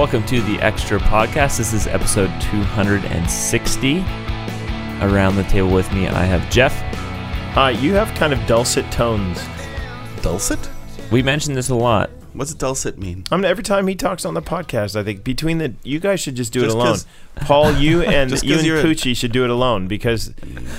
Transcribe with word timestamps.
Welcome 0.00 0.24
to 0.28 0.40
the 0.40 0.58
Extra 0.60 0.98
Podcast. 0.98 1.58
This 1.58 1.74
is 1.74 1.86
episode 1.86 2.30
260. 2.40 3.98
Around 5.02 5.36
the 5.36 5.44
table 5.44 5.68
with 5.68 5.92
me, 5.92 6.08
I 6.08 6.24
have 6.24 6.48
Jeff. 6.50 6.74
Uh, 7.54 7.66
you 7.68 7.92
have 7.92 8.08
kind 8.14 8.32
of 8.32 8.38
dulcet 8.46 8.90
tones. 8.90 9.38
Dulcet? 10.22 10.70
We 11.12 11.22
mentioned 11.22 11.54
this 11.54 11.68
a 11.68 11.74
lot. 11.74 12.08
What's 12.32 12.54
dulcet 12.54 12.96
mean? 12.96 13.24
I 13.30 13.36
mean, 13.36 13.44
every 13.44 13.62
time 13.62 13.86
he 13.88 13.94
talks 13.94 14.24
on 14.24 14.32
the 14.32 14.40
podcast, 14.40 14.96
I 14.96 15.04
think 15.04 15.22
between 15.22 15.58
the 15.58 15.74
you 15.82 16.00
guys 16.00 16.18
should 16.20 16.34
just 16.34 16.54
do 16.54 16.60
Just 16.60 16.74
it 16.74 16.78
alone. 16.78 16.92
'cause- 16.94 17.06
Paul, 17.42 17.72
you 17.76 18.00
and 18.00 18.30
Just 18.30 18.42
you 18.42 18.54
'cause 18.54 18.60
and 18.60 18.66
you're 18.66 18.80
a- 18.80 18.82
Poochie 18.82 19.14
should 19.14 19.32
do 19.32 19.44
it 19.44 19.50
alone 19.50 19.86
because 19.86 20.28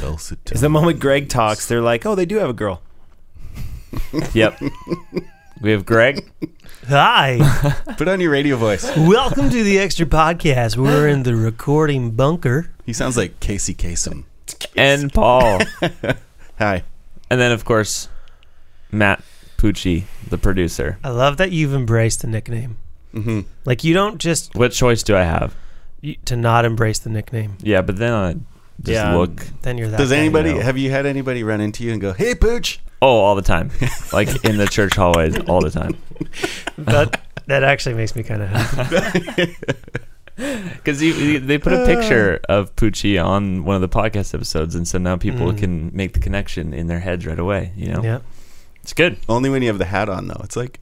Dulcet. 0.01 0.45
the 0.45 0.67
moment 0.67 0.99
Greg 0.99 1.29
talks, 1.29 1.67
they're 1.67 1.79
like, 1.81 2.07
"Oh, 2.07 2.15
they 2.15 2.25
do 2.25 2.37
have 2.37 2.49
a 2.49 2.53
girl." 2.53 2.81
Yep. 4.33 4.59
we 5.61 5.69
have 5.71 5.85
Greg. 5.85 6.27
Hi, 6.93 7.39
Put 7.97 8.09
on 8.09 8.19
your 8.19 8.31
radio 8.31 8.57
voice. 8.57 8.83
welcome 8.97 9.49
to 9.49 9.63
the 9.63 9.79
extra 9.79 10.05
podcast. 10.05 10.75
We're 10.75 11.07
in 11.07 11.23
the 11.23 11.37
recording 11.37 12.11
bunker. 12.11 12.69
He 12.85 12.91
sounds 12.91 13.15
like 13.15 13.39
Casey 13.39 13.73
Kasem. 13.73 14.25
and 14.75 15.13
Paul. 15.13 15.61
Hi. 16.59 16.83
and 17.29 17.39
then, 17.39 17.53
of 17.53 17.63
course, 17.63 18.09
Matt 18.91 19.23
Pucci, 19.57 20.03
the 20.27 20.37
producer. 20.37 20.97
I 21.01 21.11
love 21.11 21.37
that 21.37 21.53
you've 21.53 21.73
embraced 21.73 22.23
the 22.23 22.27
nickname. 22.27 22.77
hmm 23.13 23.41
Like 23.63 23.85
you 23.85 23.93
don't 23.93 24.17
just 24.19 24.53
What 24.55 24.73
choice 24.73 25.01
do 25.01 25.15
I 25.15 25.23
have? 25.23 25.55
you, 26.01 26.15
to 26.25 26.35
not 26.35 26.65
embrace 26.65 26.99
the 26.99 27.09
nickname. 27.09 27.55
Yeah, 27.61 27.81
but 27.81 27.95
then 27.97 28.11
I 28.13 28.33
just 28.83 28.91
Yeah. 28.91 29.15
look. 29.15 29.47
Then 29.61 29.77
you're 29.77 29.87
that. 29.87 29.97
Does 29.97 30.09
guy. 30.09 30.17
anybody 30.17 30.53
know. 30.55 30.59
have 30.59 30.77
you 30.77 30.91
had 30.91 31.05
anybody 31.05 31.41
run 31.43 31.61
into 31.61 31.85
you 31.85 31.93
and 31.93 32.01
go, 32.01 32.11
"Hey, 32.11 32.35
Pooch"? 32.35 32.79
Oh, 33.01 33.19
all 33.19 33.35
the 33.35 33.41
time. 33.41 33.71
like 34.13 34.45
in 34.45 34.57
the 34.57 34.67
church 34.67 34.95
hallways, 34.95 35.37
all 35.49 35.61
the 35.61 35.71
time. 35.71 35.97
That 36.77 37.19
that 37.47 37.63
actually 37.63 37.95
makes 37.95 38.15
me 38.15 38.23
kind 38.23 38.41
of 38.43 38.49
happy. 38.49 39.55
Because 40.37 40.99
they 40.99 41.57
put 41.59 41.73
a 41.73 41.85
picture 41.85 42.39
of 42.49 42.75
Pucci 42.75 43.23
on 43.23 43.63
one 43.63 43.75
of 43.75 43.81
the 43.81 43.89
podcast 43.89 44.33
episodes, 44.33 44.73
and 44.73 44.87
so 44.87 44.97
now 44.97 45.15
people 45.15 45.51
Mm. 45.51 45.57
can 45.57 45.91
make 45.95 46.13
the 46.13 46.19
connection 46.19 46.73
in 46.73 46.87
their 46.87 46.99
heads 46.99 47.27
right 47.27 47.37
away. 47.37 47.73
You 47.75 47.89
know, 47.93 48.01
Yeah. 48.03 48.19
it's 48.81 48.93
good. 48.93 49.17
Only 49.29 49.51
when 49.51 49.61
you 49.61 49.67
have 49.67 49.77
the 49.77 49.85
hat 49.85 50.09
on, 50.09 50.27
though. 50.27 50.41
It's 50.43 50.55
like 50.55 50.79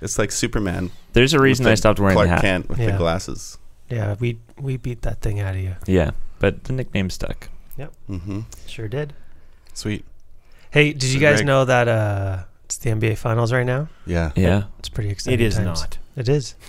it's 0.00 0.18
like 0.18 0.32
Superman. 0.32 0.90
There's 1.12 1.34
a 1.34 1.40
reason 1.40 1.64
with 1.64 1.72
I 1.72 1.74
stopped 1.74 2.00
wearing 2.00 2.14
Clark 2.14 2.28
the 2.28 2.34
hat. 2.36 2.40
Kent 2.42 2.68
with 2.70 2.78
the 2.78 2.92
glasses. 2.96 3.58
Yeah, 3.90 4.14
we 4.18 4.38
we 4.58 4.78
beat 4.78 5.02
that 5.02 5.20
thing 5.20 5.40
out 5.40 5.54
of 5.56 5.60
you. 5.60 5.74
Yeah, 5.86 6.12
but 6.38 6.64
the 6.64 6.72
nickname 6.72 7.10
stuck. 7.10 7.50
Yep, 7.76 7.92
mm-hmm. 8.08 8.40
Sure 8.66 8.88
did. 8.88 9.12
Sweet. 9.74 10.06
Hey, 10.72 10.92
did 10.92 11.04
you 11.12 11.20
guys 11.20 11.36
Greg- 11.36 11.46
know 11.46 11.64
that 11.64 11.86
uh 11.88 12.44
it's 12.64 12.78
the 12.78 12.90
NBA 12.90 13.18
Finals 13.18 13.52
right 13.52 13.66
now? 13.66 13.88
Yeah. 14.06 14.32
Yeah, 14.34 14.64
It's 14.78 14.88
pretty 14.88 15.10
exciting. 15.10 15.38
It 15.40 15.42
is 15.46 15.56
times. 15.56 15.80
not. 15.82 15.98
It 16.16 16.28
is. 16.28 16.54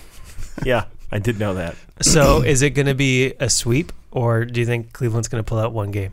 Yeah, 0.63 0.83
I 1.11 1.17
did 1.17 1.39
know 1.39 1.55
that. 1.55 1.75
So, 2.01 2.43
is 2.43 2.61
it 2.61 2.71
going 2.71 2.85
to 2.85 2.93
be 2.93 3.33
a 3.39 3.49
sweep, 3.49 3.91
or 4.11 4.45
do 4.45 4.59
you 4.59 4.67
think 4.67 4.93
Cleveland's 4.93 5.27
going 5.27 5.43
to 5.43 5.47
pull 5.47 5.57
out 5.57 5.73
one 5.73 5.89
game? 5.89 6.11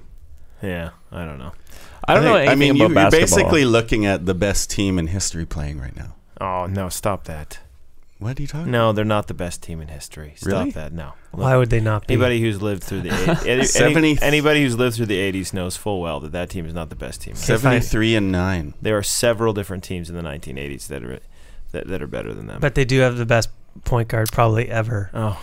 Yeah, 0.63 0.91
I 1.13 1.27
don't 1.27 1.39
know. 1.39 1.53
I 2.09 2.15
don't 2.15 2.25
know 2.25 2.37
think- 2.39 2.51
anything 2.51 2.71
I 2.71 2.85
mean, 2.87 2.91
about 2.93 3.13
you, 3.13 3.19
you're 3.19 3.27
basically 3.27 3.65
looking 3.67 4.07
at 4.07 4.25
the 4.25 4.33
best 4.33 4.71
team 4.71 4.99
in 4.99 5.09
history 5.09 5.45
playing 5.45 5.79
right 5.79 5.95
now. 5.95 6.15
Oh 6.41 6.65
no, 6.67 6.89
stop 6.89 7.25
that. 7.25 7.59
What 8.21 8.39
are 8.39 8.43
you 8.43 8.47
talking? 8.49 8.71
No, 8.71 8.93
they're 8.93 9.05
not 9.05 9.27
the 9.27 9.35
best 9.35 9.63
team 9.63 9.81
in 9.81 9.89
history. 9.89 10.35
Stop 10.37 10.53
Really? 10.53 10.71
that. 10.73 10.93
No. 10.93 11.15
Why 11.33 11.57
would 11.57 11.71
they 11.71 11.81
not 11.81 12.07
be? 12.07 12.15
Anybody 12.15 12.41
who's 12.41 12.61
lived 12.63 12.85
through 12.85 13.01
the 13.01 13.09
eight- 13.31 13.47
any, 13.47 13.51
any, 13.61 13.65
70 13.65 14.19
anybody 14.23 14.63
who's 14.63 14.77
lived 14.79 14.97
through 14.97 15.07
the 15.07 15.33
80s 15.33 15.53
knows 15.53 15.77
full 15.77 16.01
well 16.01 16.21
that 16.21 16.33
that 16.33 16.51
team 16.51 16.67
is 16.67 16.75
not 16.75 16.91
the 16.91 16.97
best 16.97 17.23
team. 17.23 17.33
Okay, 17.33 17.41
fine. 17.41 17.59
Seventy-three 17.59 18.15
and 18.15 18.31
nine. 18.31 18.75
There 18.81 18.97
are 18.97 19.03
several 19.03 19.53
different 19.53 19.83
teams 19.83 20.09
in 20.11 20.17
the 20.17 20.23
1980s 20.23 20.87
that 20.89 21.03
are 21.03 21.19
that, 21.73 21.89
that 21.89 22.03
are 22.03 22.07
better 22.07 22.35
than 22.35 22.47
them. 22.47 22.61
But 22.61 22.75
they 22.75 22.85
do 22.85 23.01
have 23.01 23.17
the 23.17 23.27
best 23.27 23.49
point 23.85 24.09
guard 24.09 24.29
probably 24.33 24.69
ever. 24.69 25.11
Oh, 25.15 25.43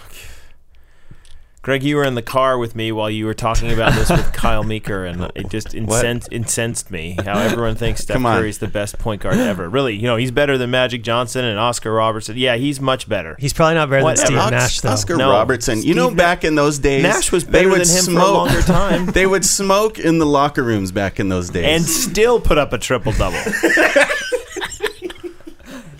Greg, 1.67 1.83
you 1.83 1.97
were 1.97 2.05
in 2.05 2.15
the 2.15 2.21
car 2.21 2.57
with 2.57 2.77
me 2.77 2.93
while 2.93 3.09
you 3.09 3.25
were 3.25 3.33
talking 3.33 3.73
about 3.73 3.91
this 3.93 4.09
with 4.09 4.31
Kyle 4.33 4.63
Meeker, 4.63 5.03
and 5.03 5.29
it 5.35 5.49
just 5.49 5.75
incensed, 5.75 6.31
incensed 6.31 6.89
me 6.89 7.17
how 7.25 7.37
everyone 7.37 7.75
thinks 7.75 8.03
Steph 8.03 8.13
Come 8.15 8.25
on. 8.25 8.37
Curry's 8.39 8.59
the 8.59 8.69
best 8.69 8.97
point 8.99 9.21
guard 9.21 9.35
ever. 9.35 9.67
Really, 9.67 9.93
you 9.93 10.03
know, 10.03 10.15
he's 10.15 10.31
better 10.31 10.57
than 10.57 10.71
Magic 10.71 11.03
Johnson 11.03 11.43
and 11.43 11.59
Oscar 11.59 11.91
Robertson. 11.91 12.37
Yeah, 12.37 12.55
he's 12.55 12.79
much 12.79 13.09
better. 13.09 13.35
He's 13.37 13.51
probably 13.51 13.75
not 13.75 13.89
better 13.89 14.05
Whatever. 14.05 14.21
than 14.21 14.27
Steve 14.27 14.37
Os- 14.37 14.51
Nash, 14.51 14.79
though. 14.79 14.89
Oscar 14.91 15.17
No. 15.17 15.29
Robertson. 15.29 15.81
You 15.83 15.93
know, 15.93 16.09
back 16.09 16.45
in 16.45 16.55
those 16.55 16.79
days, 16.79 17.03
Nash 17.03 17.33
was 17.33 17.43
they 17.43 17.51
better 17.51 17.69
would 17.71 17.81
than 17.85 17.97
him 17.97 18.05
for 18.05 18.11
a 18.21 18.31
longer 18.31 18.61
time. 18.61 19.05
they 19.07 19.25
would 19.27 19.43
smoke 19.43 19.99
in 19.99 20.19
the 20.19 20.25
locker 20.25 20.63
rooms 20.63 20.93
back 20.93 21.19
in 21.19 21.27
those 21.27 21.49
days. 21.49 21.65
and 21.65 21.83
still 21.83 22.39
put 22.39 22.57
up 22.57 22.71
a 22.71 22.77
triple 22.77 23.11
double. 23.11 23.41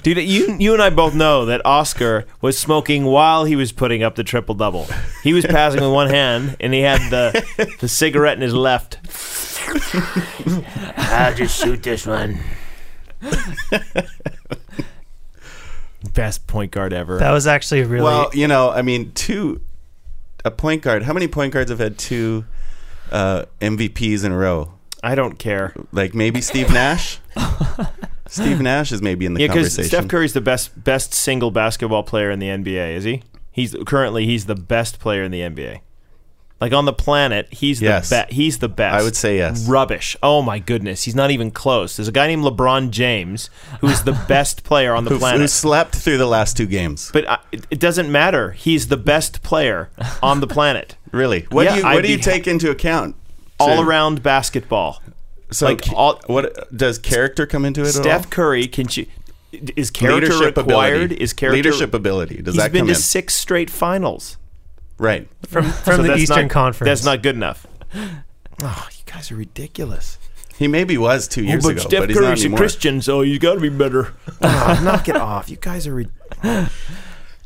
Dude, 0.03 0.17
you 0.17 0.55
you 0.59 0.73
and 0.73 0.81
I 0.81 0.89
both 0.89 1.13
know 1.13 1.45
that 1.45 1.65
Oscar 1.65 2.25
was 2.41 2.57
smoking 2.57 3.05
while 3.05 3.45
he 3.45 3.55
was 3.55 3.71
putting 3.71 4.03
up 4.03 4.15
the 4.15 4.23
triple 4.23 4.55
double. 4.55 4.87
He 5.23 5.33
was 5.33 5.45
passing 5.45 5.81
with 5.81 5.91
one 5.91 6.09
hand, 6.09 6.55
and 6.59 6.73
he 6.73 6.81
had 6.81 7.09
the 7.09 7.75
the 7.79 7.87
cigarette 7.87 8.37
in 8.37 8.41
his 8.41 8.53
left. 8.53 8.99
I'll 10.97 11.33
just 11.33 11.61
shoot 11.61 11.83
this 11.83 12.05
one. 12.05 12.39
Best 16.13 16.47
point 16.47 16.71
guard 16.71 16.93
ever. 16.93 17.17
That 17.17 17.31
was 17.31 17.47
actually 17.47 17.83
really. 17.83 18.03
Well, 18.03 18.29
you 18.33 18.47
know, 18.47 18.69
I 18.69 18.81
mean, 18.81 19.11
two 19.13 19.61
a 20.45 20.51
point 20.51 20.81
guard. 20.81 21.03
How 21.03 21.13
many 21.13 21.27
point 21.27 21.53
guards 21.53 21.69
have 21.69 21.79
had 21.79 21.97
two 21.97 22.45
uh, 23.11 23.45
MVPs 23.61 24.23
in 24.23 24.31
a 24.31 24.37
row? 24.37 24.73
I 25.03 25.15
don't 25.15 25.37
care. 25.37 25.73
Like 25.91 26.15
maybe 26.15 26.41
Steve 26.41 26.71
Nash. 26.71 27.19
Steve 28.29 28.61
Nash 28.61 28.91
is 28.91 29.01
maybe 29.01 29.25
in 29.25 29.33
the 29.33 29.41
Yeah, 29.41 29.47
because 29.47 29.69
conversation. 29.75 29.89
Steph 29.89 30.07
Curry's 30.09 30.33
the 30.33 30.41
best 30.41 30.83
best 30.83 31.13
single 31.13 31.51
basketball 31.51 32.03
player 32.03 32.29
in 32.31 32.39
the 32.39 32.47
NBA, 32.47 32.95
is 32.95 33.03
he? 33.03 33.23
He's 33.51 33.75
currently 33.85 34.25
he's 34.25 34.45
the 34.45 34.55
best 34.55 34.99
player 34.99 35.23
in 35.23 35.31
the 35.31 35.41
NBA. 35.41 35.79
Like 36.59 36.73
on 36.73 36.85
the 36.85 36.93
planet, 36.93 37.47
he's 37.53 37.79
Yes. 37.83 38.09
the 38.09 38.15
best. 38.15 38.31
He's 38.31 38.57
the 38.57 38.67
best. 38.69 38.99
I 38.99 39.03
would 39.03 39.15
say 39.15 39.37
yes. 39.37 39.67
Rubbish. 39.67 40.17
Oh 40.23 40.41
my 40.41 40.57
goodness, 40.57 41.03
he's 41.03 41.13
not 41.13 41.29
even 41.29 41.51
close. 41.51 41.95
There's 41.97 42.07
a 42.07 42.11
guy 42.11 42.25
named 42.25 42.43
LeBron 42.43 42.89
James 42.89 43.51
who's 43.79 44.01
the 44.01 44.13
best 44.27 44.63
player 44.63 44.95
on 44.95 45.03
the 45.03 45.11
who, 45.11 45.19
planet. 45.19 45.41
who 45.41 45.47
slept 45.47 45.95
through 45.95 46.17
the 46.17 46.25
last 46.25 46.57
two 46.57 46.65
games? 46.65 47.11
but 47.13 47.25
uh, 47.25 47.37
I, 47.53 47.57
it, 47.69 47.79
doesn't 47.79 48.11
matter. 48.11 48.51
He's 48.53 48.87
the 48.87 48.97
best 48.97 49.43
player 49.43 49.89
on 50.23 50.39
the 50.39 50.47
planet. 50.47 50.95
Really? 51.11 51.45
What 51.51 51.65
Yeah, 51.65 51.75
do 51.75 51.79
you 51.81 51.85
I'd 51.87 52.01
do 52.01 52.09
you 52.11 52.17
be- 52.17 52.23
take 52.23 52.47
into 52.47 52.69
account? 52.69 53.15
All 53.59 53.81
around 53.81 54.21
basketball. 54.23 55.01
So 55.51 55.65
like, 55.67 55.81
all- 55.93 56.19
what 56.27 56.75
does 56.75 56.99
character 56.99 57.45
come 57.45 57.65
into 57.65 57.81
it? 57.81 57.89
at 57.89 57.95
all? 57.95 58.03
Steph 58.03 58.29
Curry 58.29 58.67
can. 58.67 58.87
Sh- 58.87 59.05
is 59.51 59.91
character 59.91 60.33
leadership 60.33 60.57
required? 60.57 60.95
ability. 61.03 61.15
Is 61.23 61.33
character 61.33 61.55
leadership 61.55 61.93
ability? 61.93 62.41
Does 62.41 62.55
He's 62.55 62.63
that 62.63 62.71
been 62.73 62.87
to 62.87 62.95
six 62.95 63.33
straight 63.35 63.69
finals. 63.69 64.37
right. 64.97 65.27
from 65.47 65.63
from 65.71 65.95
So 65.97 66.03
the 66.03 66.15
Eastern 66.15 66.43
not- 66.43 66.51
Conference. 66.51 66.89
That's 66.89 67.05
not 67.05 67.23
good 67.23 67.35
enough. 67.35 67.65
Oh, 68.61 68.87
you 68.91 69.03
guys 69.05 69.31
are 69.31 69.35
ridiculous. 69.35 70.17
He 70.57 70.67
maybe 70.67 70.97
was 70.97 71.27
two 71.27 71.41
oh, 71.41 71.43
years 71.45 71.65
oh, 71.65 71.69
ago, 71.69 71.81
but 71.83 71.89
Steph 71.89 71.99
but 72.01 72.09
he's 72.09 72.17
not 72.19 72.25
Curry's 72.25 72.45
a. 72.45 72.49
Christian, 72.55 73.01
so 73.01 73.21
you 73.21 73.37
got 73.39 73.53
to 73.55 73.59
be 73.59 73.69
better. 73.69 74.13
oh, 74.41 74.81
knock 74.83 75.07
it 75.07 75.15
off. 75.15 75.49
You 75.49 75.57
guys 75.57 75.87
are. 75.87 75.93
Re- 75.95 76.07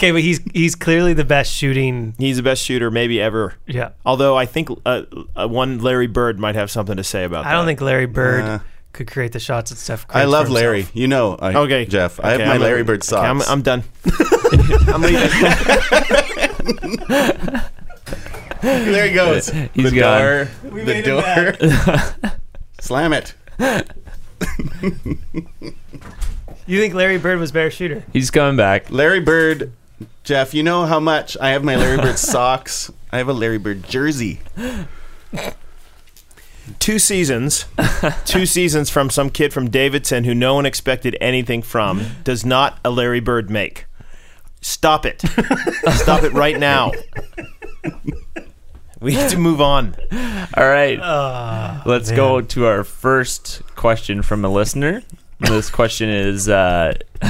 Okay, 0.01 0.09
but 0.12 0.22
he's 0.22 0.39
he's 0.56 0.73
clearly 0.73 1.13
the 1.13 1.23
best 1.23 1.53
shooting. 1.53 2.16
He's 2.17 2.38
the 2.38 2.41
best 2.44 2.63
shooter 2.63 2.89
maybe 2.89 3.22
ever. 3.22 3.53
Yeah, 3.67 3.89
Although 4.03 4.35
I 4.35 4.47
think 4.47 4.69
uh, 4.84 5.03
uh, 5.35 5.47
one 5.47 5.78
Larry 5.78 6.07
Bird 6.07 6.39
might 6.39 6.56
have 6.56 6.72
something 6.72 6.97
to 6.97 7.03
say 7.03 7.23
about 7.23 7.44
that. 7.44 7.51
I 7.51 7.53
don't 7.53 7.67
think 7.67 7.81
Larry 7.81 8.07
Bird 8.07 8.44
Uh, 8.44 8.59
could 8.94 9.11
create 9.11 9.31
the 9.31 9.40
shots 9.40 9.69
that 9.69 9.75
Steph. 9.78 10.07
Curry. 10.07 10.22
I 10.22 10.23
creates 10.23 10.31
love 10.31 10.47
for 10.47 10.53
Larry. 10.53 10.88
You 10.95 11.07
know, 11.07 11.35
I, 11.35 11.53
Okay, 11.53 11.85
Jeff. 11.85 12.19
I 12.19 12.31
have 12.31 12.40
Okay, 12.40 12.47
my 12.47 12.53
I'm- 12.53 12.61
Larry 12.61 12.84
Bird 12.84 13.01
okay, 13.01 13.06
socks. 13.09 13.47
I'm, 13.47 13.53
I'm 13.53 13.61
done. 13.61 13.84
I'm 14.88 15.01
leaving. 15.03 15.29
there 18.61 19.07
he 19.07 19.13
goes. 19.13 19.50
He's 19.75 19.91
the 19.91 20.00
gone. 20.00 20.22
door. 20.22 20.50
the 20.84 22.11
door. 22.22 22.31
Slam 22.81 23.14
it. 23.14 23.35
You 26.67 26.79
think 26.79 26.93
Larry 26.93 27.17
Bird 27.17 27.40
was 27.40 27.52
better 27.52 27.72
shooter? 27.72 28.05
He's 28.14 28.29
coming 28.31 28.55
back. 28.55 28.90
Larry 28.91 29.20
Bird. 29.20 29.73
Jeff, 30.31 30.53
you 30.53 30.63
know 30.63 30.85
how 30.85 31.01
much 31.01 31.35
I 31.41 31.49
have 31.49 31.61
my 31.61 31.75
Larry 31.75 31.97
Bird 31.97 32.17
socks. 32.17 32.89
I 33.11 33.17
have 33.17 33.28
a 33.28 33.33
Larry 33.33 33.57
Bird 33.57 33.83
jersey. 33.83 34.39
two 36.79 36.99
seasons, 36.99 37.66
two 38.23 38.45
seasons 38.45 38.89
from 38.89 39.09
some 39.09 39.29
kid 39.29 39.51
from 39.51 39.69
Davidson 39.69 40.23
who 40.23 40.33
no 40.33 40.55
one 40.55 40.66
expected 40.66 41.17
anything 41.19 41.61
from 41.61 42.05
does 42.23 42.45
not 42.45 42.79
a 42.85 42.89
Larry 42.89 43.19
Bird 43.19 43.49
make. 43.49 43.87
Stop 44.61 45.05
it. 45.05 45.19
Stop 45.95 46.23
it 46.23 46.31
right 46.31 46.57
now. 46.57 46.93
We 49.01 49.13
need 49.17 49.31
to 49.31 49.37
move 49.37 49.59
on. 49.59 49.97
All 50.55 50.63
right. 50.69 50.97
Uh, 50.97 51.81
Let's 51.85 52.07
man. 52.11 52.16
go 52.16 52.39
to 52.39 52.66
our 52.67 52.85
first 52.85 53.63
question 53.75 54.22
from 54.22 54.45
a 54.45 54.49
listener. 54.49 55.03
This 55.41 55.70
question 55.72 56.08
is 56.09 56.47
uh, 56.47 56.93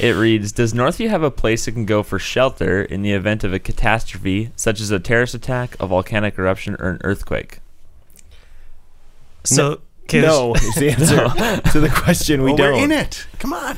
it 0.00 0.16
reads 0.16 0.52
Does 0.52 0.72
Northview 0.74 1.08
have 1.08 1.22
a 1.22 1.30
place 1.30 1.68
it 1.68 1.72
can 1.72 1.86
go 1.86 2.02
for 2.02 2.18
shelter 2.18 2.82
in 2.82 3.02
the 3.02 3.12
event 3.12 3.44
of 3.44 3.52
a 3.52 3.58
catastrophe, 3.58 4.50
such 4.56 4.80
as 4.80 4.90
a 4.90 4.98
terrorist 4.98 5.34
attack, 5.34 5.76
a 5.80 5.86
volcanic 5.86 6.38
eruption, 6.38 6.76
or 6.80 6.90
an 6.90 7.00
earthquake? 7.04 7.60
So, 9.44 9.80
'cause- 10.08 10.22
No 10.22 10.54
is 10.54 10.74
the 10.74 10.90
answer 10.98 11.70
to 11.72 11.80
the 11.80 11.88
question. 11.88 12.42
We 12.42 12.50
well, 12.50 12.56
don't. 12.56 12.72
we're 12.74 12.84
in 12.84 12.92
it. 12.92 13.26
Come 13.38 13.52
on. 13.52 13.76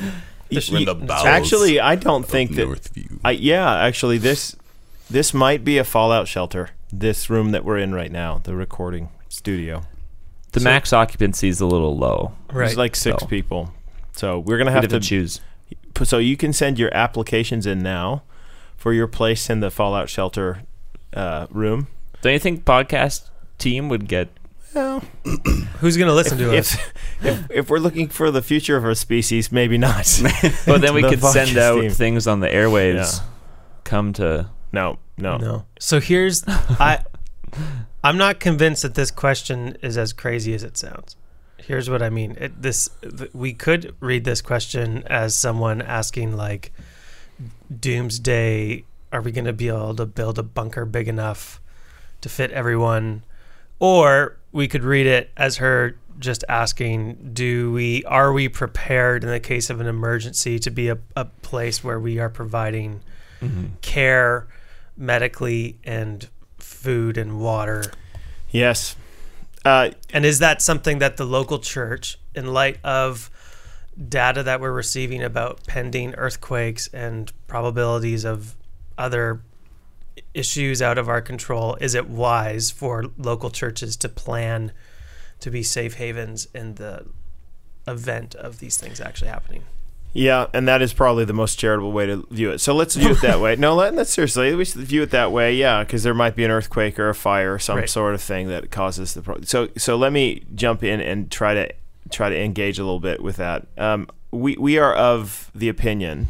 You- 0.49 0.61
We're 0.73 0.78
in 0.78 0.84
the 0.84 0.94
you- 0.96 1.26
actually, 1.26 1.78
I 1.78 1.94
don't 1.94 2.26
think 2.26 2.56
that. 2.56 2.66
Northview. 2.66 3.20
I 3.25 3.32
yeah, 3.32 3.73
actually, 3.76 4.19
this 4.19 4.56
this 5.08 5.32
might 5.34 5.64
be 5.64 5.78
a 5.78 5.84
fallout 5.84 6.26
shelter. 6.26 6.70
This 6.93 7.31
room 7.31 7.52
that 7.52 7.64
we're 7.64 7.78
in 7.78 7.94
right 7.94 8.11
now, 8.11 8.38
the 8.43 8.56
recording 8.56 9.11
studio, 9.28 9.82
The 10.52 10.61
So- 10.61 10.64
max 10.64 10.93
occupancy 10.93 11.49
is 11.49 11.61
a 11.61 11.67
little 11.67 11.97
low. 11.97 12.32
Right. 12.52 12.69
It's 12.69 12.76
like 12.76 12.97
six 12.97 13.20
So- 13.23 13.26
people. 13.26 13.73
So 14.12 14.38
we're 14.41 14.58
gonna 14.58 14.73
have 14.73 14.82
have 14.82 14.91
to 14.91 15.00
to 15.00 15.06
choose. 15.06 15.41
so 16.02 16.19
you 16.19 16.37
can 16.37 16.52
send 16.52 16.79
your 16.79 16.93
applications 16.94 17.67
in 17.67 17.82
now 17.82 18.23
for 18.76 18.93
your 18.93 19.06
place 19.06 19.49
in 19.49 19.61
the 19.61 19.70
fallout 19.70 20.08
shelter 20.08 20.62
uh, 21.14 21.47
room. 21.50 21.87
Don't 22.23 22.32
you 22.32 22.38
think 22.38 22.64
podcast 22.64 23.23
team 23.58 23.88
would 23.88 24.08
get? 24.08 24.29
Well, 24.75 25.02
Who's 25.81 25.97
going 25.97 26.08
to 26.08 26.14
listen 26.14 26.38
to 26.38 26.56
us? 26.56 26.75
if, 26.75 26.93
if 27.25 27.50
if 27.50 27.70
we're 27.70 27.79
looking 27.79 28.08
for 28.08 28.31
the 28.31 28.43
future 28.43 28.76
of 28.76 28.85
our 28.85 28.94
species, 28.94 29.50
maybe 29.50 29.76
not. 29.79 30.06
But 30.67 30.81
then 30.81 30.94
we 30.94 31.02
The 31.02 31.08
could 31.11 31.23
send 31.23 31.56
out 31.58 31.81
team. 31.81 31.91
things 31.91 32.26
on 32.26 32.41
the 32.41 32.49
airwaves. 32.49 33.19
Yeah. 33.20 33.25
Come 33.85 34.12
to. 34.14 34.49
No, 34.73 34.99
no. 35.19 35.37
No. 35.38 35.64
So 35.79 35.99
here's 36.00 36.44
I 36.47 37.05
I'm 38.02 38.17
not 38.17 38.41
convinced 38.41 38.82
that 38.82 38.94
this 38.94 39.11
question 39.11 39.76
is 39.82 39.99
as 39.99 40.12
crazy 40.12 40.55
as 40.55 40.62
it 40.62 40.76
sounds. 40.76 41.17
Here's 41.58 41.91
what 41.91 42.02
I 42.02 42.11
mean. 42.11 42.37
It, 42.41 42.62
this 42.62 42.88
th- 43.02 43.32
we 43.35 43.52
could 43.52 43.94
read 44.00 44.25
this 44.25 44.41
question 44.41 45.05
as 45.06 45.37
someone 45.37 45.82
asking 45.82 46.37
like 46.37 46.73
doomsday 47.79 48.85
are 49.12 49.20
we 49.20 49.32
going 49.32 49.44
to 49.44 49.52
be 49.52 49.69
able 49.69 49.94
to 49.94 50.06
build 50.06 50.38
a 50.38 50.43
bunker 50.43 50.85
big 50.85 51.08
enough 51.08 51.61
to 52.20 52.29
fit 52.29 52.50
everyone 52.52 53.25
or 53.79 54.37
we 54.52 54.69
could 54.69 54.85
read 54.85 55.06
it 55.06 55.31
as 55.37 55.56
her 55.56 55.97
just 56.19 56.44
asking 56.49 57.31
do 57.32 57.73
we 57.73 58.05
are 58.05 58.32
we 58.32 58.49
prepared 58.49 59.25
in 59.25 59.31
the 59.31 59.41
case 59.41 59.70
of 59.70 59.81
an 59.81 59.87
emergency 59.87 60.58
to 60.58 60.70
be 60.70 60.88
a, 60.88 60.99
a 61.17 61.25
place 61.25 61.82
where 61.82 61.99
we 61.99 62.19
are 62.19 62.29
providing 62.29 63.00
mm-hmm. 63.41 63.67
care 63.81 64.47
medically 64.97 65.79
and 65.85 66.29
food 66.80 67.18
and 67.18 67.38
water. 67.38 67.92
Yes. 68.50 68.96
Uh, 69.64 69.90
And 70.12 70.24
is 70.24 70.38
that 70.38 70.62
something 70.62 70.98
that 70.98 71.16
the 71.18 71.26
local 71.26 71.58
church, 71.58 72.18
in 72.34 72.46
light 72.46 72.78
of 72.82 73.30
data 74.08 74.42
that 74.42 74.60
we're 74.60 74.72
receiving 74.72 75.22
about 75.22 75.66
pending 75.66 76.14
earthquakes 76.14 76.88
and 76.88 77.32
probabilities 77.46 78.24
of 78.24 78.56
other 78.96 79.42
issues 80.32 80.80
out 80.80 80.96
of 80.96 81.08
our 81.08 81.20
control, 81.20 81.76
is 81.80 81.94
it 81.94 82.08
wise 82.08 82.70
for 82.70 83.04
local 83.18 83.50
churches 83.50 83.96
to 83.96 84.08
plan 84.08 84.72
to 85.40 85.50
be 85.50 85.62
safe 85.62 85.94
havens 85.94 86.48
in 86.54 86.76
the 86.76 87.06
event 87.86 88.34
of 88.34 88.58
these 88.58 88.78
things 88.78 89.00
actually 89.00 89.28
happening? 89.28 89.64
Yeah, 90.12 90.46
and 90.52 90.66
that 90.66 90.82
is 90.82 90.92
probably 90.92 91.24
the 91.24 91.32
most 91.32 91.56
charitable 91.58 91.92
way 91.92 92.06
to 92.06 92.26
view 92.30 92.50
it. 92.50 92.58
So 92.60 92.74
let's 92.74 92.96
view 92.96 93.10
it 93.10 93.20
that 93.22 93.40
way. 93.40 93.54
No, 93.56 93.76
let, 93.76 93.94
let's 93.94 94.10
seriously, 94.10 94.52
we 94.56 94.64
should 94.64 94.80
view 94.80 95.02
it 95.02 95.10
that 95.12 95.30
way. 95.30 95.54
Yeah, 95.54 95.84
because 95.84 96.02
there 96.02 96.14
might 96.14 96.34
be 96.34 96.44
an 96.44 96.50
earthquake 96.50 96.98
or 96.98 97.08
a 97.08 97.14
fire 97.14 97.54
or 97.54 97.58
some 97.60 97.76
Right. 97.78 97.88
sort 97.88 98.14
of 98.14 98.20
thing 98.20 98.48
that 98.48 98.70
causes 98.72 99.14
the 99.14 99.22
problem. 99.22 99.44
So, 99.46 99.68
so 99.76 99.96
let 99.96 100.12
me 100.12 100.42
jump 100.54 100.82
in 100.82 101.00
and 101.00 101.30
try 101.30 101.54
to 101.54 101.72
try 102.10 102.28
to 102.28 102.36
engage 102.36 102.78
a 102.78 102.82
little 102.82 102.98
bit 102.98 103.22
with 103.22 103.36
that. 103.36 103.68
Um, 103.78 104.08
we 104.32 104.56
we 104.56 104.78
are 104.78 104.92
of 104.94 105.50
the 105.54 105.68
opinion 105.68 106.26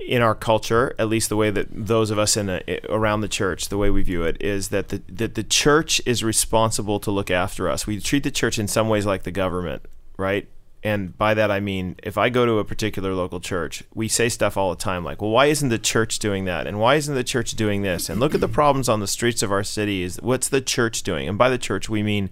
in 0.00 0.20
our 0.20 0.34
culture, 0.34 0.96
at 0.98 1.08
least 1.08 1.28
the 1.28 1.36
way 1.36 1.48
that 1.50 1.68
those 1.70 2.10
of 2.10 2.18
us 2.18 2.36
in 2.36 2.48
a, 2.50 2.60
around 2.88 3.20
the 3.20 3.28
church, 3.28 3.68
the 3.68 3.78
way 3.78 3.88
we 3.88 4.02
view 4.02 4.24
it 4.24 4.36
is 4.42 4.70
that 4.70 4.88
the 4.88 5.00
that 5.08 5.36
the 5.36 5.44
church 5.44 6.00
is 6.04 6.24
responsible 6.24 6.98
to 6.98 7.12
look 7.12 7.30
after 7.30 7.68
us. 7.68 7.86
We 7.86 8.00
treat 8.00 8.24
the 8.24 8.32
church 8.32 8.58
in 8.58 8.66
some 8.66 8.88
ways 8.88 9.06
like 9.06 9.22
the 9.22 9.30
government, 9.30 9.84
right? 10.16 10.48
And 10.84 11.16
by 11.16 11.34
that 11.34 11.50
I 11.50 11.60
mean 11.60 11.96
if 12.02 12.18
I 12.18 12.28
go 12.28 12.44
to 12.44 12.58
a 12.58 12.64
particular 12.64 13.14
local 13.14 13.40
church, 13.40 13.84
we 13.94 14.08
say 14.08 14.28
stuff 14.28 14.56
all 14.56 14.70
the 14.70 14.76
time 14.76 15.04
like, 15.04 15.22
"Well, 15.22 15.30
why 15.30 15.46
isn't 15.46 15.68
the 15.68 15.78
church 15.78 16.18
doing 16.18 16.44
that? 16.46 16.66
And 16.66 16.80
why 16.80 16.96
isn't 16.96 17.14
the 17.14 17.24
church 17.24 17.52
doing 17.52 17.82
this? 17.82 18.08
And 18.08 18.18
look 18.18 18.34
at 18.34 18.40
the 18.40 18.48
problems 18.48 18.88
on 18.88 19.00
the 19.00 19.06
streets 19.06 19.42
of 19.42 19.52
our 19.52 19.62
city. 19.62 20.02
Is 20.02 20.18
what's 20.22 20.48
the 20.48 20.60
church 20.60 21.02
doing?" 21.02 21.28
And 21.28 21.38
by 21.38 21.48
the 21.48 21.58
church 21.58 21.88
we 21.88 22.02
mean 22.02 22.30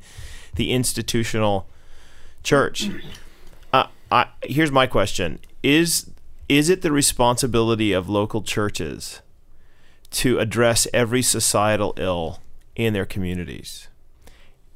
the 0.57 0.73
institutional 0.73 1.69
church. 2.43 2.91
Uh, 3.73 3.87
I, 4.11 4.27
here's 4.43 4.73
my 4.73 4.87
question: 4.87 5.39
Is 5.63 6.11
is 6.49 6.69
it 6.69 6.83
the 6.83 6.91
responsibility 6.91 7.93
of 7.93 8.09
local 8.09 8.43
churches 8.43 9.21
to 10.11 10.41
address 10.41 10.89
every 10.93 11.23
societal 11.23 11.95
ill 11.97 12.41
in 12.75 12.93
their 12.93 13.07
communities? 13.07 13.87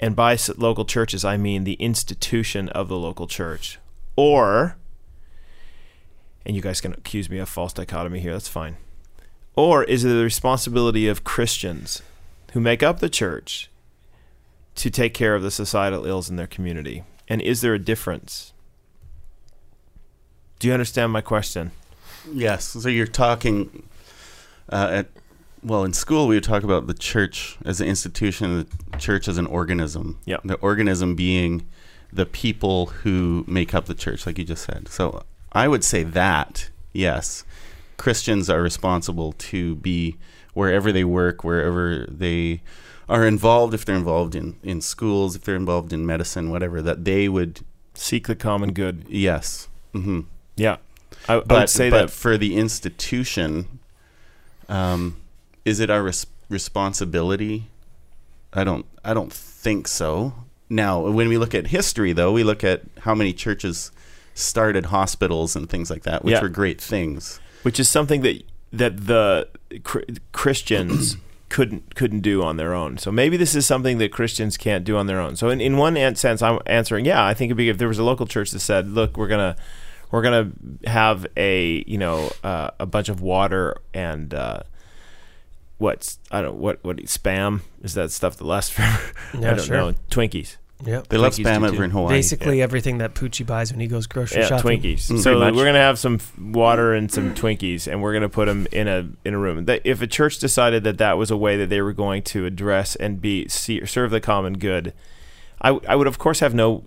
And 0.04 0.14
by 0.14 0.36
local 0.58 0.84
churches, 0.84 1.24
I 1.24 1.38
mean 1.38 1.64
the 1.64 1.80
institution 1.80 2.68
of 2.68 2.88
the 2.88 2.98
local 2.98 3.26
church. 3.26 3.78
Or, 4.16 4.76
and 6.44 6.54
you 6.54 6.60
guys 6.60 6.82
can 6.82 6.92
accuse 6.92 7.30
me 7.30 7.38
of 7.38 7.48
false 7.48 7.72
dichotomy 7.72 8.20
here, 8.20 8.34
that's 8.34 8.46
fine. 8.46 8.76
Or 9.56 9.82
is 9.82 10.04
it 10.04 10.08
the 10.08 10.22
responsibility 10.22 11.08
of 11.08 11.24
Christians 11.24 12.02
who 12.52 12.60
make 12.60 12.82
up 12.82 13.00
the 13.00 13.08
church 13.08 13.70
to 14.74 14.90
take 14.90 15.14
care 15.14 15.34
of 15.34 15.42
the 15.42 15.50
societal 15.50 16.04
ills 16.04 16.28
in 16.28 16.36
their 16.36 16.46
community? 16.46 17.04
And 17.26 17.40
is 17.40 17.62
there 17.62 17.72
a 17.72 17.78
difference? 17.78 18.52
Do 20.58 20.68
you 20.68 20.74
understand 20.74 21.12
my 21.12 21.22
question? 21.22 21.70
Yes. 22.30 22.66
So 22.66 22.90
you're 22.90 23.06
talking 23.06 23.88
uh, 24.68 24.88
at 24.90 25.06
well 25.64 25.84
in 25.84 25.92
school 25.92 26.28
we 26.28 26.36
would 26.36 26.44
talk 26.44 26.62
about 26.62 26.86
the 26.86 26.94
church 26.94 27.56
as 27.64 27.80
an 27.80 27.88
institution, 27.88 28.66
the 28.90 28.98
church 28.98 29.28
as 29.28 29.38
an 29.38 29.46
organism. 29.46 30.18
Yeah. 30.24 30.38
The 30.44 30.54
organism 30.56 31.14
being 31.14 31.66
the 32.12 32.26
people 32.26 32.86
who 32.86 33.44
make 33.48 33.74
up 33.74 33.86
the 33.86 33.94
church, 33.94 34.26
like 34.26 34.38
you 34.38 34.44
just 34.44 34.64
said. 34.64 34.88
So 34.88 35.24
I 35.52 35.66
would 35.68 35.82
say 35.84 36.02
that 36.04 36.70
yes, 36.92 37.44
Christians 37.96 38.48
are 38.50 38.62
responsible 38.62 39.32
to 39.32 39.76
be 39.76 40.16
wherever 40.52 40.92
they 40.92 41.04
work, 41.04 41.42
wherever 41.42 42.06
they 42.08 42.60
are 43.08 43.26
involved. 43.26 43.74
If 43.74 43.84
they're 43.84 43.96
involved 43.96 44.34
in 44.34 44.56
in 44.62 44.80
schools, 44.80 45.34
if 45.34 45.42
they're 45.42 45.56
involved 45.56 45.92
in 45.92 46.04
medicine, 46.06 46.50
whatever, 46.50 46.82
that 46.82 47.04
they 47.04 47.28
would 47.28 47.60
Seek 47.96 48.26
the 48.26 48.34
common 48.36 48.72
good. 48.72 49.04
yes. 49.08 49.68
hmm 49.92 50.22
Yeah. 50.56 50.78
I, 51.28 51.34
I 51.34 51.60
would 51.60 51.70
say 51.70 51.90
but 51.90 52.00
that 52.06 52.10
for 52.10 52.36
the 52.36 52.56
institution, 52.56 53.78
um, 54.68 55.16
is 55.64 55.80
it 55.80 55.90
our 55.90 56.02
res- 56.02 56.26
responsibility? 56.48 57.68
I 58.52 58.64
don't. 58.64 58.86
I 59.04 59.14
don't 59.14 59.32
think 59.32 59.88
so. 59.88 60.34
Now, 60.70 61.00
when 61.00 61.28
we 61.28 61.38
look 61.38 61.54
at 61.54 61.68
history, 61.68 62.12
though, 62.12 62.32
we 62.32 62.42
look 62.44 62.64
at 62.64 62.82
how 63.00 63.14
many 63.14 63.32
churches 63.32 63.90
started 64.34 64.86
hospitals 64.86 65.54
and 65.56 65.68
things 65.68 65.90
like 65.90 66.02
that, 66.04 66.24
which 66.24 66.32
Yeah. 66.32 66.40
were 66.42 66.48
great 66.48 66.80
things. 66.80 67.38
which 67.62 67.78
is 67.80 67.88
something 67.88 68.20
that 68.22 68.42
that 68.72 69.06
the 69.06 69.48
Christians 70.32 71.16
couldn't 71.48 71.94
couldn't 71.94 72.20
do 72.20 72.42
on 72.42 72.56
their 72.56 72.74
own. 72.74 72.98
So 72.98 73.10
maybe 73.12 73.36
this 73.36 73.54
is 73.54 73.66
something 73.66 73.98
that 73.98 74.12
Christians 74.12 74.56
can't 74.56 74.84
do 74.84 74.96
on 74.96 75.06
their 75.06 75.20
own. 75.20 75.36
So 75.36 75.48
in, 75.50 75.60
in 75.60 75.76
one 75.76 75.94
sense, 76.16 76.42
I'm 76.42 76.58
answering, 76.66 77.04
yeah, 77.04 77.24
I 77.24 77.34
think 77.34 77.48
it'd 77.48 77.56
be 77.56 77.68
if 77.68 77.78
there 77.78 77.88
was 77.88 77.98
a 77.98 78.04
local 78.04 78.26
church 78.26 78.50
that 78.50 78.60
said, 78.60 78.88
look, 78.88 79.16
we're 79.16 79.28
gonna 79.28 79.56
we're 80.10 80.22
gonna 80.22 80.50
have 80.86 81.26
a 81.36 81.84
you 81.86 81.98
know 81.98 82.30
uh, 82.42 82.70
a 82.78 82.86
bunch 82.86 83.08
of 83.08 83.20
water 83.20 83.76
and 83.94 84.34
uh, 84.34 84.60
what's 85.78 86.18
I 86.30 86.42
don't 86.42 86.56
what 86.56 86.82
what 86.84 86.96
spam 86.98 87.60
is 87.82 87.94
that 87.94 88.10
stuff 88.12 88.36
that 88.36 88.44
lasts 88.44 88.70
forever? 88.74 89.00
Yeah, 89.34 89.52
I 89.52 89.54
don't 89.54 89.64
sure. 89.64 89.76
know 89.76 89.94
Twinkies. 90.10 90.56
Yep. 90.84 91.06
They 91.08 91.16
love 91.16 91.32
spam 91.34 91.66
over 91.66 91.84
in 91.84 91.90
Hawaii. 91.92 92.10
Basically 92.14 92.60
everything 92.60 92.98
that 92.98 93.14
Poochie 93.14 93.46
buys 93.46 93.70
when 93.72 93.80
he 93.80 93.86
goes 93.86 94.06
grocery 94.06 94.42
Yeah, 94.42 94.48
shopping. 94.48 94.82
Twinkies. 94.82 95.10
Mm. 95.10 95.22
So 95.22 95.38
much. 95.38 95.54
we're 95.54 95.64
gonna 95.64 95.78
have 95.78 95.98
some 95.98 96.16
f- 96.16 96.36
water 96.38 96.92
and 96.92 97.10
some 97.10 97.34
Twinkies, 97.34 97.86
and 97.90 98.02
we're 98.02 98.12
gonna 98.12 98.28
put 98.28 98.46
them 98.46 98.66
in 98.72 98.88
a 98.88 99.08
in 99.24 99.34
a 99.34 99.38
room. 99.38 99.64
That 99.64 99.80
if 99.84 100.02
a 100.02 100.06
church 100.06 100.38
decided 100.40 100.84
that 100.84 100.98
that 100.98 101.16
was 101.16 101.30
a 101.30 101.36
way 101.36 101.56
that 101.56 101.68
they 101.70 101.80
were 101.80 101.92
going 101.94 102.22
to 102.24 102.44
address 102.44 102.96
and 102.96 103.20
be 103.20 103.48
see, 103.48 103.86
serve 103.86 104.10
the 104.10 104.20
common 104.20 104.58
good, 104.58 104.92
I 105.62 105.68
w- 105.70 105.86
I 105.88 105.94
would 105.96 106.08
of 106.08 106.18
course 106.18 106.40
have 106.40 106.54
no 106.54 106.84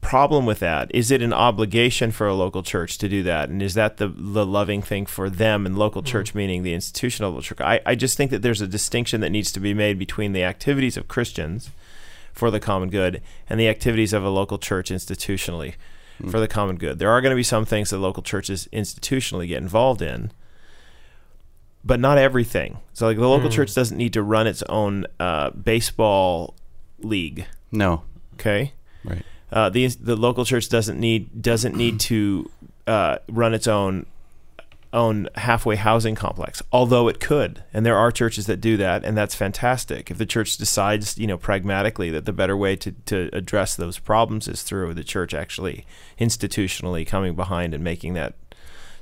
problem 0.00 0.46
with 0.46 0.60
that. 0.60 0.90
Is 0.94 1.10
it 1.10 1.20
an 1.22 1.32
obligation 1.32 2.10
for 2.10 2.26
a 2.26 2.34
local 2.34 2.62
church 2.62 2.96
to 2.98 3.08
do 3.08 3.22
that, 3.24 3.48
and 3.48 3.62
is 3.62 3.74
that 3.74 3.98
the 3.98 4.08
the 4.08 4.46
loving 4.46 4.82
thing 4.82 5.06
for 5.06 5.28
them 5.30 5.66
and 5.66 5.76
local 5.78 6.02
church 6.02 6.34
meaning 6.34 6.62
the 6.62 6.74
institutional 6.74 7.40
church? 7.42 7.60
I 7.60 7.80
I 7.86 7.94
just 7.94 8.16
think 8.16 8.30
that 8.30 8.42
there's 8.42 8.60
a 8.60 8.66
distinction 8.66 9.20
that 9.20 9.30
needs 9.30 9.52
to 9.52 9.60
be 9.60 9.74
made 9.74 9.98
between 9.98 10.32
the 10.32 10.42
activities 10.44 10.96
of 10.96 11.08
Christians 11.08 11.70
for 12.32 12.50
the 12.50 12.60
common 12.60 12.88
good 12.90 13.20
and 13.48 13.58
the 13.60 13.68
activities 13.68 14.12
of 14.12 14.24
a 14.24 14.30
local 14.30 14.56
church 14.58 14.90
institutionally 14.90 15.74
for 16.30 16.38
the 16.38 16.48
common 16.48 16.76
good. 16.76 16.98
There 16.98 17.10
are 17.10 17.20
going 17.22 17.30
to 17.30 17.36
be 17.36 17.42
some 17.42 17.64
things 17.64 17.90
that 17.90 17.98
local 17.98 18.22
churches 18.22 18.68
institutionally 18.74 19.48
get 19.48 19.56
involved 19.62 20.02
in, 20.02 20.30
but 21.84 21.98
not 21.98 22.18
everything. 22.18 22.78
So, 22.92 23.06
like 23.06 23.16
the 23.16 23.26
local 23.26 23.48
Mm. 23.48 23.52
church 23.52 23.74
doesn't 23.74 23.96
need 23.96 24.12
to 24.12 24.22
run 24.22 24.46
its 24.46 24.62
own 24.64 25.06
uh, 25.18 25.50
baseball 25.50 26.54
league. 27.00 27.46
no, 27.72 28.02
Okay, 28.34 28.72
right. 29.04 29.22
Uh, 29.52 29.68
the 29.68 29.86
the 29.88 30.16
local 30.16 30.44
church 30.44 30.68
doesn't 30.68 30.98
need 30.98 31.42
doesn't 31.42 31.76
need 31.76 32.00
to 32.00 32.50
uh, 32.86 33.18
run 33.28 33.54
its 33.54 33.66
own 33.66 34.06
own 34.92 35.28
halfway 35.36 35.76
housing 35.76 36.14
complex, 36.14 36.62
although 36.72 37.08
it 37.08 37.20
could. 37.20 37.62
And 37.72 37.86
there 37.86 37.96
are 37.96 38.10
churches 38.10 38.46
that 38.46 38.60
do 38.60 38.76
that, 38.78 39.04
and 39.04 39.16
that's 39.16 39.34
fantastic. 39.34 40.10
If 40.10 40.18
the 40.18 40.26
church 40.26 40.56
decides, 40.56 41.16
you 41.16 41.26
know, 41.26 41.38
pragmatically 41.38 42.10
that 42.10 42.24
the 42.24 42.32
better 42.32 42.56
way 42.56 42.74
to, 42.76 42.92
to 43.06 43.30
address 43.32 43.76
those 43.76 43.98
problems 43.98 44.48
is 44.48 44.62
through 44.62 44.94
the 44.94 45.04
church 45.04 45.32
actually 45.32 45.86
institutionally 46.18 47.06
coming 47.06 47.36
behind 47.36 47.72
and 47.72 47.84
making 47.84 48.14
that 48.14 48.34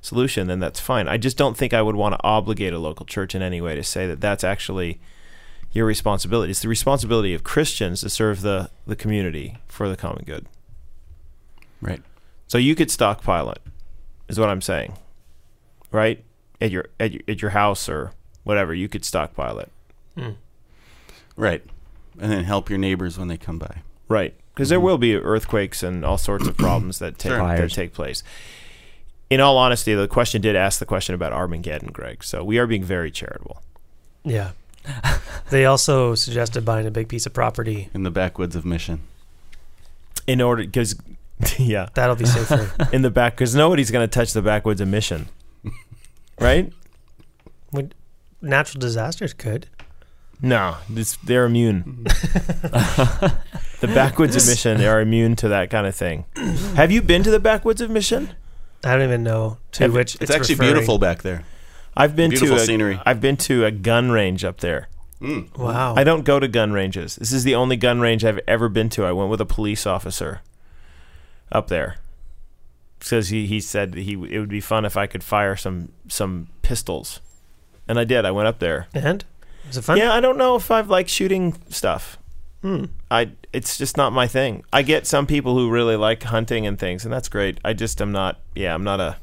solution, 0.03 0.47
then 0.47 0.61
that's 0.61 0.81
fine. 0.81 1.09
I 1.09 1.17
just 1.17 1.37
don't 1.37 1.57
think 1.57 1.73
I 1.73 1.83
would 1.83 1.97
want 1.97 2.15
to 2.15 2.23
obligate 2.23 2.73
a 2.73 2.79
local 2.79 3.07
church 3.07 3.35
in 3.35 3.43
any 3.43 3.61
way 3.61 3.75
to 3.75 3.83
say 3.83 4.07
that 4.07 4.21
that's 4.21 4.45
actually 4.45 5.01
your 5.73 5.87
responsibility. 5.87 6.51
It's 6.51 6.61
the 6.63 6.69
responsibility 6.69 7.35
of 7.35 7.45
Christians 7.45 8.01
to 8.01 8.09
serve 8.11 8.41
the, 8.43 8.71
the 8.87 8.97
community 8.97 9.59
for 9.69 9.89
the 9.89 9.97
common 9.97 10.25
good. 10.27 10.47
Right. 11.81 12.03
So 12.47 12.59
you 12.59 12.75
could 12.75 12.91
stockpile 12.91 13.51
it, 13.51 13.61
is 14.29 14.41
what 14.41 14.49
I'm 14.49 14.63
saying, 14.63 14.95
right? 15.93 16.25
At 16.61 16.71
your 16.71 16.87
at 16.99 17.13
your, 17.13 17.23
at 17.29 17.43
your 17.43 17.51
house 17.53 17.89
or 17.89 18.13
whatever, 18.45 18.75
you 18.75 18.89
could 18.89 19.05
stockpile 19.05 19.59
it, 19.59 19.71
Hmm. 20.17 20.31
Right. 21.37 21.63
And 22.21 22.33
then 22.33 22.45
help 22.45 22.69
your 22.69 22.79
neighbors 22.79 23.17
when 23.19 23.29
they 23.29 23.37
come 23.37 23.59
by. 23.59 23.83
right? 24.09 24.35
Because 24.55 24.71
there 24.71 24.81
will 24.81 24.99
be 24.99 25.15
earthquakes 25.15 25.85
and 25.85 26.05
all 26.05 26.19
sorts 26.19 26.49
of 26.49 26.57
problems 26.57 26.99
that 26.99 27.17
take 27.19 27.31
Sure. 27.31 27.39
that 27.57 27.71
take 27.71 27.93
place. 27.93 28.25
In 29.31 29.39
all 29.41 29.57
honesty, 29.59 29.95
the 29.95 30.09
question 30.09 30.41
did 30.41 30.57
ask 30.57 30.81
the 30.81 30.87
question 30.87 31.15
about 31.15 31.33
Armageddon, 31.33 31.93
Greg. 31.93 32.25
So 32.25 32.43
we 32.43 32.59
are 32.59 32.67
being 32.67 32.83
very 32.83 33.11
charitable. 33.13 33.63
Yeah. 34.25 34.53
they 35.51 35.65
also 35.65 36.15
suggested 36.15 36.65
buying 36.65 36.87
a 36.87 36.91
big 36.91 37.09
piece 37.09 37.27
of 37.27 37.33
property. 37.35 37.89
In 37.95 38.03
the 38.03 38.11
backwoods 38.11 38.57
of 38.57 38.65
Mission. 38.65 39.01
In 40.27 40.41
order, 40.41 40.63
because 40.65 40.95
yeah, 41.59 41.89
That'll 41.95 42.17
be 42.17 42.27
safer. 42.27 42.71
in 42.93 43.03
the 43.03 43.11
back, 43.11 43.35
because 43.35 43.55
nobody's 43.55 43.91
going 43.91 44.07
to 44.09 44.13
touch 44.13 44.33
the 44.33 44.43
backwoods 44.43 44.81
of 44.81 44.89
Mission, 44.89 45.29
right? 46.41 46.73
Natural 48.41 48.79
disasters 48.81 49.33
could. 49.33 49.67
No, 50.41 50.77
this, 50.89 51.17
they're 51.25 51.45
immune. 51.47 52.05
the 53.81 53.89
backwoods 53.89 54.37
of 54.37 54.47
Mission 54.47 54.81
are 54.85 55.01
immune 55.01 55.35
to 55.37 55.49
that 55.49 55.71
kind 55.71 55.87
of 55.89 55.97
thing. 55.97 56.25
Have 56.77 56.93
you 56.93 57.03
been 57.03 57.25
to 57.25 57.31
the 57.33 57.41
backwoods 57.41 57.81
of 57.81 57.91
Mission? 57.91 58.31
I 58.85 58.93
don't 58.95 59.03
even 59.03 59.25
know 59.25 59.59
to 59.73 59.85
Have- 59.85 59.95
which 59.95 60.17
It's, 60.21 60.31
actually 60.31 60.55
referring. 60.55 60.75
beautiful 60.75 60.99
back 60.99 61.23
there. 61.23 61.45
I've 61.99 62.17
been 62.17 62.31
Beautiful 62.31 62.57
to 62.57 62.63
a, 62.63 62.65
scenery. 62.65 63.01
I've 63.05 63.21
been 63.21 63.37
to 63.39 63.65
a 63.65 63.71
gun 63.71 64.11
range 64.11 64.45
up 64.45 64.61
there. 64.61 64.89
Mm. 65.21 65.57
Wow. 65.59 65.97
I 65.97 66.05
don't 66.05 66.25
go 66.25 66.39
to 66.39 66.47
gun 66.47 66.73
ranges. 66.73 67.17
This 67.17 67.33
is 67.33 67.45
the 67.45 67.55
only 67.55 67.77
gun 67.77 68.01
range 68.01 68.25
I've 68.25 68.41
ever 68.47 68.69
been 68.69 68.89
to. 68.91 69.05
I 69.05 69.13
went 69.13 69.31
with 69.31 69.41
a 69.41 69.47
police 69.47 69.85
officer 69.85 70.41
up 71.51 71.69
there 71.69 71.97
because 72.99 73.29
he, 73.29 73.47
he 73.47 73.61
said 73.61 73.95
he 73.95 74.13
it 74.13 74.39
would 74.39 74.49
be 74.49 74.61
fun 74.61 74.85
if 74.85 74.97
I 74.97 75.07
could 75.07 75.23
fire 75.23 75.57
some 75.57 75.91
some 76.09 76.49
pistols, 76.63 77.21
and 77.87 77.99
I 77.99 78.05
did. 78.05 78.25
I 78.25 78.31
went 78.31 78.49
up 78.49 78.59
there. 78.59 78.87
And 78.95 79.25
was 79.67 79.77
it 79.77 79.83
fun? 79.83 79.99
Yeah, 79.99 80.13
I 80.13 80.21
don't 80.21 80.39
know 80.39 80.57
if 80.57 80.71
I've 80.71 80.91
like 80.91 81.09
shooting 81.09 81.57
stuff. 81.69 82.19
Hmm. 82.63 82.87
I 83.11 83.33
it's 83.53 83.79
just 83.79 83.97
not 83.97 84.13
my 84.13 84.27
thing. 84.27 84.65
I 84.73 84.83
get 84.83 85.07
some 85.07 85.27
people 85.27 85.55
who 85.55 85.71
really 85.71 85.97
like 85.97 86.23
hunting 86.25 86.67
and 86.67 86.79
things, 86.79 87.05
and 87.05 87.13
that's 87.13 87.29
great. 87.29 87.59
I 87.65 87.73
just 87.73 88.01
am 88.01 88.13
not. 88.13 88.41
Yeah, 88.55 88.75
I'm 88.75 88.85
not 88.85 89.01
a. 89.01 89.17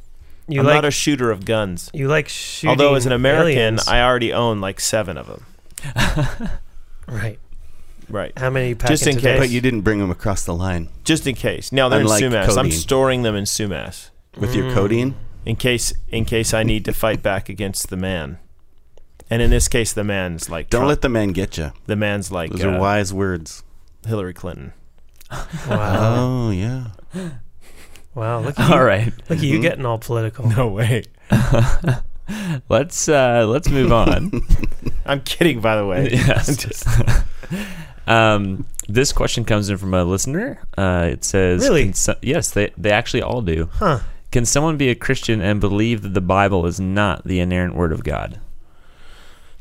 You 0.48 0.60
am 0.60 0.66
like 0.68 0.76
not 0.76 0.86
a 0.86 0.92
shooter 0.92 1.32
of 1.32 1.44
guns. 1.46 1.90
you 1.94 2.08
like 2.08 2.30
shooting. 2.30 2.70
Although 2.70 2.96
as 2.96 3.06
an 3.06 3.12
American, 3.12 3.58
aliens. 3.58 3.88
I 3.88 4.02
already 4.02 4.32
own 4.32 4.62
like 4.62 4.80
seven 4.80 5.18
of 5.18 5.28
them. 5.28 5.46
right. 7.08 7.40
Right. 8.08 8.38
How 8.38 8.50
many? 8.52 8.76
Pack 8.76 8.90
Just 8.92 9.08
in 9.08 9.16
in 9.16 9.22
case. 9.22 9.40
But 9.40 9.50
you 9.50 9.62
didn't 9.62 9.82
bring 9.82 10.00
them 10.00 10.12
across 10.12 10.46
the 10.46 10.54
line 10.54 10.90
Just 11.04 11.26
in 11.26 11.34
case. 11.36 11.72
No, 11.72 11.90
they're 11.90 12.02
Unlike 12.02 12.22
in 12.24 12.32
Sumas. 12.34 12.58
I'm 12.58 12.70
storing 12.72 13.24
them 13.24 13.36
in 13.36 13.46
Sumas 13.46 14.10
with 14.38 14.54
your 14.56 14.66
Mm. 14.66 14.74
codeine. 14.76 15.16
in 15.46 15.56
case 15.56 15.94
in 16.10 16.26
case 16.26 16.54
I 16.54 16.64
need 16.64 16.86
to 16.86 16.94
fight 16.94 17.24
back 17.24 17.50
against 17.50 17.90
the 17.90 17.98
man. 17.98 18.38
And 19.30 19.42
in 19.42 19.50
this 19.50 19.68
case, 19.68 19.92
the 19.94 20.04
man's 20.04 20.50
like 20.52 20.70
Don't 20.70 20.82
Trump. 20.82 20.90
let 20.90 21.02
the 21.02 21.10
man 21.10 21.30
get 21.30 21.58
you. 21.58 21.72
the 21.88 21.96
man's 21.96 22.32
like 22.32 22.52
Those 22.52 22.64
uh, 22.66 22.70
are 22.70 22.80
wise 22.80 23.12
words. 23.12 23.64
Hillary 24.06 24.34
Clinton. 24.36 24.74
Wow. 25.68 26.16
Oh 26.48 26.50
yeah. 26.52 26.88
Wow. 28.16 28.40
Look 28.40 28.58
at 28.60 28.68
you, 28.70 28.74
All 28.76 28.84
right, 28.84 29.14
look 29.30 29.40
at 29.40 29.46
you 29.46 29.60
Mhm. 29.60 29.62
getting 29.62 29.86
all 29.86 29.98
political. 30.00 30.48
No 30.50 30.68
way. 30.70 31.04
let's 32.70 33.08
uh, 33.08 33.46
let's 33.48 33.70
move 33.70 33.92
on. 33.92 34.32
I'm 35.06 35.22
kidding, 35.22 35.62
by 35.62 35.76
the 35.76 35.86
way. 35.86 36.10
yes. 36.12 36.84
um, 38.08 38.66
this 38.88 39.12
question 39.12 39.46
comes 39.46 39.70
in 39.70 39.78
from 39.78 39.94
a 39.94 40.04
listener. 40.04 40.60
Uh, 40.78 41.10
it 41.12 41.24
says, 41.24 41.62
Really? 41.64 41.92
So- 41.94 42.16
yes, 42.22 42.52
they 42.52 42.72
they 42.78 42.92
actually 42.92 43.22
all 43.22 43.42
do. 43.42 43.70
Huh. 43.74 44.00
Can 44.32 44.46
someone 44.46 44.76
be 44.78 44.90
a 44.90 44.96
Christian 44.96 45.40
and 45.42 45.62
believe 45.62 46.02
that 46.02 46.14
the 46.14 46.22
Bible 46.22 46.66
is 46.66 46.80
not 46.80 47.24
the 47.26 47.40
inerrant 47.40 47.76
word 47.76 47.92
of 47.94 48.04
God? 48.04 48.40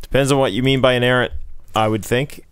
Depends 0.03 0.33
on 0.33 0.39
what 0.39 0.53
you 0.53 0.63
mean 0.63 0.81
by 0.81 0.95
inerrant. 0.95 1.33
I 1.77 1.87
would 1.89 2.05
think 2.05 2.45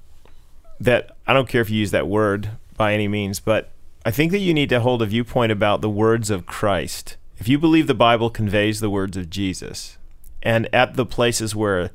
that 0.78 1.16
I 1.26 1.32
don't 1.32 1.48
care 1.48 1.60
if 1.60 1.68
you 1.70 1.78
use 1.78 1.90
that 1.90 2.06
word 2.06 2.50
by 2.76 2.94
any 2.94 3.08
means, 3.08 3.40
but 3.40 3.71
I 4.04 4.10
think 4.10 4.32
that 4.32 4.38
you 4.40 4.52
need 4.52 4.68
to 4.70 4.80
hold 4.80 5.02
a 5.02 5.06
viewpoint 5.06 5.52
about 5.52 5.80
the 5.80 5.90
words 5.90 6.30
of 6.30 6.46
Christ. 6.46 7.16
If 7.38 7.48
you 7.48 7.58
believe 7.58 7.86
the 7.86 7.94
Bible 7.94 8.30
conveys 8.30 8.80
the 8.80 8.90
words 8.90 9.16
of 9.16 9.30
Jesus, 9.30 9.96
and 10.42 10.68
at 10.72 10.94
the 10.94 11.06
places 11.06 11.54
where 11.54 11.90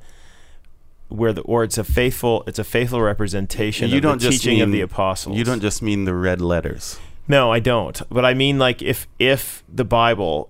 where 1.10 1.32
the 1.32 1.42
or 1.42 1.64
it's 1.64 1.78
a 1.78 1.84
faithful 1.84 2.44
it's 2.48 2.60
a 2.60 2.64
faithful 2.66 3.02
representation 3.02 3.90
You 3.90 3.98
of 3.98 4.04
don't 4.04 4.22
the 4.22 4.30
just 4.30 4.42
teaching 4.44 4.62
of 4.62 4.70
mean- 4.70 4.74
the 4.78 4.82
apostles. 4.82 5.38
You 5.38 5.44
don't 5.44 5.62
just 5.62 5.82
mean 5.82 6.06
the 6.06 6.14
red 6.14 6.42
letters. 6.42 7.00
No, 7.30 7.52
I 7.52 7.60
don't. 7.60 8.02
But 8.10 8.24
I 8.26 8.34
mean, 8.34 8.58
like, 8.58 8.82
if 8.82 9.06
if 9.20 9.64
the 9.68 9.84
Bible, 9.86 10.50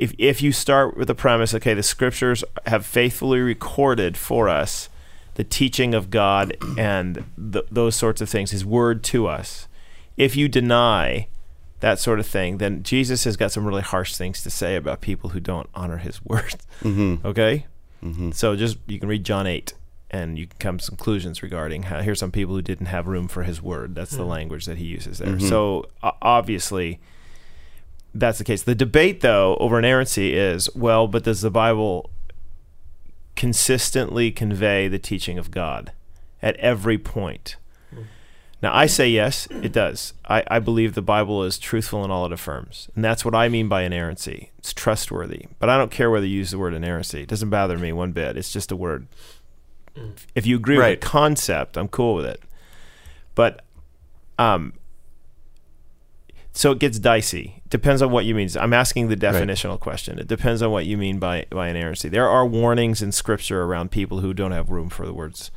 if 0.00 0.12
if 0.18 0.42
you 0.42 0.52
start 0.52 0.96
with 0.96 1.08
the 1.08 1.14
premise, 1.14 1.54
okay, 1.54 1.72
the 1.74 1.82
Scriptures 1.82 2.44
have 2.66 2.84
faithfully 2.84 3.40
recorded 3.40 4.16
for 4.18 4.48
us 4.48 4.88
the 5.36 5.44
teaching 5.44 5.94
of 5.94 6.10
God 6.10 6.54
and 6.76 7.24
th- 7.52 7.64
those 7.70 7.96
sorts 7.96 8.20
of 8.20 8.28
things, 8.28 8.50
His 8.50 8.64
Word 8.64 9.02
to 9.04 9.26
us. 9.26 9.67
If 10.18 10.36
you 10.36 10.48
deny 10.48 11.28
that 11.80 11.98
sort 11.98 12.18
of 12.18 12.26
thing, 12.26 12.58
then 12.58 12.82
Jesus 12.82 13.24
has 13.24 13.36
got 13.36 13.52
some 13.52 13.64
really 13.64 13.82
harsh 13.82 14.14
things 14.14 14.42
to 14.42 14.50
say 14.50 14.76
about 14.76 15.00
people 15.00 15.30
who 15.30 15.40
don't 15.40 15.68
honor 15.74 15.98
His 15.98 16.22
Word. 16.24 16.56
Mm-hmm. 16.82 17.26
Okay, 17.26 17.66
Mm-hmm. 18.04 18.30
so 18.32 18.54
just 18.54 18.76
you 18.86 18.98
can 19.00 19.08
read 19.08 19.24
John 19.24 19.46
eight. 19.46 19.72
And 20.10 20.38
you 20.38 20.46
can 20.46 20.56
come 20.58 20.78
to 20.78 20.86
conclusions 20.86 21.42
regarding 21.42 21.82
how 21.82 22.00
here's 22.00 22.18
some 22.20 22.30
people 22.32 22.54
who 22.54 22.62
didn't 22.62 22.86
have 22.86 23.06
room 23.06 23.28
for 23.28 23.42
his 23.42 23.60
word. 23.60 23.94
That's 23.94 24.12
the 24.16 24.22
Mm. 24.22 24.28
language 24.28 24.64
that 24.64 24.78
he 24.78 24.86
uses 24.86 25.18
there. 25.18 25.34
Mhm. 25.34 25.46
So 25.46 25.84
o- 26.02 26.12
obviously, 26.22 26.98
that's 28.14 28.38
the 28.38 28.44
case. 28.44 28.62
The 28.62 28.74
debate, 28.74 29.20
though, 29.20 29.58
over 29.60 29.78
inerrancy 29.78 30.32
is 30.34 30.74
well, 30.74 31.08
but 31.08 31.24
does 31.24 31.42
the 31.42 31.50
Bible 31.50 32.08
consistently 33.36 34.30
convey 34.30 34.88
the 34.88 34.98
teaching 34.98 35.38
of 35.38 35.50
God 35.50 35.92
at 36.42 36.56
every 36.56 36.98
point? 36.98 37.56
Now, 38.60 38.74
I 38.74 38.86
say 38.86 39.08
yes, 39.08 39.46
it 39.50 39.70
does. 39.72 40.14
I, 40.28 40.42
I 40.50 40.58
believe 40.58 40.94
the 40.94 41.02
Bible 41.02 41.44
is 41.44 41.58
truthful 41.58 42.04
in 42.04 42.10
all 42.10 42.26
it 42.26 42.32
affirms. 42.32 42.88
And 42.96 43.04
that's 43.04 43.24
what 43.24 43.34
I 43.34 43.48
mean 43.48 43.68
by 43.68 43.82
inerrancy. 43.82 44.50
It's 44.58 44.72
trustworthy. 44.72 45.46
But 45.60 45.68
I 45.70 45.78
don't 45.78 45.92
care 45.92 46.10
whether 46.10 46.26
you 46.26 46.38
use 46.38 46.50
the 46.50 46.58
word 46.58 46.74
inerrancy. 46.74 47.22
It 47.22 47.28
doesn't 47.28 47.50
bother 47.50 47.78
me 47.78 47.92
one 47.92 48.10
bit. 48.10 48.36
It's 48.36 48.52
just 48.52 48.72
a 48.72 48.76
word. 48.76 49.06
If 50.34 50.44
you 50.44 50.56
agree 50.56 50.76
Right. 50.76 50.90
with 50.90 51.00
the 51.02 51.06
concept, 51.06 51.76
I'm 51.76 51.86
cool 51.88 52.16
with 52.16 52.26
it. 52.26 52.42
But 53.36 53.64
um, 54.40 54.72
so 56.52 56.72
it 56.72 56.80
gets 56.80 56.98
dicey. 56.98 57.62
Depends 57.68 58.02
on 58.02 58.10
what 58.10 58.24
you 58.24 58.34
mean. 58.34 58.48
I'm 58.58 58.72
asking 58.72 59.08
the 59.08 59.16
definitional 59.16 59.78
question. 59.78 60.18
It 60.18 60.26
depends 60.26 60.62
on 60.62 60.72
what 60.72 60.86
you 60.86 60.96
mean 60.96 61.18
by 61.20 61.46
by 61.50 61.68
inerrancy. 61.68 62.08
There 62.08 62.28
are 62.28 62.44
warnings 62.46 63.02
in 63.02 63.12
Scripture 63.12 63.62
around 63.62 63.90
people 63.92 64.20
who 64.20 64.34
don't 64.34 64.50
have 64.52 64.70
room 64.70 64.88
for 64.88 65.06
the 65.06 65.12
words 65.12 65.52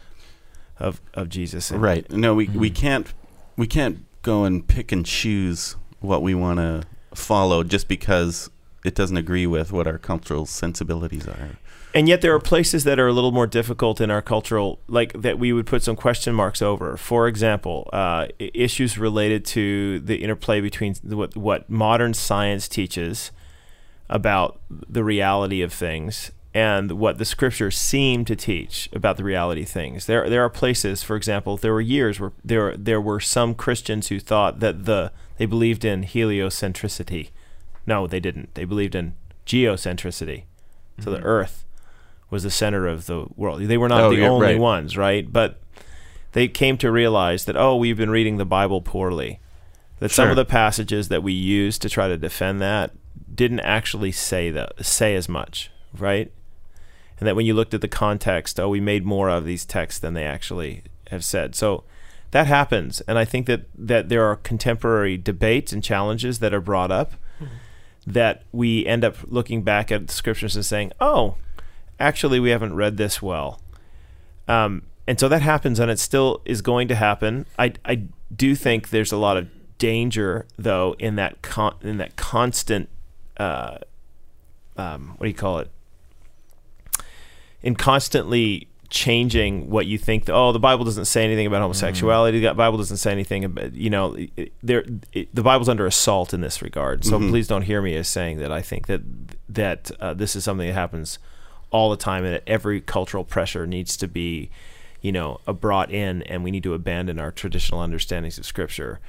of 0.81 0.99
of 1.13 1.29
Jesus. 1.29 1.71
And- 1.71 1.81
Right. 1.81 2.09
No, 2.11 2.33
we, 2.35 2.47
we 2.47 2.69
Mhm. 2.71 2.75
can't 2.75 3.13
we 3.57 3.67
can't 3.67 4.05
go 4.23 4.43
and 4.43 4.67
pick 4.67 4.91
and 4.91 5.05
choose 5.05 5.75
what 5.99 6.21
we 6.21 6.33
want 6.35 6.59
to 6.59 6.83
follow 7.13 7.63
just 7.63 7.87
because 7.87 8.49
it 8.83 8.95
doesn't 8.95 9.17
agree 9.17 9.45
with 9.47 9.71
what 9.71 9.85
our 9.87 9.97
cultural 9.97 10.45
sensibilities 10.45 11.27
are. 11.27 11.57
And 11.93 12.07
yet 12.07 12.21
there 12.21 12.33
are 12.33 12.39
places 12.39 12.85
that 12.85 12.99
are 12.99 13.07
a 13.07 13.13
little 13.13 13.33
more 13.33 13.45
difficult 13.47 13.99
in 13.99 14.09
our 14.09 14.21
cultural, 14.21 14.79
like 14.87 15.11
that 15.21 15.37
we 15.37 15.51
would 15.51 15.65
put 15.65 15.83
some 15.83 15.97
question 15.97 16.33
marks 16.33 16.61
over. 16.61 16.95
For 16.97 17.27
example, 17.27 17.89
uh, 17.91 18.27
issues 18.39 18.97
related 18.97 19.43
to 19.47 19.99
the 19.99 20.23
interplay 20.23 20.61
between 20.61 20.95
what 21.03 21.35
what 21.35 21.69
modern 21.69 22.13
science 22.13 22.67
teaches 22.69 23.31
about 24.09 24.59
the 24.69 25.03
reality 25.03 25.61
of 25.61 25.71
things 25.73 26.31
and 26.53 26.91
what 26.93 27.17
the 27.17 27.25
scriptures 27.25 27.77
seem 27.77 28.25
to 28.25 28.35
teach 28.35 28.89
about 28.91 29.17
the 29.17 29.23
reality 29.23 29.63
things. 29.63 30.05
There 30.05 30.29
there 30.29 30.43
are 30.43 30.49
places, 30.49 31.01
for 31.01 31.15
example, 31.15 31.57
there 31.57 31.73
were 31.73 31.81
years 31.81 32.19
where 32.19 32.33
there 32.43 32.75
there 32.75 33.01
were 33.01 33.19
some 33.19 33.55
Christians 33.55 34.09
who 34.09 34.19
thought 34.19 34.59
that 34.59 34.85
the 34.85 35.11
they 35.37 35.45
believed 35.45 35.85
in 35.85 36.03
heliocentricity. 36.03 37.29
No, 37.87 38.05
they 38.05 38.19
didn't. 38.19 38.53
They 38.53 38.65
believed 38.65 38.95
in 38.95 39.13
geocentricity. 39.45 40.43
So 40.99 41.09
the 41.09 41.17
mm-hmm. 41.17 41.25
earth 41.25 41.65
was 42.29 42.43
the 42.43 42.51
center 42.51 42.87
of 42.87 43.07
the 43.07 43.25
world. 43.35 43.61
They 43.61 43.77
were 43.77 43.89
not 43.89 44.01
Oh, 44.01 44.09
the 44.11 44.17
yeah, 44.17 44.29
only 44.29 44.47
right. 44.47 44.59
ones, 44.59 44.97
right? 44.97 45.31
But 45.31 45.59
they 46.33 46.47
came 46.47 46.77
to 46.77 46.91
realize 46.91 47.45
that 47.45 47.57
oh, 47.57 47.75
we've 47.75 47.97
been 47.97 48.09
reading 48.09 48.37
the 48.37 48.45
Bible 48.45 48.81
poorly. 48.81 49.39
That 49.99 50.11
some 50.11 50.29
of 50.29 50.35
the 50.35 50.45
passages 50.45 51.09
that 51.09 51.21
we 51.21 51.31
use 51.31 51.77
to 51.77 51.87
try 51.89 52.07
to 52.07 52.17
defend 52.17 52.59
that 52.61 52.91
didn't 53.33 53.59
actually 53.59 54.11
say 54.11 54.49
that 54.49 54.83
say 54.83 55.15
as 55.15 55.29
much, 55.29 55.71
right? 55.97 56.31
And 57.21 57.27
that 57.27 57.35
when 57.35 57.45
you 57.45 57.53
looked 57.53 57.73
at 57.73 57.81
the 57.81 57.87
context, 57.87 58.59
oh, 58.59 58.67
we 58.67 58.81
made 58.81 59.05
more 59.05 59.29
of 59.29 59.45
these 59.45 59.63
texts 59.63 59.99
than 59.99 60.15
they 60.15 60.25
actually 60.25 60.81
have 61.11 61.23
said. 61.23 61.55
So 61.55 61.83
that 62.31 62.47
happens, 62.47 63.01
and 63.01 63.19
I 63.19 63.25
think 63.25 63.45
that 63.45 63.65
that 63.77 64.09
there 64.09 64.25
are 64.25 64.37
contemporary 64.37 65.17
debates 65.17 65.71
and 65.71 65.83
challenges 65.83 66.39
that 66.39 66.53
are 66.53 66.61
brought 66.61 66.91
up 66.91 67.13
that 68.07 68.43
we 68.51 68.85
end 68.85 69.03
up 69.03 69.17
looking 69.27 69.61
back 69.61 69.91
at 69.91 70.07
the 70.07 70.13
scriptures 70.13 70.55
and 70.55 70.65
saying, 70.65 70.91
oh, 70.99 71.35
actually, 71.99 72.39
we 72.39 72.49
haven't 72.49 72.75
read 72.75 72.97
this 72.97 73.21
well. 73.21 73.61
Um, 74.47 74.83
and 75.05 75.19
so 75.19 75.27
that 75.27 75.41
happens, 75.41 75.79
and 75.79 75.91
it 75.91 75.99
still 75.99 76.41
is 76.45 76.61
going 76.61 76.87
to 76.87 76.95
happen. 76.95 77.45
I, 77.59 77.73
I 77.85 78.07
do 78.35 78.55
think 78.55 78.89
there's 78.89 79.11
a 79.11 79.17
lot 79.17 79.37
of 79.37 79.47
danger, 79.77 80.47
though, 80.57 80.95
in 80.97 81.15
that 81.17 81.41
con- 81.41 81.75
in 81.81 81.97
that 81.97 82.15
constant, 82.15 82.89
uh, 83.37 83.77
um, 84.77 85.15
what 85.17 85.25
do 85.25 85.29
you 85.29 85.35
call 85.35 85.59
it? 85.59 85.69
In 87.63 87.75
constantly 87.75 88.67
changing 88.91 89.69
what 89.69 89.87
you 89.87 89.97
think. 89.97 90.29
oh, 90.29 90.51
the 90.51 90.59
Bible 90.59 90.83
doesn't 90.83 91.05
say 91.05 91.23
anything 91.23 91.47
about 91.47 91.61
homosexuality. 91.61 92.41
The 92.41 92.53
Bible 92.53 92.77
doesn't 92.77 92.97
say 92.97 93.11
anything 93.11 93.43
about 93.45 93.73
you 93.73 93.89
know. 93.89 94.17
There, 94.61 94.85
the 95.13 95.41
Bible's 95.41 95.69
under 95.69 95.87
assault 95.87 96.33
in 96.33 96.41
this 96.41 96.61
regard. 96.61 97.05
So 97.05 97.17
please 97.17 97.47
don't 97.47 97.63
hear 97.63 97.81
me 97.81 97.95
as 97.95 98.07
saying 98.07 98.37
that 98.39 98.51
I 98.51 98.61
think 98.61 98.87
that 98.87 99.01
that 99.49 99.91
uh, 99.99 100.13
this 100.13 100.35
is 100.35 100.43
something 100.43 100.67
that 100.67 100.73
happens 100.73 101.17
all 101.71 101.89
the 101.89 101.97
time, 101.97 102.25
and 102.25 102.35
that 102.35 102.43
every 102.45 102.81
cultural 102.81 103.23
pressure 103.23 103.65
needs 103.65 103.95
to 103.95 104.07
be, 104.07 104.49
you 105.01 105.11
know, 105.11 105.39
uh, 105.47 105.53
brought 105.53 105.89
in, 105.89 106.21
and 106.23 106.43
we 106.43 106.51
need 106.51 106.63
to 106.63 106.73
abandon 106.73 107.17
our 107.17 107.31
traditional 107.31 107.79
understandings 107.79 108.37
of 108.37 108.45
Scripture. 108.45 108.99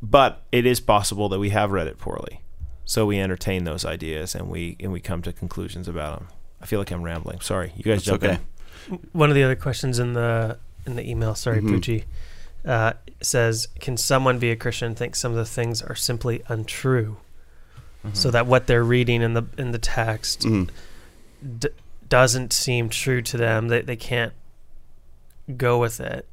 But 0.00 0.42
it 0.52 0.64
is 0.64 0.80
possible 0.80 1.28
that 1.30 1.40
we 1.40 1.50
have 1.50 1.72
read 1.72 1.88
it 1.88 1.98
poorly, 1.98 2.42
so 2.84 3.04
we 3.04 3.18
entertain 3.18 3.64
those 3.64 3.84
ideas 3.84 4.34
and 4.34 4.48
we 4.48 4.76
and 4.78 4.92
we 4.92 5.00
come 5.00 5.22
to 5.22 5.32
conclusions 5.32 5.88
about 5.88 6.20
them. 6.20 6.28
I 6.64 6.66
feel 6.66 6.78
like 6.80 6.90
I'm 6.90 7.02
rambling. 7.02 7.40
Sorry, 7.40 7.72
you 7.76 7.82
guys 7.84 8.04
That's 8.04 8.04
jump 8.06 8.24
okay. 8.24 8.38
in. 8.90 8.98
One 9.12 9.28
of 9.28 9.34
the 9.34 9.42
other 9.42 9.54
questions 9.54 9.98
in 9.98 10.14
the 10.14 10.56
in 10.86 10.96
the 10.96 11.06
email, 11.08 11.34
sorry, 11.34 11.60
Mhm. 11.60 11.68
Poochie, 11.68 12.04
uh, 12.66 12.94
says, 13.20 13.68
"Can 13.80 13.98
someone 13.98 14.38
be 14.38 14.50
a 14.50 14.56
Christian 14.56 14.88
and 14.88 14.96
think 14.96 15.14
some 15.14 15.30
of 15.32 15.36
the 15.36 15.44
things 15.44 15.82
are 15.82 15.94
simply 15.94 16.42
untrue, 16.48 17.18
so 18.14 18.30
that 18.30 18.46
what 18.46 18.66
they're 18.66 18.82
reading 18.82 19.20
in 19.20 19.34
the 19.34 19.44
in 19.58 19.72
the 19.72 19.78
text 19.78 20.40
Mhm. 20.42 20.68
d- 21.58 21.68
doesn't 22.08 22.52
seem 22.54 22.88
true 22.88 23.20
to 23.20 23.36
them? 23.36 23.68
They 23.68 23.82
they 23.82 23.96
can't 23.96 24.32
go 25.56 25.78
with 25.78 26.00
it, 26.00 26.26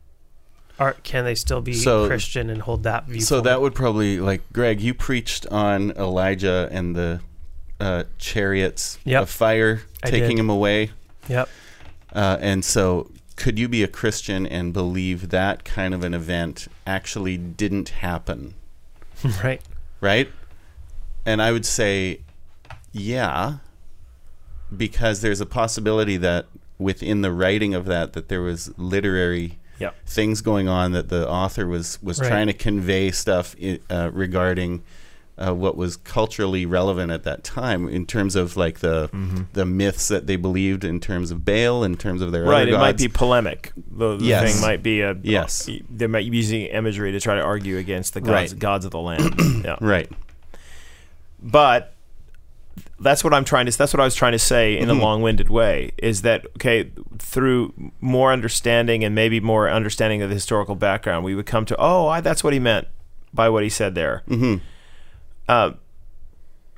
or 0.80 0.94
can 1.04 1.26
they 1.26 1.36
still 1.36 1.60
be 1.62 1.74
So- 1.74 2.08
Christian 2.08 2.50
and 2.50 2.62
hold 2.62 2.84
that 2.84 3.06
view? 3.08 3.20
So 3.22 3.42
that 3.42 3.60
would 3.60 3.76
probably 3.76 4.20
like 4.22 4.42
Greg. 4.54 4.80
You 4.80 4.94
preached 4.94 5.46
on 5.48 5.92
Elijah 5.92 6.70
and 6.72 6.96
the 6.96 7.20
uh, 7.82 8.04
chariots 8.18 9.00
Yep. 9.06 9.22
of 9.24 9.30
fire 9.30 9.82
I 10.04 10.10
taking 10.10 10.30
did. 10.38 10.40
him 10.40 10.50
away, 10.50 10.92
yep, 11.28 11.50
uh, 12.14 12.38
and 12.40 12.64
so 12.64 13.10
could 13.36 13.58
you 13.58 13.68
be 13.68 13.82
a 13.84 13.88
Christian 13.88 14.46
and 14.46 14.72
believe 14.74 15.30
that 15.30 15.64
kind 15.64 15.94
of 15.94 16.04
an 16.04 16.14
event 16.14 16.68
actually 16.86 17.38
didn't 17.38 17.90
happen? 17.90 18.54
right, 19.44 19.62
right? 20.00 20.30
And 21.26 21.42
I 21.42 21.52
would 21.52 21.66
say, 21.66 22.22
yeah, 22.92 23.58
because 24.76 25.22
there's 25.22 25.42
a 25.42 25.46
possibility 25.46 26.18
that 26.18 26.46
within 26.78 27.22
the 27.22 27.32
writing 27.32 27.74
of 27.74 27.86
that, 27.86 28.14
that 28.14 28.28
there 28.30 28.42
was 28.42 28.72
literary 28.78 29.58
Yep. 29.80 29.96
things 30.06 30.42
going 30.42 30.68
on 30.68 30.92
that 30.92 31.10
the 31.10 31.28
author 31.28 31.66
was 31.68 31.98
was 32.04 32.20
Right. 32.20 32.28
trying 32.28 32.48
to 32.48 32.54
convey 32.54 33.10
stuff 33.10 33.56
uh, 33.90 34.12
regarding 34.14 34.84
uh, 35.48 35.54
what 35.54 35.76
was 35.76 35.98
culturally 35.98 36.66
relevant 36.66 37.12
at 37.12 37.24
that 37.24 37.44
time 37.44 37.88
in 37.90 38.06
terms 38.06 38.36
of 38.36 38.56
like 38.58 38.80
the 38.80 39.10
the 39.54 39.66
myths 39.66 40.08
that 40.10 40.28
they 40.28 40.36
believed 40.36 40.84
in 40.84 41.00
terms 41.00 41.32
of 41.32 41.44
Baal, 41.44 41.84
in 41.84 41.96
terms 41.98 42.22
of 42.22 42.32
their 42.32 42.44
Right, 42.44 42.68
it 42.68 42.78
might 42.78 42.98
be 42.98 43.08
polemic. 43.08 43.72
The, 43.76 44.18
the 44.18 44.26
Yes. 44.26 44.52
thing 44.54 44.62
might 44.62 44.84
be 44.84 45.02
a 45.02 45.16
Yes. 45.24 45.70
They 45.90 46.08
might 46.08 46.30
be 46.30 46.38
using 46.38 46.62
imagery 46.68 47.12
to 47.12 47.20
try 47.20 47.36
to 47.36 47.42
argue 47.42 47.78
against 47.78 48.14
the 48.14 48.22
gods, 48.22 48.52
Right. 48.54 48.60
gods 48.60 48.86
of 48.86 48.92
the 48.92 49.00
land. 49.00 49.36
yeah. 49.66 49.78
right. 49.82 50.10
But 51.42 51.94
that's 53.00 53.24
what 53.24 53.34
I'm 53.34 53.44
trying 53.46 53.66
to. 53.66 53.76
That's 53.78 53.94
what 53.94 54.00
I 54.00 54.04
was 54.06 54.16
trying 54.16 54.34
to 54.34 54.40
say 54.40 54.78
in 54.78 54.90
a 54.90 54.94
Mhm. 54.94 55.02
long-winded 55.02 55.50
way. 55.50 55.92
Is 55.98 56.22
that 56.22 56.46
okay? 56.58 56.92
Through 57.18 57.74
more 58.00 58.32
understanding 58.32 59.04
and 59.04 59.16
maybe 59.16 59.40
more 59.40 59.70
understanding 59.70 60.22
of 60.22 60.30
the 60.30 60.36
historical 60.36 60.76
background, 60.76 61.26
we 61.26 61.34
would 61.36 61.46
come 61.48 61.66
to 61.66 61.76
oh, 61.80 62.08
I, 62.08 62.22
that's 62.22 62.44
what 62.44 62.54
he 62.54 62.60
meant 62.60 62.88
by 63.34 63.50
what 63.50 63.64
he 63.64 63.70
said 63.70 63.96
there. 63.96 64.24
hmm 64.28 64.58
Uh, 65.52 65.72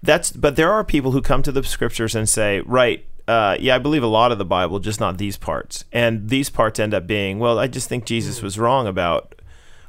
that's 0.02 0.32
but 0.32 0.56
there 0.56 0.72
are 0.72 0.84
people 0.84 1.12
who 1.12 1.22
come 1.22 1.42
to 1.44 1.52
the 1.52 1.64
scriptures 1.64 2.16
and 2.16 2.28
say, 2.28 2.60
right, 2.62 3.06
uh, 3.28 3.56
yeah, 3.60 3.76
I 3.76 3.80
believe 3.80 4.04
a 4.04 4.08
lot 4.08 4.32
of 4.32 4.38
the 4.38 4.46
Bible, 4.46 4.80
just 4.80 5.00
not 5.00 5.18
these 5.18 5.38
parts. 5.38 5.86
And 5.94 6.30
these 6.30 6.50
parts 6.50 6.80
end 6.80 6.94
up 6.94 7.08
being, 7.08 7.40
well, 7.40 7.58
I 7.60 7.68
just 7.68 7.88
think 7.88 8.06
Jesus 8.06 8.42
was 8.42 8.60
wrong 8.60 8.88
about 8.88 9.36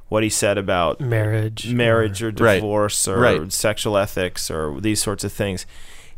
what 0.08 0.22
he 0.22 0.28
said 0.28 0.58
about 0.58 1.00
marriage, 1.00 1.72
marriage 1.72 2.22
or 2.22 2.30
Right. 2.30 2.56
divorce 2.56 3.08
or 3.08 3.18
Right. 3.18 3.52
sexual 3.52 3.96
ethics 3.96 4.50
or 4.50 4.80
these 4.80 5.02
sorts 5.02 5.24
of 5.24 5.32
things. 5.32 5.66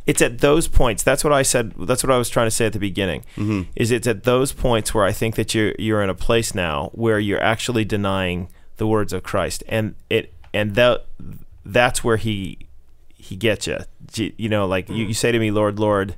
It's 0.05 0.21
at 0.21 0.39
those 0.39 0.67
points. 0.67 1.01
That's 1.03 1.23
what 1.23 1.33
I 1.33 1.41
said. 1.41 1.73
That's 1.79 2.03
what 2.03 2.11
I 2.11 2.17
was 2.17 2.29
trying 2.29 2.47
to 2.47 2.51
say 2.51 2.65
at 2.67 2.73
the 2.73 2.79
beginning. 2.79 3.23
hmm 3.35 3.61
Is 3.75 3.91
it's 3.91 4.07
at 4.07 4.23
those 4.23 4.51
points 4.51 4.93
where 4.93 5.05
I 5.05 5.11
think 5.11 5.35
that 5.35 5.55
you're 5.55 5.73
you're 5.79 6.03
in 6.03 6.09
a 6.09 6.15
place 6.15 6.53
now 6.53 6.91
where 6.93 7.19
you're 7.19 7.41
actually 7.41 7.85
denying 7.85 8.47
the 8.77 8.87
words 8.87 9.11
of 9.11 9.23
Christ, 9.23 9.63
and 9.67 9.95
it 10.09 10.31
and 10.53 10.75
that 10.75 11.05
that's 11.73 12.03
where 12.03 12.17
he 12.17 12.59
he 13.15 13.35
gets 13.35 13.67
you. 13.67 13.77
You 14.15 14.49
know, 14.49 14.65
like 14.65 14.89
you, 14.89 15.05
you 15.05 15.13
say 15.13 15.31
to 15.31 15.39
me, 15.39 15.51
Lord, 15.51 15.79
Lord, 15.79 16.15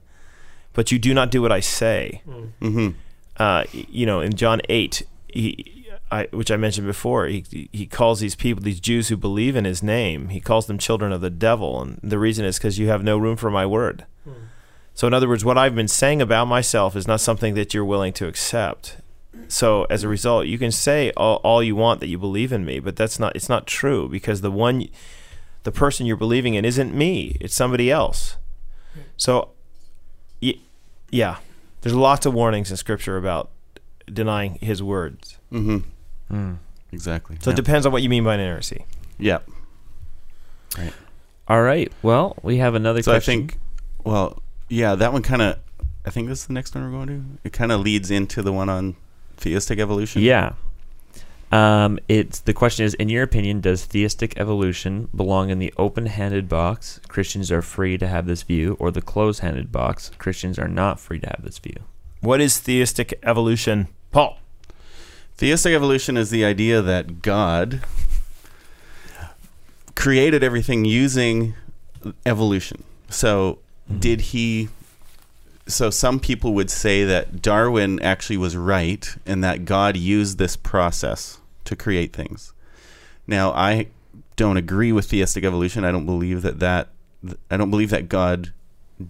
but 0.74 0.92
you 0.92 1.00
do 1.00 1.14
not 1.14 1.32
do 1.32 1.42
what 1.42 1.52
I 1.52 1.60
say 1.60 2.22
hmm 2.60 2.90
uh, 3.38 3.64
you 3.72 4.06
know, 4.06 4.20
in 4.20 4.34
John 4.34 4.60
eight, 4.68 5.02
he, 5.30 5.88
I, 6.12 6.28
which 6.32 6.52
I 6.52 6.58
mentioned 6.58 6.88
before, 6.88 7.28
he 7.28 7.70
he 7.72 7.86
calls 7.86 8.20
these 8.20 8.36
people, 8.36 8.62
these 8.62 8.82
Jews 8.82 9.08
who 9.08 9.16
believe 9.16 9.56
in 9.56 9.64
his 9.64 9.82
name, 9.82 10.28
he 10.30 10.42
calls 10.42 10.66
them 10.68 10.78
children 10.78 11.12
of 11.14 11.22
the 11.22 11.30
devil, 11.30 11.82
and 11.82 12.00
the 12.04 12.20
reason 12.20 12.44
is 12.46 12.58
because 12.58 12.78
you 12.78 12.90
have 12.90 13.04
no 13.04 13.18
room 13.18 13.38
for 13.38 13.50
my 13.50 13.66
word. 13.66 14.06
So, 14.94 15.08
in 15.08 15.14
other 15.14 15.30
words, 15.30 15.46
what 15.46 15.58
I've 15.58 15.76
been 15.76 15.88
saying 15.88 16.22
about 16.22 16.46
myself 16.50 16.96
is 16.98 17.08
not 17.08 17.22
something 17.22 17.54
that 17.54 17.74
you're 17.74 17.86
willing 17.86 18.12
to 18.14 18.28
accept. 18.28 18.98
So, 19.48 19.86
as 19.90 20.04
a 20.04 20.10
result, 20.10 20.48
you 20.48 20.58
can 20.58 20.72
say 20.72 21.12
all, 21.16 21.38
all 21.38 21.64
you 21.64 21.76
want 21.78 22.02
that 22.02 22.08
you 22.08 22.18
believe 22.18 22.52
in 22.52 22.66
me, 22.66 22.80
but 22.82 22.98
that's 22.98 23.18
not 23.20 23.34
it's 23.36 23.48
not 23.48 23.66
true 23.66 24.10
because 24.10 24.42
the 24.42 24.52
one, 24.52 24.90
the 25.64 25.72
person 25.72 26.06
you're 26.06 26.18
believing 26.18 26.54
in 26.56 26.66
isn't 26.66 26.94
me; 26.94 27.38
it's 27.40 27.56
somebody 27.56 27.92
else. 27.92 28.38
So, 29.18 29.50
yeah, 31.12 31.38
there's 31.82 31.96
lots 31.96 32.26
of 32.26 32.34
warnings 32.34 32.72
in 32.72 32.78
Scripture 32.78 33.18
about 33.18 33.50
denying 34.12 34.58
His 34.62 34.82
words. 34.84 35.38
hmm 35.50 35.80
Hmm. 36.30 36.54
Exactly. 36.92 37.38
So 37.42 37.50
yeah. 37.50 37.54
it 37.54 37.56
depends 37.56 37.86
on 37.86 37.92
what 37.92 38.02
you 38.04 38.10
mean 38.10 38.24
by 38.24 38.36
an 38.36 38.40
heresy. 38.40 38.86
yeah. 39.18 39.40
All 41.48 41.62
right. 41.64 41.92
Well, 42.04 42.36
we 42.44 42.58
have 42.58 42.76
another 42.76 43.02
So 43.02 43.12
I 43.14 43.20
think, 43.20 43.58
well, 44.04 44.42
yeah, 44.70 44.94
that 44.96 45.12
one 45.14 45.24
kind 45.24 45.42
of. 45.42 45.58
I 46.06 46.12
think 46.12 46.28
this 46.30 46.42
is 46.42 46.48
the 46.48 46.54
next 46.54 46.76
one 46.76 46.84
we're 46.84 46.92
going 46.92 47.08
to. 47.08 47.24
It 47.44 47.54
kind 47.54 47.72
of 47.72 47.82
leads 47.82 48.12
into 48.12 48.42
the 48.42 48.54
one 48.54 48.70
on 48.70 48.96
theistic 49.38 49.80
evolution. 49.80 50.22
Yeah. 50.22 50.54
Um, 51.52 52.00
it's 52.08 52.40
the 52.40 52.54
question 52.54 52.86
is, 52.86 52.94
in 52.96 53.10
your 53.10 53.24
opinion, 53.24 53.60
does 53.62 53.86
theistic 53.86 54.40
evolution 54.40 55.10
belong 55.16 55.50
in 55.50 55.58
the 55.60 55.74
open-handed 55.78 56.48
box? 56.48 57.00
Christians 57.08 57.52
are 57.52 57.64
free 57.64 57.98
to 57.98 58.08
have 58.08 58.28
this 58.28 58.44
view, 58.44 58.78
or 58.80 58.92
the 58.92 59.02
closed-handed 59.02 59.72
box? 59.72 60.12
Christians 60.20 60.60
are 60.60 60.68
not 60.68 61.00
free 61.00 61.20
to 61.20 61.28
have 61.28 61.44
this 61.44 61.58
view. 61.58 61.78
What 62.22 62.40
is 62.40 62.60
theistic 62.60 63.18
evolution, 63.24 63.88
Paul? 64.12 64.38
Theistic 65.38 65.74
evolution 65.74 66.18
is 66.18 66.30
the 66.30 66.46
idea 66.46 66.82
that 66.82 67.22
God 67.22 67.82
created 69.96 70.44
everything 70.44 70.86
using 70.86 71.56
evolution. 72.26 72.84
So, 73.10 73.60
did 73.98 74.22
he. 74.22 74.70
So, 75.70 75.90
some 75.90 76.20
people 76.20 76.54
would 76.54 76.70
say 76.70 77.04
that 77.04 77.42
Darwin 77.42 78.02
actually 78.02 78.38
was 78.38 78.58
right 78.58 79.08
and 79.26 79.44
that 79.44 79.66
God 79.66 79.96
used 79.96 80.38
this 80.38 80.56
process 80.56 81.40
to 81.66 81.76
create 81.76 82.12
things. 82.12 82.54
Now, 83.28 83.52
I 83.52 83.88
don't 84.36 84.58
agree 84.58 84.92
with 84.92 85.10
theistic 85.10 85.44
evolution. 85.44 85.84
I 85.84 85.92
don't 85.92 86.06
believe 86.06 86.42
that 86.42 86.60
that. 86.60 86.90
I 87.52 87.58
don't 87.58 87.70
believe 87.70 87.90
that 87.90 88.10
God 88.10 88.54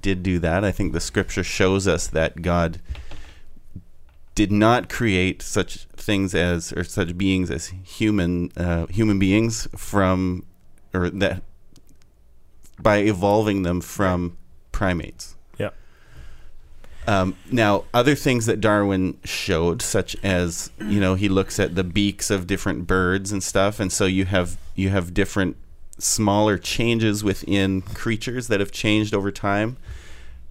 did 0.01 0.23
do 0.23 0.39
that. 0.39 0.63
I 0.63 0.71
think 0.71 0.93
the 0.93 0.99
scripture 0.99 1.43
shows 1.43 1.87
us 1.87 2.07
that 2.07 2.41
God 2.41 2.81
did 4.35 4.51
not 4.51 4.89
create 4.89 5.41
such 5.41 5.85
things 5.95 6.33
as 6.33 6.71
or 6.73 6.83
such 6.83 7.17
beings 7.17 7.51
as 7.51 7.67
human 7.83 8.51
uh, 8.57 8.87
human 8.87 9.19
beings 9.19 9.67
from 9.75 10.45
or 10.93 11.09
that 11.09 11.43
by 12.81 12.97
evolving 12.97 13.63
them 13.63 13.81
from 13.81 14.37
primates. 14.71 15.35
Um, 17.09 17.35
now, 17.51 17.85
other 17.93 18.13
things 18.13 18.45
that 18.45 18.61
Darwin 18.61 19.17
showed, 19.23 19.81
such 19.81 20.15
as 20.23 20.69
you 20.79 20.99
know, 20.99 21.15
he 21.15 21.27
looks 21.27 21.59
at 21.59 21.73
the 21.75 21.83
beaks 21.83 22.29
of 22.29 22.45
different 22.45 22.85
birds 22.85 23.31
and 23.31 23.41
stuff, 23.41 23.79
and 23.79 23.91
so 23.91 24.05
you 24.05 24.25
have 24.25 24.57
you 24.75 24.89
have 24.89 25.13
different 25.13 25.57
smaller 25.97 26.57
changes 26.57 27.23
within 27.23 27.81
creatures 27.81 28.47
that 28.47 28.59
have 28.59 28.71
changed 28.71 29.13
over 29.13 29.31
time 29.31 29.75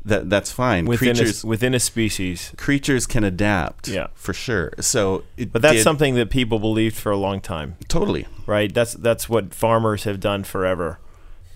that 0.05 0.29
that's 0.31 0.51
fine. 0.51 0.85
within 0.87 1.15
creatures 1.17 1.45
a, 1.45 1.47
within 1.47 1.75
a 1.75 1.81
species. 1.81 2.53
creatures 2.57 3.07
can 3.07 3.25
adapt. 3.25 3.89
Yeah. 3.89 4.09
for 4.15 4.33
sure. 4.33 4.73
So, 4.81 5.25
it 5.37 5.53
But 5.53 5.63
that's 5.63 5.77
did- 5.77 5.83
something 5.85 6.15
that 6.17 6.31
people 6.31 6.59
believed 6.59 6.97
for 6.97 7.13
a 7.13 7.17
long 7.17 7.41
time, 7.41 7.77
totally 7.89 8.27
right? 8.47 8.73
That's 8.75 8.95
that's 8.95 9.29
what 9.29 9.55
farmers 9.55 10.05
have 10.05 10.19
done 10.19 10.45
forever, 10.45 10.99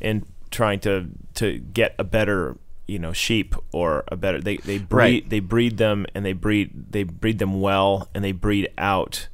in 0.01 0.27
trying 0.51 0.81
to 0.81 1.09
to 1.35 1.59
get 1.59 1.95
a 1.99 2.05
better 2.05 2.57
you 2.87 2.99
know 2.99 3.13
sheep 3.13 3.55
or 3.73 4.05
a 4.09 4.17
better 4.17 4.41
they 4.41 4.57
they 4.59 4.79
breed 4.79 4.97
Right. 4.97 5.29
they 5.31 5.41
breed 5.41 5.77
them 5.79 6.05
and 6.15 6.25
they 6.27 6.33
breed 6.33 6.71
they 6.91 7.05
breed 7.05 7.39
them 7.39 7.61
well 7.61 8.09
and 8.15 8.23
they 8.25 8.33
breed 8.33 8.69
out 8.77 9.29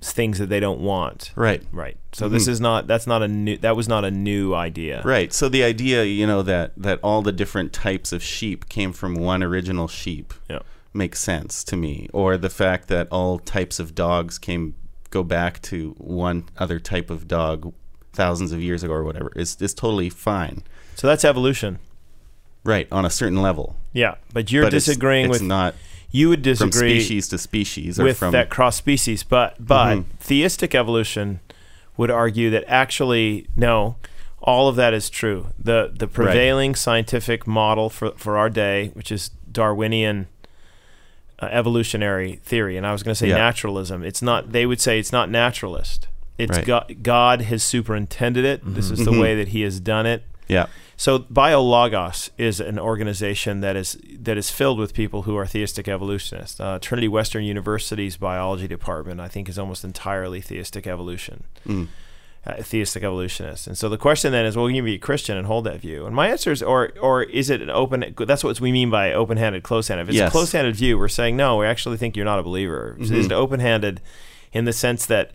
things 0.00 0.38
that 0.38 0.48
they 0.48 0.60
don't 0.60 0.80
want. 0.80 1.32
right. 1.34 1.62
Right. 1.72 1.96
So 2.12 2.28
this 2.28 2.44
Mhm. 2.46 2.48
is 2.48 2.60
not 2.60 2.86
that's 2.86 3.06
not 3.06 3.22
a 3.22 3.28
new 3.28 3.56
that 3.58 3.74
was 3.76 3.88
not 3.88 4.04
a 4.04 4.10
new 4.10 4.54
idea. 4.54 5.02
Right. 5.04 5.32
So 5.32 5.48
the 5.48 5.64
idea, 5.64 6.04
you 6.04 6.26
know, 6.26 6.42
that 6.42 6.72
that 6.76 7.00
all 7.02 7.22
the 7.22 7.32
different 7.32 7.72
types 7.72 8.12
of 8.12 8.22
sheep 8.22 8.68
came 8.68 8.92
from 8.92 9.14
one 9.14 9.42
original 9.42 9.88
sheep 9.88 10.32
Yeah. 10.48 10.60
makes 10.94 11.18
sense 11.20 11.64
to 11.64 11.76
me. 11.76 12.08
Or 12.12 12.36
the 12.36 12.50
fact 12.50 12.88
that 12.88 13.08
all 13.10 13.38
types 13.38 13.80
of 13.80 13.94
dogs 13.94 14.38
came 14.38 14.74
go 15.10 15.22
back 15.24 15.60
to 15.62 15.94
one 15.98 16.44
other 16.58 16.78
type 16.78 17.10
of 17.10 17.26
dog 17.26 17.72
thousands 18.12 18.52
of 18.52 18.60
years 18.62 18.82
ago 18.84 18.92
or 18.92 19.02
whatever 19.02 19.32
is 19.34 19.56
is 19.60 19.74
totally 19.74 20.10
fine. 20.10 20.62
So 20.94 21.06
that's 21.08 21.24
evolution. 21.24 21.78
Right, 22.66 22.88
on 22.92 23.04
a 23.04 23.10
certain 23.10 23.40
level. 23.42 23.76
Yeah, 23.92 24.16
but 24.32 24.50
you're 24.52 24.64
but 24.64 24.70
disagreeing 24.70 25.26
it's, 25.26 25.32
with 25.32 25.42
not 25.42 25.74
you 26.10 26.28
would 26.28 26.42
disagree 26.42 26.70
from 26.70 26.78
species 27.00 27.28
to 27.28 27.38
species 27.38 28.00
or 28.00 28.04
with 28.04 28.18
from 28.18 28.32
that 28.32 28.48
cross 28.50 28.76
species, 28.76 29.22
but 29.22 29.54
but 29.58 29.96
Mhm. 29.96 30.04
theistic 30.20 30.74
evolution 30.74 31.40
would 31.96 32.10
argue 32.10 32.50
that 32.50 32.64
actually 32.68 33.46
no, 33.56 33.96
all 34.42 34.68
of 34.68 34.76
that 34.76 34.92
is 34.94 35.08
true. 35.10 35.46
The 35.58 35.92
the 35.94 36.06
prevailing 36.06 36.74
scientific 36.74 37.46
model 37.46 37.88
for 37.90 38.12
for 38.16 38.36
our 38.36 38.50
day, 38.50 38.90
which 38.94 39.10
is 39.10 39.30
Darwinian 39.50 40.26
uh, 41.40 41.48
evolutionary 41.50 42.40
theory, 42.44 42.76
and 42.78 42.86
I 42.86 42.92
was 42.92 43.02
going 43.02 43.12
to 43.12 43.18
say 43.18 43.28
Yeah. 43.28 43.36
naturalism. 43.36 44.02
It's 44.02 44.22
not. 44.22 44.52
They 44.52 44.64
would 44.66 44.80
say 44.80 44.98
it's 44.98 45.12
not 45.12 45.30
naturalist. 45.30 46.08
It's 46.38 46.56
Right. 46.58 46.66
God, 46.66 46.96
God 47.02 47.42
has 47.42 47.62
superintended 47.62 48.44
it. 48.44 48.60
This 48.64 48.90
is 48.90 49.04
the 49.04 49.10
Mhm. 49.10 49.20
way 49.20 49.34
that 49.36 49.48
He 49.48 49.62
has 49.62 49.80
done 49.80 50.06
it. 50.06 50.22
Yeah. 50.48 50.66
So 50.98 51.18
BioLogos 51.18 52.30
is 52.38 52.58
an 52.58 52.78
organization 52.78 53.60
that 53.60 53.76
is 53.76 53.98
that 54.18 54.38
is 54.38 54.50
filled 54.50 54.78
with 54.78 54.94
people 54.94 55.22
who 55.22 55.36
are 55.36 55.46
theistic 55.46 55.88
evolutionists. 55.88 56.58
Uh, 56.58 56.78
Trinity 56.80 57.08
Western 57.08 57.44
University's 57.44 58.16
biology 58.16 58.66
department, 58.66 59.20
I 59.20 59.28
think, 59.28 59.48
is 59.48 59.58
almost 59.58 59.84
entirely 59.84 60.40
theistic 60.40 60.86
evolution, 60.86 61.44
Mm. 61.68 61.88
uh, 62.46 62.54
theistic 62.62 63.02
evolutionists. 63.02 63.66
And 63.66 63.76
so 63.76 63.90
the 63.90 63.98
question 63.98 64.32
then 64.32 64.46
is, 64.46 64.56
well, 64.56 64.66
can 64.66 64.74
you 64.74 64.82
be 64.82 64.94
a 64.94 64.98
Christian 64.98 65.36
and 65.36 65.46
hold 65.46 65.64
that 65.66 65.80
view? 65.80 66.06
And 66.06 66.16
my 66.16 66.28
answer 66.28 66.50
is, 66.50 66.62
or 66.62 66.92
or 66.98 67.24
is 67.24 67.50
it 67.50 67.60
an 67.60 67.68
open? 67.68 68.14
That's 68.18 68.42
what 68.42 68.58
we 68.58 68.72
mean 68.72 68.88
by 68.88 69.12
open-handed, 69.12 69.62
close-handed. 69.62 70.04
If 70.04 70.08
it's 70.08 70.16
Yes. 70.16 70.28
a 70.28 70.32
close-handed 70.32 70.76
view, 70.76 70.96
we're 70.98 71.08
saying 71.08 71.36
no. 71.36 71.58
We 71.58 71.66
actually 71.66 71.98
think 71.98 72.16
you're 72.16 72.24
not 72.24 72.38
a 72.38 72.42
believer. 72.42 72.96
Is 72.98 73.10
Mhm. 73.10 73.24
it 73.26 73.32
open-handed 73.32 74.00
in 74.54 74.64
the 74.64 74.72
sense 74.72 75.04
that, 75.06 75.32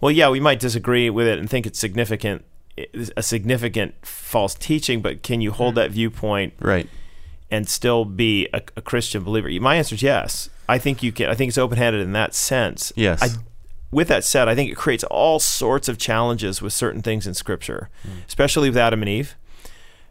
well, 0.00 0.12
yeah, 0.12 0.28
we 0.28 0.38
might 0.38 0.60
disagree 0.60 1.10
with 1.10 1.26
it 1.26 1.40
and 1.40 1.50
think 1.50 1.66
it's 1.66 1.80
significant 1.80 2.44
a 3.16 3.22
significant 3.22 3.94
false 4.06 4.54
teaching, 4.54 5.00
but 5.02 5.22
can 5.22 5.40
you 5.40 5.50
hold 5.52 5.74
that 5.76 5.90
viewpoint 5.90 6.54
Right. 6.60 6.88
and 7.50 7.68
still 7.68 8.04
be 8.04 8.48
a, 8.52 8.60
a 8.76 8.82
Christian 8.82 9.22
believer? 9.24 9.48
My 9.60 9.76
answer 9.76 9.94
is 9.94 10.02
yes. 10.02 10.50
I 10.68 10.78
think 10.78 11.02
you 11.02 11.10
can. 11.12 11.28
I 11.28 11.34
think 11.34 11.48
it's 11.48 11.58
open-handed 11.58 12.00
in 12.00 12.12
that 12.12 12.34
sense. 12.34 12.92
Yes. 12.96 13.22
I, 13.22 13.28
with 13.90 14.06
that 14.08 14.22
said, 14.24 14.46
I 14.48 14.54
think 14.54 14.70
it 14.70 14.76
creates 14.76 15.02
all 15.04 15.40
sorts 15.40 15.88
of 15.88 15.98
challenges 15.98 16.62
with 16.62 16.72
certain 16.72 17.02
things 17.02 17.26
in 17.26 17.34
Scripture, 17.34 17.88
especially 18.28 18.68
with 18.70 18.78
Adam 18.78 19.02
and 19.02 19.08
Eve, 19.08 19.34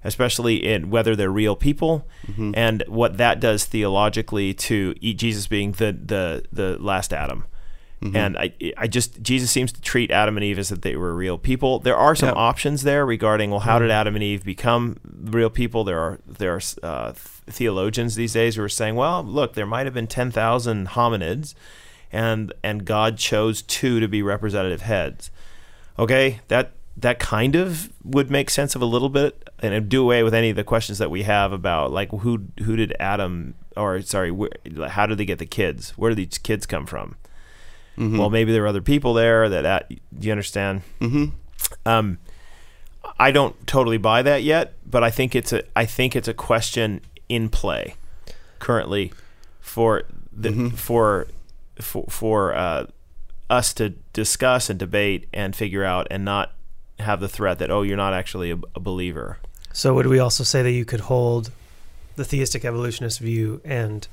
especially 0.03 0.58
in 0.65 0.89
whether 0.89 1.15
they're 1.15 1.32
real 1.32 1.55
people 1.55 2.05
Mhm. 2.27 2.53
and 2.55 2.84
what 2.88 3.17
that 3.17 3.39
does 3.39 3.65
theologically 3.65 4.53
to 4.53 4.93
Jesus 4.95 5.47
being 5.47 5.71
the 5.73 5.91
the 6.05 6.43
the 6.51 6.77
last 6.77 7.13
Adam. 7.13 7.45
Mhm. 8.01 8.15
And 8.15 8.38
I, 8.38 8.53
I 8.77 8.88
just 8.88 9.21
Jesus 9.21 9.51
seems 9.51 9.71
to 9.73 9.81
treat 9.81 10.09
Adam 10.09 10.38
and 10.38 10.43
Eve 10.43 10.57
as 10.57 10.69
that 10.69 10.83
they 10.83 10.95
were 10.95 11.13
real 11.13 11.38
people. 11.38 11.79
There 11.79 11.97
are 11.97 12.15
some 12.15 12.29
Yep. 12.29 12.38
options 12.38 12.83
there 12.83 13.05
regarding 13.05 13.51
well, 13.51 13.59
how 13.62 13.77
did 13.77 13.91
Adam 13.91 14.15
and 14.15 14.23
Eve 14.23 14.45
become 14.45 14.97
real 15.21 15.49
people? 15.49 15.83
There 15.83 15.99
are 15.99 16.19
there 16.25 16.53
are 16.55 16.62
uh, 16.81 17.12
theologians 17.47 18.15
these 18.15 18.33
days 18.33 18.55
who 18.55 18.63
are 18.63 18.69
saying, 18.69 18.95
well, 18.95 19.21
look, 19.23 19.53
there 19.53 19.65
might 19.65 19.85
have 19.85 19.93
been 19.93 20.07
ten 20.07 20.31
thousand 20.31 20.89
hominids, 20.89 21.55
and 22.12 22.53
and 22.63 22.85
God 22.85 23.17
chose 23.17 23.62
two 23.62 23.99
to 23.99 24.07
be 24.07 24.21
representative 24.21 24.81
heads. 24.81 25.29
Okay, 25.97 26.39
that 26.47 26.71
that 26.95 27.19
kind 27.19 27.55
of 27.55 27.89
would 28.03 28.29
make 28.31 28.49
sense 28.49 28.75
of 28.75 28.81
a 28.81 28.85
little 28.85 29.09
bit, 29.09 29.49
and 29.59 29.89
do 29.89 30.01
away 30.03 30.23
with 30.23 30.33
any 30.33 30.49
of 30.49 30.55
the 30.55 30.63
questions 30.63 30.97
that 30.99 31.12
we 31.12 31.23
have 31.23 31.51
about 31.51 31.91
like 31.91 32.12
who 32.12 32.45
who 32.63 32.77
did 32.77 32.95
Adam 32.97 33.55
or 33.75 34.01
sorry, 34.01 34.33
how 34.89 35.05
did 35.05 35.17
they 35.17 35.25
get 35.25 35.39
the 35.39 35.45
kids? 35.45 35.91
Where 35.97 36.09
did 36.13 36.17
these 36.17 36.38
kids 36.38 36.65
come 36.65 36.85
from? 36.85 37.15
Mhm. 37.99 38.17
Well, 38.17 38.29
maybe 38.29 38.51
there 38.53 38.62
were 38.62 38.67
other 38.67 38.81
people 38.81 39.13
there 39.13 39.49
that, 39.49 39.62
that 39.63 39.89
do 39.89 40.25
you 40.27 40.31
understand? 40.31 40.81
Mhm. 41.01 41.31
Um, 41.85 42.17
I 43.19 43.31
don't 43.31 43.55
totally 43.67 43.97
buy 43.97 44.21
that 44.21 44.43
yet, 44.43 44.73
but 44.89 45.03
I 45.03 45.09
think 45.12 45.35
it's 45.35 45.51
a 45.53 45.63
I 45.75 45.85
think 45.85 46.15
it's 46.15 46.27
a 46.27 46.33
question 46.33 47.01
in 47.27 47.49
play 47.49 47.95
currently 48.59 49.12
for 49.59 50.03
the 50.31 50.49
Mhm. 50.49 50.73
for 50.77 51.27
for 51.81 52.05
for 52.09 52.53
uh, 52.55 52.85
us 53.49 53.73
to 53.73 53.89
discuss 54.13 54.69
and 54.69 54.79
debate 54.79 55.27
and 55.33 55.55
figure 55.55 55.83
out 55.83 56.07
and 56.12 56.23
not 56.23 56.53
have 56.99 57.19
the 57.19 57.29
threat 57.29 57.59
that 57.59 57.71
oh 57.71 57.81
you're 57.81 57.97
not 57.97 58.13
actually 58.13 58.51
a, 58.51 58.57
a 58.75 58.79
believer. 58.79 59.38
So 59.73 59.93
would 59.93 60.07
we 60.07 60.19
also 60.19 60.43
say 60.43 60.62
that 60.63 60.71
you 60.71 60.85
could 60.85 61.01
hold 61.01 61.51
the 62.15 62.25
theistic 62.25 62.65
evolutionist 62.65 63.19
view 63.19 63.62
and 63.63 64.07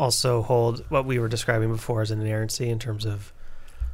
also 0.00 0.42
hold 0.42 0.84
what 0.88 1.04
we 1.04 1.18
were 1.18 1.28
describing 1.28 1.70
before 1.72 2.00
as 2.02 2.10
an 2.10 2.20
inerrancy 2.20 2.68
in 2.68 2.78
terms 2.78 3.04
of 3.04 3.32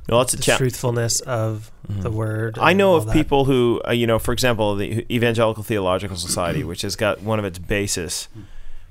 Well, 0.08 0.20
that's 0.20 0.34
a 0.34 0.36
the 0.36 0.42
cha- 0.42 0.56
truthfulness 0.56 1.20
of 1.20 1.70
the 1.88 2.10
word? 2.10 2.58
I 2.60 2.72
know 2.72 2.94
of 2.94 3.06
that? 3.06 3.12
people 3.12 3.44
who, 3.44 3.80
uh, 3.86 3.92
you 3.92 4.06
know, 4.06 4.18
for 4.18 4.32
example, 4.32 4.74
the 4.76 5.04
Evangelical 5.14 5.62
Theological 5.62 6.16
Society, 6.16 6.62
which 6.64 6.82
has 6.82 6.96
got 6.96 7.20
one 7.22 7.38
of 7.38 7.44
its 7.44 7.58
basis 7.58 8.28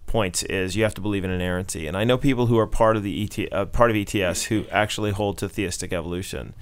points 0.07 0.43
is 0.43 0.75
you 0.75 0.83
have 0.83 0.93
to 0.93 1.01
believe 1.01 1.23
in 1.23 1.31
inerrancy, 1.31 1.87
and 1.87 1.97
I 1.97 2.03
know 2.03 2.17
people 2.17 2.45
who 2.47 2.57
are 2.57 2.67
part 2.67 2.95
of 2.95 3.03
the 3.03 3.23
ET, 3.23 3.51
uh, 3.51 3.65
part 3.65 3.91
of 3.91 3.97
ETS 3.97 4.43
who 4.45 4.65
actually 4.71 5.11
hold 5.11 5.37
to 5.39 5.49
theistic 5.49 5.91
evolution. 5.93 6.53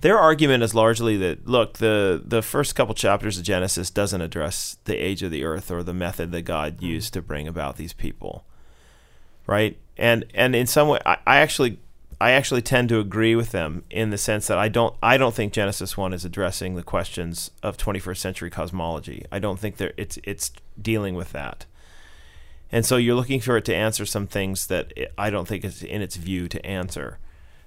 Their 0.00 0.18
argument 0.18 0.62
is 0.62 0.74
largely 0.74 1.16
that 1.16 1.46
look, 1.48 1.78
the 1.78 2.22
the 2.24 2.40
first 2.42 2.74
couple 2.76 2.94
chapters 2.94 3.36
of 3.38 3.44
Genesis 3.44 3.90
doesn't 3.90 4.20
address 4.20 4.76
the 4.84 4.96
age 4.96 5.22
of 5.22 5.30
the 5.30 5.42
earth 5.44 5.70
or 5.70 5.82
the 5.82 5.94
method 5.94 6.30
that 6.32 6.42
God 6.42 6.80
used 6.82 7.12
to 7.14 7.22
bring 7.22 7.48
about 7.48 7.76
these 7.78 7.92
people, 7.92 8.44
right? 9.46 9.76
And 9.98 10.24
and 10.34 10.54
in 10.54 10.66
some 10.66 10.88
way, 10.88 11.00
I, 11.04 11.18
I 11.26 11.36
actually 11.38 11.78
I 12.20 12.32
actually 12.32 12.62
tend 12.62 12.88
to 12.88 12.98
agree 12.98 13.36
with 13.36 13.52
them 13.52 13.84
in 13.90 14.10
the 14.10 14.18
sense 14.18 14.46
that 14.48 14.58
I 14.58 14.68
don't 14.68 14.94
I 15.02 15.16
don't 15.16 15.34
think 15.34 15.52
Genesis 15.52 15.96
one 15.96 16.12
is 16.12 16.24
addressing 16.24 16.74
the 16.74 16.82
questions 16.82 17.50
of 17.62 17.76
21st 17.76 18.16
century 18.16 18.50
cosmology. 18.50 19.24
I 19.30 19.38
don't 19.38 19.58
think 19.58 19.76
that 19.76 19.94
it's 19.96 20.18
it's 20.24 20.52
dealing 20.80 21.14
with 21.14 21.32
that. 21.32 21.66
And 22.70 22.84
so 22.84 22.96
you're 22.96 23.14
looking 23.14 23.40
for 23.40 23.56
it 23.56 23.64
to 23.66 23.74
answer 23.74 24.04
some 24.04 24.26
things 24.26 24.66
that 24.66 24.92
I 25.16 25.30
don't 25.30 25.48
think 25.48 25.64
it's 25.64 25.82
in 25.82 26.02
its 26.02 26.16
view 26.16 26.48
to 26.48 26.64
answer. 26.66 27.18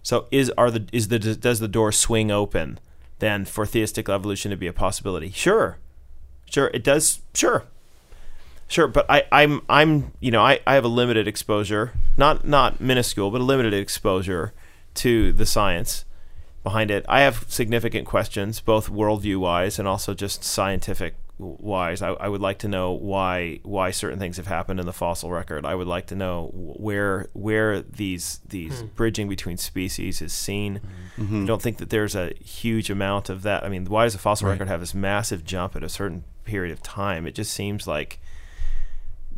So 0.03 0.27
is 0.31 0.51
are 0.57 0.69
the 0.69 0.87
is 0.91 1.07
the 1.07 1.19
does 1.19 1.59
the 1.59 1.67
door 1.67 1.91
swing 1.91 2.31
open 2.31 2.79
then 3.19 3.45
for 3.45 3.65
theistic 3.65 4.09
evolution 4.09 4.51
to 4.51 4.57
be 4.57 4.67
a 4.67 4.73
possibility? 4.73 5.31
Sure, 5.31 5.77
sure 6.49 6.69
it 6.73 6.83
does. 6.83 7.21
Sure, 7.33 7.65
sure. 8.71 8.87
But 8.87 9.05
I 9.09 9.23
I'm 9.31 9.61
I'm 9.69 10.11
you 10.19 10.31
know 10.31 10.41
I, 10.41 10.59
I 10.65 10.75
have 10.75 10.85
a 10.85 10.89
limited 10.89 11.27
exposure, 11.27 11.93
not 12.17 12.45
not 12.45 12.81
minuscule, 12.81 13.29
but 13.31 13.41
a 13.41 13.43
limited 13.43 13.73
exposure 13.73 14.53
to 14.95 15.31
the 15.33 15.45
science 15.45 16.05
behind 16.63 16.91
it. 16.91 17.05
I 17.09 17.21
have 17.21 17.45
significant 17.47 18.05
questions, 18.07 18.59
both 18.59 18.89
worldview 18.89 19.37
wise 19.37 19.79
and 19.79 19.87
also 19.87 20.13
just 20.13 20.43
scientific 20.43 21.15
wise. 21.39 22.03
I, 22.03 22.09
I 22.09 22.27
would 22.27 22.41
like 22.41 22.59
to 22.59 22.67
know 22.67 22.91
why 22.91 23.59
why 23.63 23.89
certain 23.91 24.19
things 24.19 24.37
have 24.37 24.45
happened 24.47 24.79
in 24.79 24.85
the 24.85 24.93
fossil 24.93 25.31
record. 25.31 25.65
I 25.65 25.73
would 25.73 25.87
like 25.87 26.05
to 26.07 26.15
know 26.15 26.51
where 26.53 27.27
where 27.33 27.81
these 27.81 28.41
these 28.47 28.83
bridging 28.83 29.27
between 29.27 29.57
species 29.57 30.21
is 30.21 30.33
seen. 30.33 30.81
Mhm. 31.17 31.43
I 31.43 31.45
don't 31.47 31.61
think 31.61 31.77
that 31.77 31.89
there's 31.89 32.15
a 32.15 32.33
huge 32.43 32.89
amount 32.91 33.29
of 33.29 33.41
that. 33.41 33.63
I 33.63 33.69
mean, 33.69 33.85
why 33.85 34.03
does 34.03 34.13
the 34.13 34.19
fossil 34.19 34.45
Right. 34.47 34.53
record 34.53 34.67
have 34.67 34.79
this 34.81 34.93
massive 34.93 35.43
jump 35.43 35.75
at 35.75 35.83
a 35.83 35.89
certain 35.89 36.23
period 36.45 36.71
of 36.71 36.83
time? 36.83 37.25
It 37.25 37.33
just 37.35 37.53
seems 37.53 37.87
like 37.87 38.19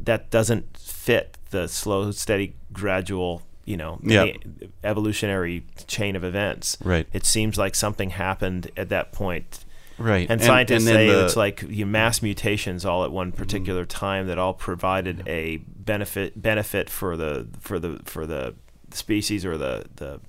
that 0.03 0.29
doesn't 0.31 0.77
fit 0.77 1.37
the 1.51 1.67
slow, 1.67 2.11
steady, 2.11 2.55
gradual, 2.71 3.41
you 3.65 3.77
know, 3.77 3.99
e- 4.03 4.35
evolutionary 4.83 5.65
chain 5.87 6.15
of 6.15 6.23
events. 6.23 6.77
Right. 6.83 7.07
It 7.13 7.25
seems 7.25 7.57
like 7.57 7.75
something 7.75 8.09
happened 8.11 8.71
at 8.75 8.89
that 8.89 9.11
point. 9.11 9.65
Right. 9.97 10.27
And, 10.29 10.41
scientists 10.41 10.85
then 10.85 10.93
say 10.95 11.07
the- 11.09 11.25
it's 11.25 11.35
like 11.35 11.63
you 11.69 11.85
mass 11.85 12.21
mutations 12.21 12.83
all 12.83 13.03
at 13.05 13.11
one 13.11 13.31
particular 13.31 13.85
time 13.85 14.27
that 14.27 14.37
all 14.39 14.53
provided 14.53 15.23
a 15.27 15.57
benefit 15.67 16.41
benefit 16.41 16.89
for 16.89 17.15
the 17.15 17.47
for 17.59 17.77
the 17.79 17.99
for 18.05 18.25
the 18.25 18.55
species 18.91 19.45
or 19.45 19.57
the 19.57 19.85
the 19.97 20.19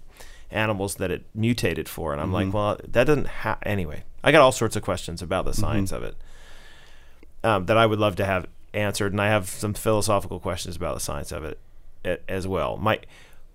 animals 0.51 0.97
that 0.97 1.11
it 1.11 1.25
mutated 1.35 1.89
for. 1.89 2.13
And 2.13 2.21
I'm 2.21 2.31
like, 2.33 2.47
Mhm. 2.49 2.53
well, 2.53 2.79
that 2.87 3.05
doesn't 3.05 3.27
ha 3.27 3.57
anyway. 3.65 4.05
I 4.23 4.31
got 4.33 4.43
all 4.43 4.53
sorts 4.53 4.77
of 4.77 4.83
questions 4.83 5.21
about 5.23 5.47
the 5.47 5.55
science 5.55 5.91
of 5.93 6.03
it 6.03 6.15
um, 7.43 7.67
that 7.67 7.77
I 7.77 7.87
would 7.87 7.99
love 7.99 8.17
to 8.17 8.25
have 8.25 8.47
answered, 8.75 9.13
and 9.13 9.21
I 9.21 9.29
have 9.29 9.49
some 9.49 9.75
philosophical 9.75 10.41
questions 10.41 10.77
about 10.77 10.95
the 10.95 11.01
science 11.01 11.33
of 11.33 11.45
it 11.45 11.59
as 12.29 12.47
well. 12.47 12.77
My, 12.77 13.01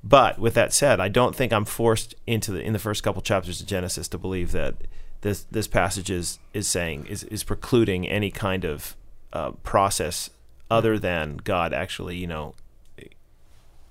but 0.04 0.40
with 0.40 0.54
that 0.56 0.74
said, 0.74 1.00
I 1.00 1.08
don't 1.08 1.36
think 1.36 1.52
I'm 1.54 1.66
forced 1.66 2.16
into 2.26 2.52
the 2.52 2.62
in 2.62 2.74
the 2.74 2.80
first 2.80 3.04
couple 3.04 3.22
chapters 3.22 3.62
of 3.62 3.68
Genesis 3.68 4.08
to 4.10 4.18
believe 4.18 4.52
that 4.54 4.76
this 5.22 5.44
this 5.52 5.68
passage 5.68 6.10
is 6.10 6.40
is 6.54 6.68
saying 6.68 7.06
is 7.08 7.24
is 7.26 7.44
precluding 7.44 8.08
any 8.08 8.32
kind 8.32 8.64
of 8.64 8.96
uh, 9.34 9.52
process 9.64 10.30
other 10.72 10.98
than 10.98 11.38
God 11.38 11.74
actually, 11.74 12.16
you 12.18 12.28
know, 12.28 12.56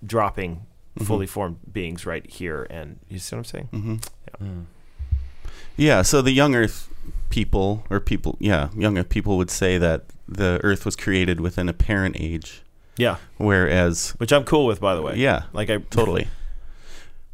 dropping 0.04 0.66
fully 1.04 1.26
formed 1.26 1.58
beings 1.72 2.06
right 2.06 2.28
here. 2.28 2.66
And 2.70 2.98
you 3.08 3.18
see 3.18 3.36
what 3.36 3.40
I'm 3.40 3.44
saying? 3.44 3.68
hmm 3.70 3.96
Mm. 4.42 4.66
Yeah. 5.76 6.02
So 6.02 6.22
the 6.22 6.32
young 6.32 6.54
Earth 6.54 6.88
people, 7.30 7.84
or 7.88 7.98
people, 7.98 8.36
yeah, 8.40 8.68
young 8.76 8.98
Earth 8.98 9.08
people 9.08 9.36
would 9.36 9.50
say 9.50 9.78
that 9.78 10.04
the 10.28 10.60
Earth 10.62 10.84
was 10.84 10.94
created 10.94 11.40
within 11.40 11.68
a 11.68 11.72
parent 11.72 12.16
age, 12.20 12.62
Yeah, 12.96 13.16
whereas, 13.38 14.10
which 14.18 14.32
I'm 14.32 14.44
cool 14.44 14.66
with, 14.66 14.80
by 14.80 14.94
the 14.94 15.02
way. 15.02 15.16
yeah, 15.16 15.44
like 15.52 15.70
I 15.70 15.78
totally. 15.90 16.28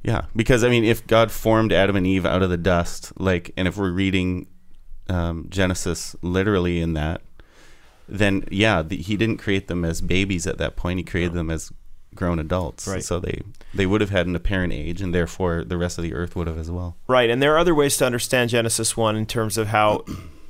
Yeah, 0.03 0.27
because 0.37 0.63
I 0.65 0.69
mean, 0.69 0.85
if 0.85 1.07
God 1.07 1.31
formed 1.33 1.73
Adam 1.73 1.97
and 1.97 2.07
Eve 2.07 2.27
out 2.27 2.43
of 2.43 2.51
the 2.51 2.59
dust, 2.59 3.13
like, 3.19 3.53
and 3.57 3.67
if 3.67 3.77
we're 3.77 3.91
reading 3.91 4.47
um, 5.09 5.47
Genesis 5.49 6.15
literally 6.23 6.81
in 6.81 6.93
that, 6.93 7.23
then 8.07 8.45
yeah, 8.51 8.83
the, 8.83 8.97
He 8.99 9.17
didn't 9.17 9.39
create 9.39 9.67
them 9.69 9.83
as 9.85 10.01
babies 10.03 10.47
at 10.47 10.59
that 10.59 10.77
point. 10.77 10.99
He 10.99 11.05
created 11.05 11.33
them 11.33 11.51
as 11.51 11.73
grown 12.15 12.39
adults. 12.39 12.87
Right. 12.87 13.03
So 13.03 13.19
they 13.19 13.41
they 13.73 13.87
would 13.87 14.03
have 14.03 14.11
had 14.11 14.27
an 14.27 14.37
apparent 14.37 14.75
age, 14.75 15.01
and 15.01 15.15
therefore 15.15 15.65
the 15.65 15.79
rest 15.79 15.97
of 15.97 16.05
the 16.05 16.13
earth 16.13 16.37
would 16.37 16.47
have 16.49 16.59
as 16.59 16.71
well. 16.71 16.97
Right, 17.09 17.31
and 17.31 17.43
there 17.43 17.55
are 17.55 17.59
other 17.59 17.75
ways 17.75 17.97
to 17.97 18.05
understand 18.07 18.51
Genesis 18.51 18.97
one 18.99 19.17
in 19.17 19.25
terms 19.25 19.57
of 19.57 19.69
how 19.69 20.05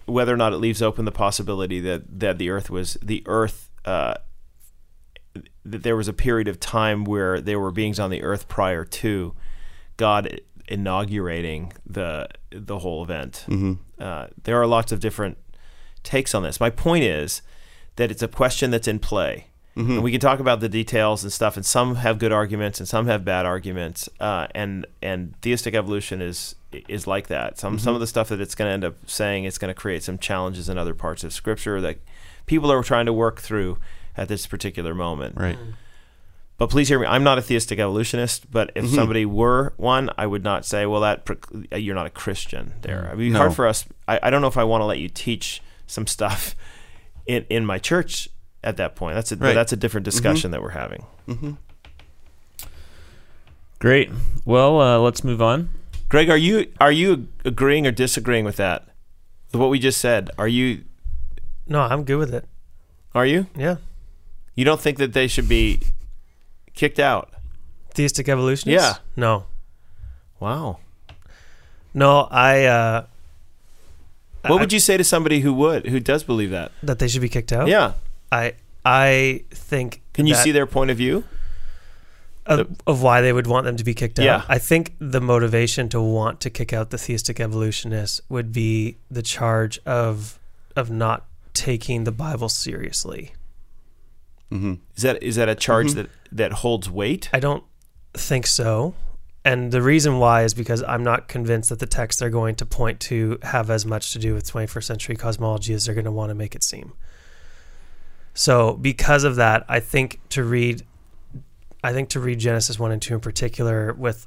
whether 0.07 0.33
or 0.33 0.37
not 0.37 0.53
it 0.53 0.59
leaves 0.59 0.83
open 0.83 1.05
the 1.05 1.13
possibility 1.13 1.81
that 1.81 2.21
that 2.21 2.39
the 2.39 2.51
Earth 2.51 2.71
was 2.71 2.99
the 3.03 3.23
Earth. 3.27 3.71
Uh, 3.85 4.15
that 5.65 5.83
there 5.83 5.97
was 5.97 6.09
a 6.09 6.13
period 6.13 6.47
of 6.47 6.61
time 6.61 7.05
where 7.05 7.41
there 7.41 7.59
were 7.59 7.71
beings 7.71 7.99
on 7.99 8.11
the 8.11 8.23
earth 8.23 8.47
prior 8.49 8.85
to 8.85 9.35
God 9.97 10.41
inaugurating 10.69 11.73
the 11.87 12.29
the 12.51 12.79
whole 12.79 13.03
event. 13.03 13.45
hmm 13.47 13.75
Uh, 13.99 14.27
there 14.43 14.61
are 14.61 14.67
lots 14.67 14.93
of 14.93 15.01
different 15.01 15.39
takes 16.03 16.35
on 16.35 16.43
this. 16.43 16.61
My 16.61 16.71
point 16.71 17.05
is 17.05 17.43
that 17.97 18.11
it's 18.11 18.23
a 18.23 18.29
question 18.29 18.71
that's 18.71 18.87
in 18.89 18.99
play. 18.99 19.47
Hmm 19.75 19.91
And 19.93 20.03
we 20.03 20.11
can 20.13 20.21
talk 20.21 20.39
about 20.41 20.61
the 20.61 20.69
details 20.69 21.23
and 21.25 21.33
stuff, 21.33 21.57
and 21.57 21.67
some 21.67 21.97
have 21.97 22.19
good 22.19 22.33
arguments 22.33 22.79
and 22.81 22.89
some 22.89 23.07
have 23.07 23.25
bad 23.25 23.45
arguments. 23.47 24.09
Uh, 24.21 24.47
and 24.55 24.87
and 25.03 25.35
theistic 25.43 25.75
evolution 25.75 26.21
is 26.23 26.55
is 26.89 27.07
like 27.07 27.27
that. 27.29 27.59
Some 27.59 27.79
some 27.79 27.95
of 27.95 28.01
the 28.01 28.07
stuff 28.07 28.29
that 28.29 28.41
it's 28.41 28.55
going 28.55 28.69
to 28.69 28.73
end 28.73 28.85
up 28.85 28.97
saying 29.09 29.45
it's 29.45 29.59
going 29.59 29.73
to 29.75 29.81
create 29.81 30.03
some 30.03 30.19
challenges 30.19 30.69
in 30.69 30.79
other 30.79 30.95
parts 30.95 31.25
of 31.25 31.33
Scripture 31.33 31.81
that 31.81 31.99
people 32.47 32.71
are 32.71 32.83
trying 32.83 33.07
to 33.07 33.13
work 33.13 33.41
through 33.41 33.79
at 34.17 34.29
this 34.29 34.47
particular 34.47 34.95
moment. 34.95 35.37
Right. 35.37 35.59
But 36.57 36.71
please 36.71 36.89
hear 36.89 37.01
me. 37.01 37.07
I'm 37.07 37.25
not 37.25 37.37
a 37.37 37.43
theistic 37.43 37.81
evolutionist, 37.81 38.49
but 38.51 38.71
if 38.77 38.85
Mhm. 38.85 38.95
somebody 38.95 39.27
were 39.27 39.73
one, 39.77 40.09
I 40.17 40.27
would 40.27 40.45
not 40.45 40.65
say, 40.65 40.87
well, 40.87 41.01
that 41.01 41.29
uh, 41.73 41.77
you're 41.77 41.97
not 41.97 42.07
a 42.07 42.11
Christian 42.11 42.75
there. 42.83 43.07
It'd 43.07 43.19
be 43.19 43.31
No. 43.31 43.39
hard 43.39 43.55
for 43.55 43.67
us. 43.67 43.85
I, 44.07 44.21
I 44.23 44.31
don't 44.31 44.41
know 44.41 44.47
if 44.47 44.57
I 44.57 44.63
want 44.63 44.83
to 44.83 44.85
let 44.85 44.99
you 45.01 45.09
teach 45.09 45.61
some 45.89 46.07
stuff 46.07 46.55
in, 47.27 47.45
in 47.51 47.67
my 47.67 47.79
church 47.81 48.29
at 48.65 48.77
that 48.79 48.97
point. 48.97 49.15
That's 49.15 49.31
a, 49.31 49.37
Right. 49.37 49.55
that's 49.55 49.73
a 49.73 49.77
different 49.77 50.05
discussion 50.05 50.51
that 50.51 50.61
we're 50.63 50.71
having. 50.71 51.05
hmm 51.27 51.53
Great. 53.79 54.11
Well, 54.45 54.81
uh, 54.81 54.99
let's 54.99 55.23
move 55.23 55.43
on. 55.43 55.69
Greg, 56.09 56.31
are 56.31 56.37
you 56.37 56.71
are 56.81 56.93
you 56.93 57.29
agreeing 57.45 57.87
or 57.87 57.91
disagreeing 57.91 58.45
with 58.45 58.57
that? 58.57 58.87
With 59.53 59.61
what 59.61 59.71
we 59.71 59.79
just 59.79 60.01
said? 60.01 60.31
Are 60.39 60.49
you 60.49 60.85
No, 61.67 61.81
I'm 61.83 62.05
good 62.05 62.17
with 62.19 62.33
it. 62.33 62.47
are 63.15 63.27
you? 63.27 63.47
Yeah. 63.57 63.77
You 64.55 64.65
don't 64.65 64.81
think 64.81 64.99
that 64.99 65.13
they 65.13 65.27
should 65.27 65.49
be 65.49 65.81
kicked 66.75 66.99
out? 66.99 67.31
Theistic 67.95 68.29
evolutionists? 68.29 68.89
Yeah. 68.89 68.97
No. 69.17 69.45
Wow. 70.41 70.79
No, 71.93 72.29
I 72.31 72.65
uh 72.65 73.05
What 74.47 74.61
would 74.61 74.73
you 74.73 74.81
say 74.81 74.97
to 74.97 75.05
somebody 75.05 75.41
who 75.41 75.53
would 75.55 75.87
who 75.89 76.01
does 76.01 76.23
believe 76.23 76.51
that? 76.51 76.73
that 76.83 76.99
they 77.01 77.09
should 77.09 77.23
be 77.23 77.29
kicked 77.29 77.53
out? 77.53 77.69
Yeah. 77.69 77.93
I 78.33 78.55
I 78.85 79.45
think 79.51 80.03
Can 80.13 80.27
you 80.27 80.35
that- 80.35 80.45
see 80.45 80.53
their 80.53 80.67
point 80.67 80.91
of 80.91 80.97
view? 80.97 81.25
of, 82.47 82.69
of 82.87 83.01
why 83.03 83.23
they 83.23 83.33
would 83.33 83.47
want 83.47 83.65
them 83.65 83.75
to 83.79 83.85
be 83.85 83.95
kicked 83.95 84.19
out. 84.19 84.25
Yeah. 84.27 84.45
I 84.51 84.59
think 84.59 84.95
the 84.99 85.21
motivation 85.23 85.89
to 85.89 86.01
want 86.03 86.41
to 86.43 86.51
kick 86.51 86.75
out 86.75 86.91
the 86.91 86.99
theistic 86.99 87.41
evolutionists 87.41 88.21
would 88.29 88.53
be 88.53 88.99
the 89.11 89.23
charge 89.23 89.79
of 89.87 90.39
of 90.77 90.91
not 90.91 91.25
taking 91.55 92.05
the 92.05 92.13
Bible 92.13 92.49
seriously. 92.51 93.33
hmm 94.51 94.75
Is 94.97 95.03
that 95.05 95.23
is 95.23 95.37
that 95.37 95.49
a 95.49 95.55
charge 95.55 95.89
Mhm. 95.93 95.95
that 95.95 96.11
that 96.33 96.53
holds 96.53 96.91
weight? 96.91 97.31
I 97.33 97.41
don't 97.41 97.65
think 98.13 98.47
so. 98.47 98.95
And 99.47 99.73
the 99.73 99.81
reason 99.83 100.19
why 100.19 100.43
is 100.43 100.53
because 100.55 100.83
I'm 100.83 101.03
not 101.03 101.29
convinced 101.29 101.69
that 101.71 101.79
the 101.79 101.87
texts 101.87 102.21
they're 102.21 102.31
going 102.31 102.57
to 102.57 102.67
point 102.67 102.99
to 103.01 103.39
have 103.43 103.71
as 103.71 103.85
much 103.87 104.13
to 104.13 104.19
do 104.19 104.33
with 104.35 104.45
21st 104.51 104.87
century 104.87 105.17
cosmology 105.17 105.73
as 105.75 105.85
they're 105.87 105.95
going 105.95 106.05
to 106.07 106.11
want 106.13 106.31
to 106.31 106.35
make 106.35 106.55
it 106.55 106.63
seem. 106.63 106.93
So, 108.35 108.75
because 108.75 109.25
of 109.25 109.37
that, 109.37 109.65
I 109.69 109.81
think 109.81 110.21
to 110.31 110.43
read 110.45 110.83
I 111.83 111.93
think 111.93 112.09
to 112.11 112.21
read 112.21 112.39
Genesis 112.39 112.79
1 112.79 112.93
and 112.93 113.03
2 113.03 113.15
in 113.15 113.21
particular 113.21 113.93
with 113.93 114.27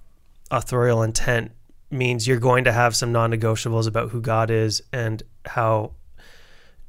authorial 0.51 1.01
intent 1.01 1.51
means 1.89 2.27
you're 2.27 2.39
going 2.39 2.63
to 2.65 2.71
have 2.71 2.95
some 2.95 3.11
non-negotiables 3.11 3.87
about 3.87 4.11
who 4.11 4.21
God 4.21 4.51
is 4.51 4.81
and 4.93 5.23
how 5.45 5.93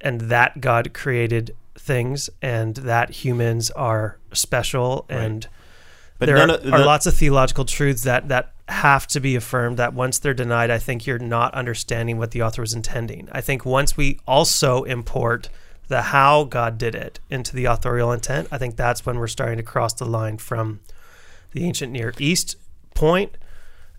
and 0.00 0.20
that 0.22 0.60
God 0.60 0.92
created 0.92 1.56
things 1.76 2.28
and 2.42 2.74
that 2.76 3.10
humans 3.10 3.70
are 3.70 4.18
special 4.32 5.06
Right. 5.08 5.20
and 5.22 5.48
But 6.18 6.26
there 6.26 6.36
are, 6.36 6.50
of- 6.50 6.72
are 6.72 6.84
lots 6.84 7.06
of 7.06 7.14
theological 7.14 7.64
truths 7.64 8.02
that 8.02 8.28
that 8.28 8.52
have 8.68 9.06
to 9.06 9.20
be 9.20 9.34
affirmed 9.36 9.78
that 9.78 9.94
once 9.94 10.18
they're 10.18 10.34
denied 10.34 10.70
i 10.70 10.76
think 10.78 11.06
you're 11.06 11.18
not 11.18 11.54
understanding 11.54 12.18
what 12.18 12.32
the 12.32 12.42
author 12.42 12.60
was 12.60 12.74
intending 12.74 13.26
i 13.32 13.40
think 13.40 13.64
once 13.64 13.96
we 13.96 14.20
also 14.26 14.82
import 14.82 15.48
the 15.88 16.02
how 16.02 16.44
god 16.44 16.78
did 16.78 16.94
it 16.94 17.18
into 17.30 17.54
the 17.56 17.64
authorial 17.64 18.12
intent 18.12 18.46
i 18.52 18.58
think 18.58 18.76
that's 18.76 19.04
when 19.04 19.18
we're 19.18 19.26
starting 19.26 19.56
to 19.56 19.62
cross 19.62 19.92
the 19.94 20.04
line 20.06 20.36
from 20.38 20.80
the 21.52 21.64
ancient 21.64 21.92
near 21.92 22.12
east 22.18 22.56
point 22.94 23.36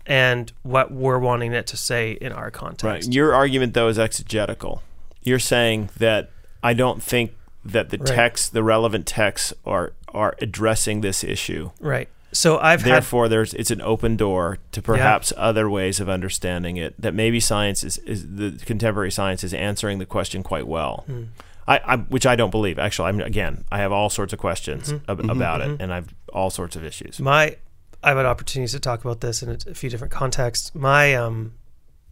and 0.06 0.52
what 0.62 0.90
we're 0.92 1.18
wanting 1.18 1.52
it 1.52 1.66
to 1.66 1.76
say 1.76 2.12
in 2.12 2.32
our 2.32 2.44
Right. 2.44 2.52
context 2.52 3.12
Your 3.12 3.34
argument 3.34 3.74
though 3.74 3.88
is 3.88 3.98
exegetical. 3.98 4.82
You're 5.22 5.38
saying 5.38 5.90
that 5.98 6.30
I 6.62 6.72
don't 6.74 7.02
think 7.02 7.32
that 7.64 7.90
the 7.90 7.98
Right. 7.98 8.06
text, 8.06 8.52
the 8.52 8.62
relevant 8.62 9.06
texts, 9.06 9.52
are 9.66 9.92
are 10.12 10.34
addressing 10.40 11.02
this 11.02 11.22
issue. 11.22 11.70
right 11.80 12.08
so 12.32 12.58
i've 12.58 12.82
had 12.82 12.92
Therefore, 12.94 13.28
there's 13.28 13.52
it's 13.54 13.70
an 13.70 13.80
open 13.82 14.16
door 14.16 14.58
to 14.72 14.80
perhaps 14.82 15.32
other 15.36 15.68
ways 15.68 16.00
of 16.00 16.08
understanding 16.08 16.76
it. 16.76 16.94
That 17.00 17.12
maybe 17.14 17.38
science 17.40 17.84
is, 17.84 17.98
is 17.98 18.26
the 18.36 18.52
contemporary 18.64 19.10
science 19.10 19.44
is 19.44 19.52
answering 19.52 19.98
the 19.98 20.06
question 20.06 20.42
quite 20.42 20.66
well. 20.66 21.04
Hmm. 21.06 21.24
I, 21.70 21.80
I 21.92 21.96
which 21.96 22.26
I 22.26 22.36
don't 22.36 22.50
believe. 22.50 22.78
Actually, 22.78 23.08
I'm 23.10 23.20
again. 23.20 23.64
I 23.70 23.78
have 23.78 23.92
all 23.92 24.10
sorts 24.10 24.32
of 24.32 24.38
questions 24.38 24.92
Mhm. 24.92 25.00
ab- 25.08 25.18
Mhm. 25.22 25.30
about 25.32 25.60
Mhm. 25.60 25.74
it, 25.74 25.82
and 25.82 25.92
I've 25.92 26.08
all 26.32 26.50
sorts 26.50 26.74
of 26.76 26.84
issues. 26.84 27.20
my 27.20 27.56
I've 28.02 28.16
had 28.16 28.26
opportunities 28.26 28.72
to 28.72 28.80
talk 28.80 29.04
about 29.04 29.20
this 29.20 29.42
in 29.42 29.50
a, 29.50 29.58
a 29.70 29.74
few 29.74 29.90
different 29.90 30.12
contexts. 30.12 30.74
My 30.74 31.14
um, 31.14 31.52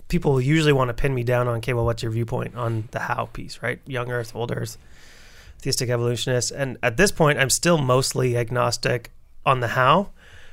people 0.09 0.39
usually 0.41 0.73
want 0.73 0.89
to 0.91 0.95
pin 0.95 1.15
me 1.15 1.23
down 1.25 1.49
on, 1.49 1.57
okay, 1.59 1.73
well, 1.73 1.85
what's 1.87 2.03
your 2.03 2.13
viewpoint 2.13 2.55
on 2.57 2.89
the 2.93 2.99
how 3.01 3.27
piece, 3.33 3.59
right? 3.63 3.81
Young 3.87 4.11
Earth, 4.11 4.33
old 4.35 4.53
Earth, 4.55 4.77
theistic 5.63 5.89
evolutionists, 5.91 6.51
and 6.51 6.77
at 6.83 6.97
this 6.99 7.11
point, 7.11 7.39
I'm 7.39 7.51
still 7.51 7.79
mostly 7.79 8.37
agnostic 8.37 9.11
on 9.47 9.61
the 9.61 9.69
how 9.69 10.11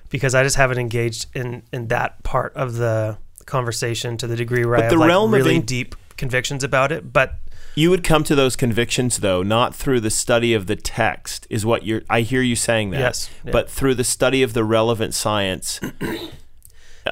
because 0.09 0.33
I 0.33 0.43
just 0.43 0.55
haven't 0.55 0.77
engaged 0.79 1.25
in 1.35 1.63
in 1.73 1.87
that 1.89 2.23
part 2.23 2.53
of 2.55 2.75
the 2.75 3.17
conversation 3.45 4.17
to 4.17 4.27
the 4.27 4.35
degree 4.35 4.65
where 4.65 4.77
But 4.77 4.85
I 4.85 4.89
have 4.89 4.99
like 4.99 5.07
realm 5.09 5.33
of 5.33 5.37
really 5.37 5.55
in- 5.57 5.61
deep 5.63 5.95
convictions 6.17 6.63
about 6.63 6.91
it. 6.93 7.11
But 7.11 7.35
You 7.75 7.89
would 7.89 8.03
come 8.03 8.23
to 8.23 8.35
those 8.35 8.55
convictions 8.55 9.17
though, 9.17 9.43
not 9.43 9.75
through 9.75 9.99
the 9.99 10.09
study 10.09 10.53
of 10.53 10.65
the 10.67 10.75
text, 10.77 11.45
is 11.49 11.65
what 11.65 11.85
you're. 11.85 12.01
I 12.09 12.21
hear 12.21 12.41
you 12.41 12.55
saying 12.55 12.91
that. 12.91 12.99
yes, 12.99 13.29
yeah. 13.43 13.51
But 13.51 13.69
through 13.69 13.95
the 13.95 14.03
study 14.05 14.41
of 14.43 14.53
the 14.53 14.63
relevant 14.63 15.13
science 15.13 15.79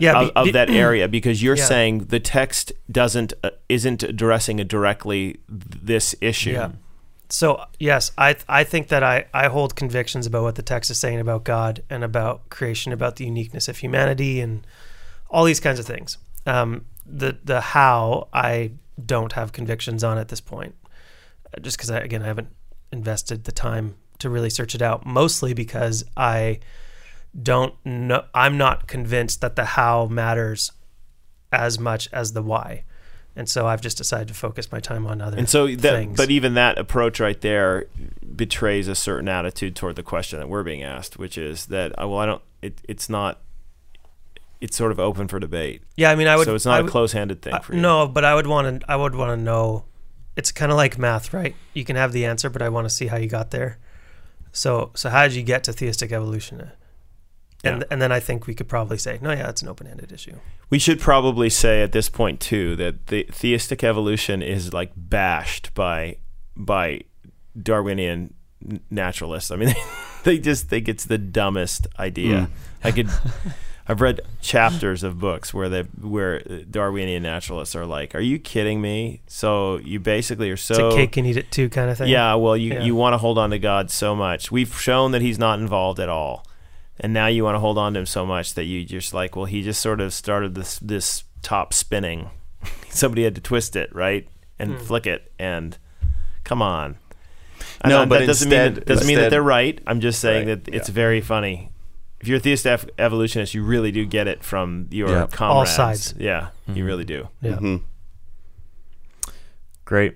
Yeah, 0.02 0.22
of, 0.22 0.28
be- 0.30 0.36
of 0.36 0.54
that 0.54 0.70
area, 0.72 1.08
because 1.08 1.44
you're 1.44 1.56
Yeah. 1.58 1.66
saying 1.66 2.06
the 2.06 2.20
text 2.20 2.72
doesn't 2.92 3.34
uh, 3.44 3.52
isn't 3.70 4.02
addressing 4.02 4.58
directly 4.66 5.40
this 5.48 6.16
issue. 6.20 6.52
Yeah. 6.54 6.72
So 7.30 7.64
yes, 7.80 8.12
I 8.18 8.36
I 8.48 8.64
think 8.64 8.88
that 8.88 9.04
I 9.04 9.26
I 9.34 9.50
hold 9.50 9.76
convictions 9.76 10.26
about 10.26 10.44
what 10.44 10.56
the 10.56 10.64
text 10.64 10.90
is 10.90 10.98
saying 11.00 11.20
about 11.20 11.44
God 11.44 11.84
and 11.92 12.04
about 12.04 12.50
creation, 12.50 12.92
about 12.92 13.18
the 13.18 13.26
uniqueness 13.26 13.68
of 13.68 13.78
humanity, 13.78 14.40
and 14.42 14.66
all 15.30 15.44
these 15.44 15.60
kinds 15.60 15.78
of 15.80 15.86
things. 15.86 16.18
Um, 16.48 16.86
the 17.06 17.38
the 17.44 17.62
how 17.62 18.30
I 18.34 18.72
don't 19.04 19.34
have 19.34 19.52
convictions 19.52 20.04
on 20.04 20.18
at 20.18 20.28
this 20.30 20.42
point, 20.42 20.76
Uh, 21.56 21.60
just 21.62 21.78
because 21.78 21.90
I 21.92 22.00
again 22.00 22.22
I 22.22 22.28
haven't 22.28 22.50
invested 22.92 23.44
the 23.46 23.52
time 23.52 23.96
to 24.20 24.30
really 24.30 24.50
search 24.50 24.76
it 24.76 24.82
out. 24.82 25.06
Mostly 25.06 25.54
because 25.54 26.04
I 26.16 26.60
don't 27.42 27.74
know. 27.86 28.26
I'm 28.34 28.58
not 28.58 28.88
convinced 28.88 29.42
that 29.42 29.56
the 29.56 29.66
how 29.66 30.06
matters 30.06 30.72
as 31.52 31.80
much 31.80 32.08
as 32.14 32.34
the 32.34 32.42
why. 32.44 32.84
and 33.36 33.50
so 33.50 33.66
I've 33.66 33.82
just 33.82 33.98
decided 33.98 34.28
to 34.28 34.34
focus 34.36 34.72
my 34.72 34.80
time 34.80 35.08
on 35.08 35.20
other 35.20 35.38
And 35.40 35.50
so, 35.50 35.66
that, 35.68 35.82
things. 35.82 36.18
but 36.18 36.30
even 36.30 36.54
that 36.54 36.78
approach 36.78 37.20
right 37.20 37.42
there 37.42 37.86
betrays 38.36 38.88
a 38.88 38.94
certain 38.94 39.28
attitude 39.28 39.76
toward 39.76 39.96
the 39.96 40.04
question 40.04 40.38
that 40.40 40.48
we're 40.48 40.62
being 40.62 40.84
asked, 40.84 41.18
which 41.18 41.36
is 41.36 41.66
that, 41.68 41.92
uh, 42.00 42.08
well, 42.08 42.20
I 42.20 42.28
don't. 42.28 42.42
It, 42.62 42.80
it's 42.88 43.10
not. 43.10 43.42
It's 44.64 44.78
sort 44.78 44.92
of 44.94 45.00
open 45.00 45.28
for 45.28 45.40
debate, 45.40 45.84
yeah, 45.98 46.10
I 46.10 46.16
mean, 46.16 46.28
I 46.28 46.36
would. 46.38 46.46
so 46.46 46.56
it's 46.56 46.66
not 46.66 46.76
I 46.76 46.80
a 46.80 46.84
would- 46.84 46.92
close-handed 46.92 47.42
thing 47.42 47.54
for 47.62 47.76
you. 47.76 47.82
No, 47.82 48.08
but 48.08 48.24
I 48.24 48.34
would 48.34 48.48
want 48.48 48.82
to. 48.82 48.92
I 48.92 48.96
would 48.96 49.14
want 49.14 49.38
to 49.38 49.44
know. 49.44 49.84
It's 50.38 50.52
kind 50.52 50.72
of 50.72 50.78
like 50.78 50.98
math, 50.98 51.34
right? 51.34 51.54
You 51.74 51.84
can 51.86 51.96
have 51.98 52.12
the 52.14 52.26
answer, 52.26 52.50
but 52.50 52.62
I 52.62 52.70
want 52.70 52.86
to 52.86 52.90
see 52.90 53.08
how 53.08 53.18
you 53.18 53.28
got 53.28 53.52
there. 53.52 53.78
So, 54.52 54.92
so 54.96 55.10
how 55.10 55.24
did 55.28 55.34
you 55.36 55.44
get 55.44 55.64
to 55.66 55.74
theistic 55.74 56.12
evolution? 56.14 56.72
And 57.66 57.82
Yeah. 57.82 57.88
and 57.92 58.02
then 58.02 58.12
I 58.14 58.20
think 58.22 58.48
we 58.48 58.54
could 58.56 58.68
probably 58.70 58.98
say, 58.98 59.20
no, 59.22 59.32
yeah, 59.32 59.50
it's 59.50 59.62
an 59.62 59.68
open-ended 59.68 60.12
issue. 60.12 60.38
We 60.70 60.80
should 60.80 61.00
probably 61.00 61.50
say 61.50 61.84
at 61.84 61.92
this 61.92 62.10
point 62.10 62.40
too 62.40 62.76
that 62.78 63.08
the 63.08 63.28
theistic 63.32 63.84
evolution 63.84 64.42
is 64.42 64.74
like 64.74 64.92
bashed 64.96 65.74
by 65.74 66.18
by 66.56 67.02
Darwinian 67.62 68.34
naturalists. 68.90 69.52
I 69.52 69.56
mean, 69.58 69.76
they 70.24 70.40
just 70.40 70.68
think 70.70 70.88
it's 70.88 71.06
the 71.06 71.18
dumbest 71.18 71.86
idea. 72.00 72.44
Hmm. 72.46 72.88
I 72.88 72.92
could. 72.92 73.10
I've 73.88 74.00
read 74.00 74.22
chapters 74.42 75.04
of 75.04 75.20
books 75.20 75.54
where 75.54 75.68
they 75.68 75.82
where 75.82 76.40
Darwinian 76.40 77.24
naturalists 77.24 77.76
are 77.76 77.86
like, 77.86 78.16
"Are 78.16 78.22
you 78.22 78.40
kidding 78.40 78.80
me?" 78.82 79.22
So 79.28 79.78
you 79.78 80.00
basically 80.00 80.50
are 80.52 80.58
so 80.58 80.88
it's 80.88 80.96
a 80.96 80.98
cake 80.98 81.18
and 81.18 81.28
eat 81.28 81.36
it 81.38 81.52
too 81.52 81.70
kind 81.70 81.90
of 81.92 81.98
thing. 81.98 82.08
yeah. 82.08 82.34
Well, 82.36 82.56
you 82.56 82.74
Yeah. 82.74 82.84
you 82.84 82.96
want 82.96 83.14
to 83.14 83.18
hold 83.18 83.38
on 83.38 83.50
to 83.50 83.60
God 83.60 83.92
so 83.92 84.16
much. 84.16 84.52
We've 84.52 84.74
shown 84.80 85.12
that 85.12 85.22
He's 85.22 85.38
not 85.38 85.60
involved 85.60 86.00
at 86.00 86.08
all, 86.08 86.46
and 87.00 87.14
now 87.14 87.28
you 87.28 87.44
want 87.44 87.56
to 87.56 87.60
hold 87.60 87.78
on 87.78 87.94
to 87.96 88.00
Him 88.00 88.06
so 88.06 88.26
much 88.26 88.54
that 88.54 88.64
you 88.64 88.86
just 88.86 89.14
like, 89.14 89.36
well, 89.36 89.46
He 89.46 89.62
just 89.62 89.82
sort 89.82 90.00
of 90.00 90.14
started 90.14 90.56
this 90.56 90.80
this 90.80 91.26
top 91.42 91.74
spinning. 91.74 92.30
Somebody 92.90 93.24
had 93.26 93.36
to 93.36 93.42
twist 93.42 93.76
it 93.76 93.94
right 93.94 94.26
and 94.58 94.76
Hmm. 94.76 94.78
flick 94.78 95.06
it, 95.08 95.30
and 95.38 95.78
come 96.46 96.62
on. 96.62 96.96
And 97.82 97.92
No, 97.92 98.00
that 98.00 98.10
but 98.10 98.26
doesn't 98.28 98.50
mean 98.50 98.76
that, 98.76 98.86
doesn't 98.86 99.08
mean 99.08 99.18
that 99.18 99.30
they're 99.30 99.42
right. 99.44 99.78
I'm 99.86 100.00
just 100.00 100.22
saying 100.22 100.48
Right, 100.48 100.64
that 100.64 100.74
it's 100.74 100.88
yeah. 100.88 100.96
very 100.96 101.20
funny. 101.20 101.70
If 102.24 102.30
you're 102.30 102.38
a 102.38 102.40
theist 102.40 102.66
ev- 102.66 102.90
evolutionist, 102.98 103.54
you 103.54 103.64
really 103.66 103.92
do 103.92 104.06
get 104.06 104.30
it 104.30 104.46
from 104.46 104.88
your 104.92 105.10
Yeah. 105.10 105.28
comrades. 105.30 105.76
sides. 105.76 106.14
Yeah, 106.18 106.48
you 106.70 106.86
Mhm. 106.86 106.88
really 106.88 107.04
do. 107.04 107.28
yeah. 107.42 107.56
Mhm. 107.58 107.82
Great. 109.84 110.16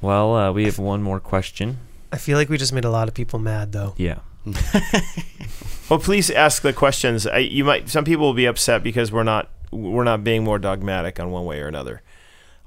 Well, 0.00 0.34
uh, 0.34 0.50
we 0.50 0.64
have 0.64 0.80
one 0.80 1.00
more 1.00 1.20
question. 1.20 1.78
I 2.12 2.16
feel 2.18 2.36
like 2.36 2.48
we 2.48 2.58
just 2.58 2.72
made 2.72 2.84
a 2.84 2.90
lot 2.90 3.06
of 3.06 3.14
people 3.14 3.38
mad, 3.38 3.70
though. 3.70 3.94
Yeah. 3.96 4.18
Well, 5.90 5.98
please 6.00 6.30
ask 6.30 6.62
the 6.62 6.72
questions. 6.72 7.26
I, 7.26 7.38
you 7.38 7.62
might. 7.62 7.90
Some 7.90 8.04
people 8.04 8.24
will 8.24 8.32
be 8.34 8.46
upset 8.46 8.82
because 8.82 9.12
we're 9.12 9.22
not 9.22 9.50
we're 9.70 10.02
not 10.02 10.24
being 10.24 10.42
more 10.42 10.58
dogmatic 10.58 11.20
on 11.20 11.30
one 11.30 11.44
way 11.44 11.60
or 11.60 11.68
another 11.68 12.00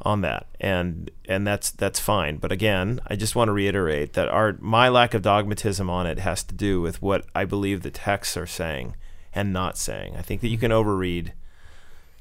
on 0.08 0.22
that, 0.22 0.48
and 0.62 1.12
and 1.28 1.46
that's 1.46 1.70
that's 1.72 2.00
fine. 2.00 2.38
But 2.38 2.52
again, 2.52 3.00
I 3.08 3.16
just 3.18 3.36
want 3.36 3.50
to 3.50 3.54
reiterate 3.54 4.14
that 4.14 4.30
our 4.30 4.56
my 4.60 4.88
lack 4.90 5.14
of 5.14 5.22
dogmatism 5.22 5.90
on 5.90 6.08
it 6.08 6.20
has 6.20 6.44
to 6.46 6.56
do 6.56 6.80
with 6.82 7.02
what 7.02 7.26
I 7.36 7.44
believe 7.46 7.82
the 7.82 7.92
texts 7.92 8.38
are 8.38 8.48
saying 8.48 8.96
and 9.34 9.52
not 9.52 9.78
saying. 9.78 10.16
I 10.16 10.22
think 10.22 10.40
that 10.42 10.48
you 10.48 10.58
can 10.58 10.72
overread 10.72 11.34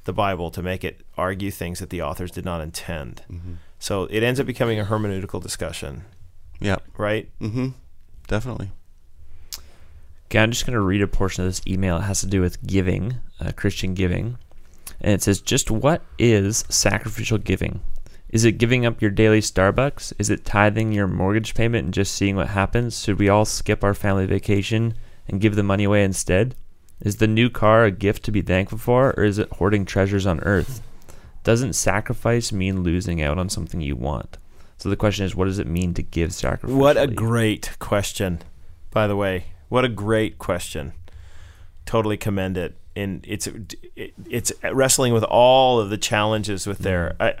the 0.03 0.13
Bible 0.13 0.51
to 0.51 0.61
make 0.61 0.83
it 0.83 1.01
argue 1.17 1.49
things 1.51 1.79
that 1.79 1.89
the 1.89 2.01
authors 2.01 2.31
did 2.31 2.45
not 2.45 2.61
intend. 2.61 3.23
Mhm. 3.31 3.55
So 3.79 4.03
it 4.05 4.21
ends 4.23 4.39
up 4.39 4.45
becoming 4.45 4.79
a 4.79 4.85
hermeneutical 4.85 5.41
discussion, 5.41 6.03
Yeah. 6.59 6.77
right? 6.97 7.29
mm-hmm 7.41 7.69
Definitely. 8.27 8.71
Okay, 10.25 10.39
I'm 10.39 10.51
just 10.51 10.65
going 10.65 10.73
to 10.73 10.81
read 10.81 11.01
a 11.01 11.07
portion 11.07 11.43
of 11.45 11.49
this 11.49 11.61
email. 11.65 11.97
It 11.97 12.01
has 12.01 12.19
to 12.19 12.27
do 12.27 12.41
with 12.41 12.65
giving, 12.67 13.15
uh, 13.39 13.53
Christian 13.55 13.93
giving. 13.93 14.37
And 15.01 15.13
it 15.13 15.21
says, 15.21 15.41
just 15.41 15.69
what 15.69 16.01
is 16.17 16.65
sacrificial 16.69 17.37
giving? 17.37 17.81
Is 18.29 18.43
it 18.43 18.53
giving 18.53 18.85
up 18.85 19.01
your 19.01 19.11
daily 19.11 19.39
Starbucks? 19.39 20.13
Is 20.19 20.29
it 20.29 20.43
tithing 20.43 20.91
your 20.91 21.07
mortgage 21.07 21.53
payment 21.55 21.85
and 21.85 21.93
just 21.93 22.13
seeing 22.13 22.35
what 22.35 22.49
happens? 22.49 23.03
Should 23.03 23.19
we 23.19 23.29
all 23.29 23.45
skip 23.45 23.83
our 23.83 23.93
family 23.93 24.25
vacation 24.25 24.95
and 25.27 25.39
give 25.39 25.55
the 25.55 25.63
money 25.63 25.85
away 25.85 26.03
instead? 26.03 26.55
Is 26.99 27.17
the 27.17 27.27
new 27.27 27.49
car 27.49 27.85
a 27.85 27.91
gift 27.91 28.23
to 28.25 28.31
be 28.31 28.41
thankful 28.41 28.79
for, 28.79 29.13
or 29.15 29.23
is 29.23 29.37
it 29.37 29.51
hoarding 29.53 29.85
treasures 29.85 30.25
on 30.25 30.39
earth? 30.41 30.81
Doesn't 31.43 31.73
sacrifice 31.73 32.51
mean 32.51 32.83
losing 32.83 33.21
out 33.21 33.37
on 33.37 33.49
something 33.49 33.79
you 33.79 33.95
want? 33.95 34.37
So 34.77 34.89
the 34.89 34.95
question 34.95 35.25
is, 35.25 35.35
what 35.35 35.45
does 35.45 35.59
it 35.59 35.67
mean 35.67 35.93
to 35.93 36.03
give 36.03 36.31
sacrificially? 36.31 36.75
What 36.75 36.97
a 36.97 37.07
great 37.07 37.77
question, 37.79 38.41
by 38.91 39.07
the 39.07 39.15
way. 39.15 39.45
What 39.69 39.85
a 39.85 39.89
great 39.89 40.37
question. 40.37 40.93
Totally 41.85 42.17
commend 42.17 42.57
it. 42.57 42.75
And 42.97 43.23
it's 43.27 43.47
it's 44.25 44.51
wrestling 44.63 45.13
with 45.13 45.23
all 45.23 45.79
of 45.79 45.89
the 45.89 45.97
challenges 45.97 46.65
with 46.65 46.79
there. 46.79 47.15
I, 47.19 47.35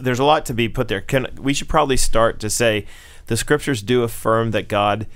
there's 0.00 0.18
a 0.18 0.24
lot 0.24 0.46
to 0.46 0.54
be 0.54 0.68
put 0.68 0.88
there. 0.88 1.00
Can 1.00 1.26
we 1.38 1.52
should 1.52 1.68
probably 1.68 1.96
start 1.96 2.40
to 2.40 2.50
say 2.50 2.86
the 3.26 3.36
scriptures 3.36 3.82
do 3.82 4.02
affirm 4.02 4.52
that 4.52 4.68
God 4.68 5.06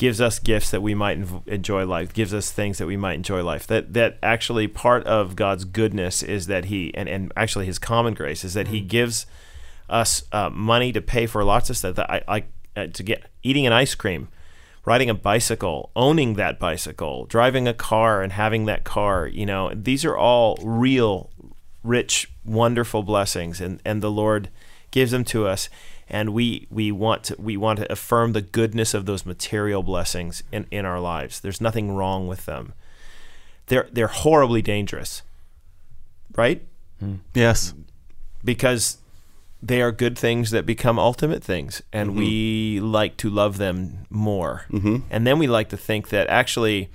gives 0.00 0.18
us 0.18 0.38
gifts 0.38 0.70
that 0.70 0.80
we 0.80 0.94
might 0.94 1.18
enjoy 1.46 1.84
life. 1.84 2.14
Gives 2.14 2.32
us 2.32 2.50
things 2.50 2.78
that 2.78 2.86
we 2.86 2.96
might 2.96 3.14
enjoy 3.14 3.42
life. 3.44 3.66
That 3.66 3.92
that 3.92 4.18
actually 4.22 4.66
part 4.66 5.04
of 5.04 5.36
God's 5.36 5.66
goodness 5.66 6.22
is 6.22 6.46
that 6.46 6.64
He 6.64 6.90
and 6.94 7.06
and 7.08 7.30
actually 7.36 7.66
His 7.66 7.78
common 7.78 8.14
grace 8.14 8.42
is 8.42 8.54
that 8.54 8.68
He 8.68 8.80
gives 8.80 9.26
us 9.90 10.22
uh, 10.32 10.48
money 10.48 10.90
to 10.92 11.02
pay 11.02 11.26
for 11.26 11.44
lots 11.44 11.68
of 11.68 11.76
stuff. 11.76 11.96
That 11.96 12.10
I 12.10 12.22
like 12.26 12.50
uh, 12.74 12.86
to 12.86 13.02
get 13.02 13.26
eating 13.42 13.66
an 13.66 13.74
ice 13.74 13.94
cream, 13.94 14.28
riding 14.84 15.10
a 15.10 15.14
bicycle, 15.14 15.90
owning 15.94 16.34
that 16.34 16.58
bicycle, 16.58 17.26
driving 17.26 17.68
a 17.68 17.74
car 17.74 18.22
and 18.22 18.32
having 18.32 18.66
that 18.66 18.84
car. 18.84 19.26
You 19.26 19.46
know, 19.46 19.72
these 19.74 20.04
are 20.04 20.16
all 20.16 20.56
real, 20.62 21.30
rich, 21.84 22.30
wonderful 22.44 23.02
blessings, 23.02 23.60
and 23.60 23.80
and 23.84 24.02
the 24.02 24.10
Lord 24.10 24.48
gives 24.90 25.10
them 25.10 25.24
to 25.24 25.46
us. 25.46 25.68
And 26.12 26.30
we, 26.30 26.66
we 26.70 26.90
want 26.90 27.22
to 27.24 27.36
we 27.38 27.56
want 27.56 27.78
to 27.78 27.92
affirm 27.92 28.32
the 28.32 28.42
goodness 28.42 28.94
of 28.94 29.06
those 29.06 29.24
material 29.24 29.84
blessings 29.84 30.42
in, 30.50 30.66
in 30.72 30.84
our 30.84 30.98
lives. 30.98 31.38
There's 31.38 31.60
nothing 31.60 31.94
wrong 31.94 32.26
with 32.26 32.46
them. 32.46 32.72
They're 33.66 33.88
they're 33.92 34.08
horribly 34.08 34.60
dangerous, 34.62 35.22
right? 36.36 36.62
Yes. 37.34 37.74
because 38.44 38.98
they 39.62 39.82
are 39.82 39.92
good 39.92 40.18
things 40.18 40.50
that 40.50 40.64
become 40.64 40.98
ultimate 40.98 41.44
things 41.44 41.82
and 41.92 42.16
we 42.16 42.80
like 42.80 43.16
to 43.18 43.28
love 43.28 43.58
them 43.58 44.06
more. 44.08 44.64
Hmm 44.70 44.98
and 45.10 45.26
then 45.26 45.38
we 45.38 45.46
like 45.46 45.68
to 45.70 45.76
think 45.76 46.08
that 46.08 46.26
actually 46.28 46.90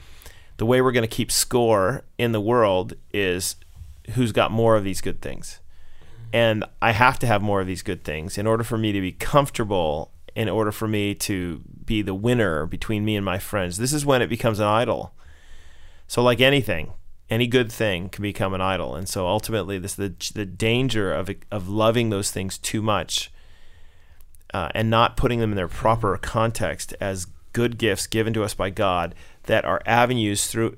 the 0.57 0.65
way 0.65 0.81
we're 0.81 0.91
going 0.91 1.07
to 1.07 1.15
keep 1.15 1.31
score 1.31 2.03
in 2.17 2.31
the 2.31 2.41
world 2.41 2.93
is 3.13 3.55
who's 4.11 4.31
got 4.31 4.51
more 4.51 4.75
of 4.75 4.83
these 4.83 5.01
good 5.01 5.21
things. 5.21 5.59
And 6.33 6.65
i 6.81 6.91
have 6.91 7.19
to 7.19 7.27
have 7.27 7.41
more 7.41 7.61
of 7.61 7.67
these 7.67 7.83
good 7.83 8.03
things 8.03 8.37
in 8.37 8.47
order 8.47 8.63
for 8.63 8.77
me 8.77 8.91
to 8.91 9.01
be 9.01 9.11
comfortable 9.11 10.11
in 10.35 10.49
order 10.49 10.71
for 10.71 10.87
me 10.87 11.15
to 11.15 11.61
be 11.85 12.01
the 12.01 12.13
winner 12.13 12.65
between 12.65 13.05
me 13.05 13.15
and 13.15 13.23
my 13.23 13.39
friends. 13.39 13.77
This 13.77 13.93
is 13.93 14.05
when 14.05 14.21
it 14.21 14.27
becomes 14.27 14.59
an 14.59 14.67
idol. 14.67 15.13
So 16.07 16.21
like 16.21 16.41
anything 16.41 16.93
any 17.29 17.47
good 17.47 17.71
thing 17.71 18.09
can 18.09 18.21
become 18.21 18.53
an 18.53 18.61
idol. 18.61 18.95
And 18.95 19.09
so 19.09 19.27
ultimately 19.27 19.77
this 19.77 19.95
the 19.95 20.13
the 20.33 20.45
danger 20.45 21.13
of 21.13 21.29
of 21.51 21.67
loving 21.67 22.09
those 22.09 22.31
things 22.31 22.57
too 22.57 22.81
much 22.81 23.31
uh, 24.53 24.69
and 24.75 24.89
not 24.89 25.17
putting 25.17 25.39
them 25.39 25.51
in 25.51 25.55
their 25.55 25.67
proper 25.67 26.17
context 26.17 26.93
as 26.99 27.27
good 27.53 27.77
gifts 27.77 28.05
given 28.05 28.33
to 28.33 28.43
us 28.43 28.53
by 28.53 28.69
God 28.69 29.15
that 29.43 29.65
are 29.65 29.81
avenues 29.85 30.47
through 30.47 30.77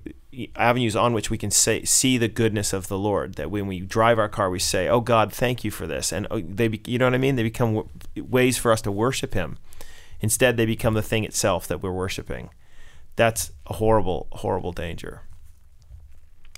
avenues 0.56 0.96
on 0.96 1.14
which 1.14 1.30
we 1.30 1.38
can 1.38 1.50
say 1.50 1.84
see 1.84 2.18
the 2.18 2.28
goodness 2.28 2.72
of 2.72 2.88
the 2.88 2.98
Lord. 2.98 3.36
That 3.36 3.52
when 3.52 3.68
we 3.68 3.82
drive 3.82 4.20
our 4.20 4.30
car 4.30 4.50
we 4.50 4.60
say 4.60 4.88
oh 4.88 5.02
God 5.02 5.34
thank 5.34 5.66
you 5.66 5.72
for 5.72 5.86
this. 5.86 6.14
And 6.14 6.28
oh, 6.32 6.40
they 6.40 6.70
be, 6.70 6.82
you 6.86 6.98
know 6.98 7.06
what 7.06 7.14
I 7.14 7.18
mean? 7.20 7.36
They 7.36 7.44
become 7.44 7.76
w- 7.76 7.90
ways 8.16 8.58
for 8.58 8.72
us 8.72 8.82
to 8.84 8.92
worship 8.92 9.34
him. 9.34 9.58
Instead 10.22 10.56
they 10.56 10.66
become 10.66 10.94
the 10.94 11.02
thing 11.02 11.26
itself 11.26 11.68
that 11.68 11.84
we're 11.84 11.92
worshiping. 11.92 12.52
That's 13.18 13.52
a 13.66 13.74
horrible 13.74 14.28
horrible 14.32 14.72
danger 14.72 15.24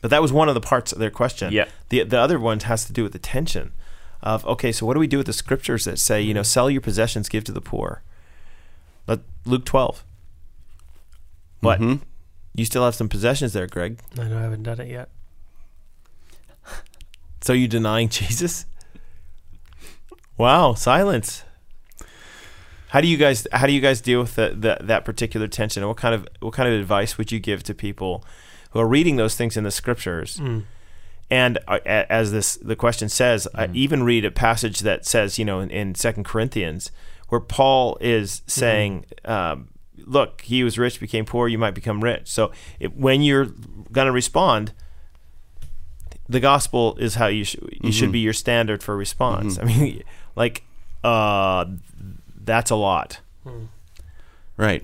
but 0.02 0.10
that 0.12 0.22
was 0.22 0.32
one 0.32 0.48
of 0.50 0.56
the 0.56 0.62
parts 0.62 0.92
of 0.92 1.00
their 1.00 1.10
question 1.12 1.52
Yeah. 1.52 1.66
the 1.90 2.04
the 2.04 2.20
other 2.20 2.40
one 2.40 2.60
has 2.62 2.86
to 2.86 2.94
do 2.94 3.04
with 3.04 3.14
the 3.14 3.20
tension 3.20 3.72
of 4.22 4.46
okay, 4.46 4.72
so 4.72 4.86
what 4.86 4.94
do 4.96 5.00
we 5.00 5.08
do 5.08 5.18
with 5.18 5.28
the 5.28 5.34
scriptures 5.34 5.86
that 5.86 5.98
say, 6.00 6.22
you 6.22 6.34
know, 6.34 6.44
sell 6.44 6.70
your 6.70 6.82
possessions, 6.82 7.30
give 7.30 7.44
to 7.46 7.52
the 7.54 7.62
poor? 7.62 8.02
Let 9.08 9.20
Luke 9.46 9.64
twelve. 9.66 10.04
What? 11.62 11.80
Mhm. 11.80 12.02
You 12.56 12.66
still 12.66 12.84
have 12.84 12.96
some 12.96 13.08
possessions 13.10 13.54
there, 13.54 13.68
Greg. 13.68 14.00
I 14.18 14.26
know 14.28 14.38
I 14.38 14.42
haven't 14.42 14.64
done 14.64 14.80
it 14.82 14.90
yet. 14.90 15.10
So 17.42 17.54
you 17.54 17.68
denying 17.68 18.10
Jesus? 18.20 18.66
Wow, 20.38 20.74
silence. 20.74 21.44
How 22.90 23.02
do 23.02 23.08
you 23.08 23.18
guys 23.18 23.48
how 23.54 23.68
do 23.68 23.74
you 23.74 23.82
guys 23.82 24.02
deal 24.02 24.20
with 24.20 24.36
the, 24.36 24.50
the, 24.58 24.78
that 24.82 25.06
particular 25.06 25.48
tension? 25.48 25.84
And 25.84 25.88
what 25.90 25.98
kind 25.98 26.16
of 26.16 26.28
what 26.40 26.54
kind 26.54 26.68
of 26.74 26.80
advice 26.80 27.18
would 27.18 27.32
you 27.32 27.40
give 27.40 27.64
to 27.64 27.74
people 27.74 28.26
who 28.72 28.80
are 28.80 28.88
reading 28.88 29.16
those 29.18 29.36
things 29.36 29.58
in 29.58 29.64
the 29.64 29.72
scriptures? 29.72 30.38
Mm. 30.38 30.64
And 31.32 31.60
uh, 31.68 31.80
as 31.86 32.32
this 32.32 32.56
the 32.56 32.76
question 32.76 33.08
says, 33.10 33.48
I 33.54 33.70
even 33.74 34.04
read 34.04 34.26
a 34.26 34.32
passage 34.32 34.80
that 34.80 35.06
says, 35.06 35.38
you 35.38 35.46
know, 35.46 35.60
in, 35.60 35.70
in 35.70 35.94
Second 35.96 36.24
Corinthians, 36.24 36.92
where 37.30 37.40
Paul 37.42 37.98
is 38.02 38.42
saying, 38.48 39.06
um, 39.26 39.68
"Look, 40.06 40.42
he 40.42 40.64
was 40.64 40.80
rich 40.80 41.00
became 41.00 41.26
poor; 41.26 41.48
you 41.48 41.60
might 41.60 41.76
become 41.76 42.04
rich." 42.04 42.28
So, 42.28 42.52
it, 42.80 42.96
when 42.98 43.22
you're 43.22 43.46
going 43.92 44.08
to 44.08 44.12
respond, 44.12 44.74
the 46.28 46.40
gospel 46.40 46.96
is 47.00 47.16
how 47.16 47.28
you 47.28 47.44
should 47.44 47.78
you 47.84 47.92
should 47.92 48.10
Mhm. 48.10 48.14
be 48.14 48.20
your 48.20 48.34
standard 48.34 48.82
for 48.82 48.98
response. 48.98 49.58
Mhm. 49.60 49.62
I 49.62 49.66
mean, 49.66 50.04
like 50.36 50.64
uh, 51.04 51.66
that's 52.44 52.72
a 52.72 52.76
lot. 52.76 53.20
Right. 54.58 54.84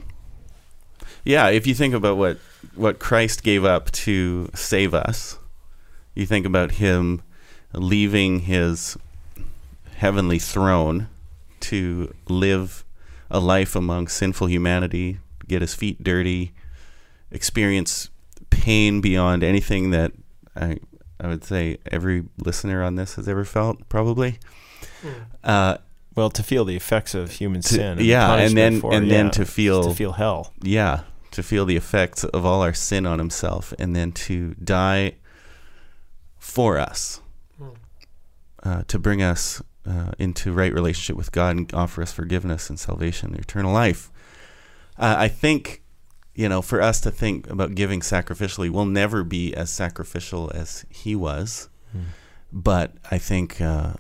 Yeah, 1.24 1.50
if 1.50 1.66
you 1.68 1.74
think 1.74 1.94
about 1.96 2.18
what 2.18 2.38
what 2.76 3.00
Christ 3.00 3.44
gave 3.44 3.64
up 3.66 3.92
to 3.92 4.50
save 4.56 4.94
us, 4.94 5.38
you 6.16 6.26
think 6.26 6.46
about 6.46 6.72
him 6.74 7.22
leaving 7.74 8.40
his 8.42 8.98
heavenly 9.98 10.40
throne 10.40 11.08
to 11.62 12.14
live 12.28 12.84
a 13.30 13.40
life 13.40 13.76
among 13.76 14.08
sinful 14.08 14.48
humanity, 14.48 15.20
get 15.48 15.62
his 15.62 15.74
feet 15.74 16.04
dirty, 16.04 16.54
experience 17.32 18.10
pain 18.50 19.02
beyond 19.02 19.44
anything 19.44 19.92
that 19.92 20.12
I 20.56 20.78
I 21.20 21.28
would 21.28 21.44
say 21.46 21.78
every 21.90 22.24
listener 22.38 22.84
on 22.84 22.96
this 22.96 23.16
has 23.16 23.28
ever 23.28 23.46
felt, 23.46 23.88
probably. 23.90 24.38
Uh, 25.44 25.78
Well, 26.16 26.30
to 26.30 26.44
feel 26.44 26.64
the 26.66 26.76
effects 26.76 27.14
of 27.16 27.32
human 27.32 27.62
to- 27.62 27.68
sin, 27.68 27.98
the 27.98 28.04
yeah, 28.06 28.34
and 28.36 28.56
then 28.56 28.80
for 28.80 28.94
it, 28.94 28.98
and 28.98 29.12
then 29.12 29.32
to 29.32 29.46
feel 29.46 29.84
to 29.90 29.96
feel 29.96 30.14
hell. 30.14 30.54
yeah, 30.62 31.02
to 31.36 31.44
feel 31.44 31.66
the 31.66 31.76
effects 31.76 32.24
of 32.24 32.46
all 32.46 32.62
our 32.62 32.74
sin 32.74 33.06
on 33.06 33.20
himself 33.20 33.74
and 33.78 33.94
then 33.96 34.12
to 34.14 34.56
die 34.56 35.16
for 36.38 36.80
us, 36.80 37.20
uh, 38.64 38.84
to 38.88 38.98
bring 38.98 39.22
us 39.22 39.62
uh, 39.86 40.12
into 40.18 40.54
right 40.54 40.74
relationship 40.74 41.18
with 41.18 41.32
God 41.34 41.58
and 41.58 41.74
offer 41.74 42.02
us 42.02 42.14
forgiveness 42.14 42.70
and 42.70 42.80
salvation 42.80 43.34
and 43.34 43.40
eternal 43.40 43.74
life. 43.74 44.10
Uh, 44.98 45.16
I 45.18 45.28
think, 45.28 45.84
you 46.34 46.48
know, 46.48 46.62
for 46.62 46.82
us 46.82 47.02
to 47.02 47.12
think 47.12 47.50
about 47.50 47.76
giving 47.76 48.00
sacrificially, 48.00 48.70
we'll 48.70 48.86
never 48.86 49.24
be 49.24 49.54
as 49.54 49.70
sacrificial 49.70 50.50
as 50.56 50.86
he 50.90 51.16
was. 51.16 51.68
But 52.52 52.94
I 53.12 53.18
think 53.18 53.60
uh, 53.60 53.94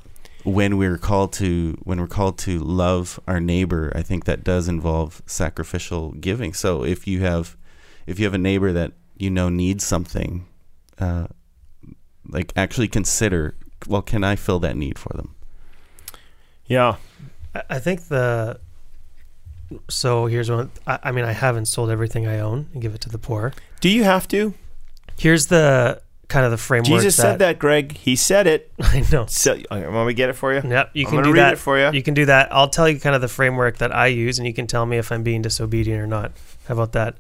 when 0.46 0.78
we're 0.78 0.98
called 0.98 1.34
to 1.34 1.78
when 1.84 2.00
we're 2.00 2.08
called 2.08 2.38
to 2.40 2.60
love 2.60 3.20
our 3.28 3.40
neighbor, 3.40 3.92
I 3.96 4.02
think 4.04 4.26
that 4.26 4.44
does 4.44 4.68
involve 4.68 5.22
sacrificial 5.26 6.12
giving. 6.14 6.54
So 6.54 6.84
if 6.84 7.08
you 7.08 7.22
have 7.22 7.58
if 8.08 8.20
you 8.20 8.26
have 8.26 8.34
a 8.34 8.38
neighbor 8.40 8.72
that 8.72 8.94
you 9.18 9.30
know 9.30 9.50
needs 9.50 9.86
something, 9.86 10.46
uh, 11.00 11.28
like 12.28 12.54
actually 12.56 12.88
consider, 12.88 13.56
well, 13.88 14.02
can 14.02 14.24
I 14.24 14.36
fill 14.36 14.60
that 14.60 14.78
need 14.78 14.98
for 15.00 15.10
them? 15.18 15.36
Yeah, 16.68 16.96
I- 17.54 17.64
I 17.72 17.80
think 17.80 18.08
the. 18.08 18.60
So 19.90 20.28
here's 20.28 20.50
one. 20.52 20.70
I, 20.86 21.00
I 21.04 21.12
mean, 21.12 21.26
I 21.26 21.32
haven't 21.32 21.66
sold 21.66 21.90
everything 21.90 22.28
I 22.28 22.40
own 22.40 22.70
and 22.74 22.82
give 22.82 22.94
it 22.94 23.02
to 23.02 23.10
the 23.10 23.18
poor. 23.18 23.52
do 23.82 23.90
you 23.90 24.04
have 24.04 24.28
to? 24.28 24.54
Here's 25.18 25.48
the 25.48 26.02
kind 26.28 26.46
of 26.46 26.52
the 26.52 26.58
framework. 26.58 26.88
Jesus 26.88 27.16
said 27.16 27.40
that, 27.40 27.60
Greg. 27.60 27.98
He 27.98 28.16
said 28.16 28.48
it. 28.48 28.72
I 28.80 29.06
know. 29.12 29.26
So, 29.28 29.54
okay, 29.54 29.88
want 29.88 30.08
me 30.08 30.14
to 30.14 30.18
get 30.18 30.30
it 30.30 30.34
for 30.34 30.54
you? 30.54 30.62
Yep, 30.68 30.92
you 30.94 31.06
I'm 31.06 31.12
can 31.12 31.24
do 31.24 31.32
read 31.32 31.42
that. 31.42 31.54
it 31.54 31.58
for 31.58 31.78
you. 31.78 31.92
You 31.92 32.04
can 32.04 32.14
do 32.14 32.26
that. 32.26 32.52
I'll 32.52 32.70
tell 32.70 32.90
you 32.90 33.00
kind 33.00 33.16
of 33.16 33.22
the 33.22 33.28
framework 33.28 33.78
that 33.78 33.94
I 33.94 34.08
use, 34.08 34.38
and 34.38 34.48
you 34.48 34.54
can 34.54 34.68
tell 34.68 34.86
me 34.86 34.98
if 34.98 35.12
I'm 35.12 35.24
being 35.24 35.42
disobedient 35.42 36.02
or 36.02 36.08
not. 36.08 36.32
How 36.68 36.74
about 36.74 36.94
that? 36.94 37.16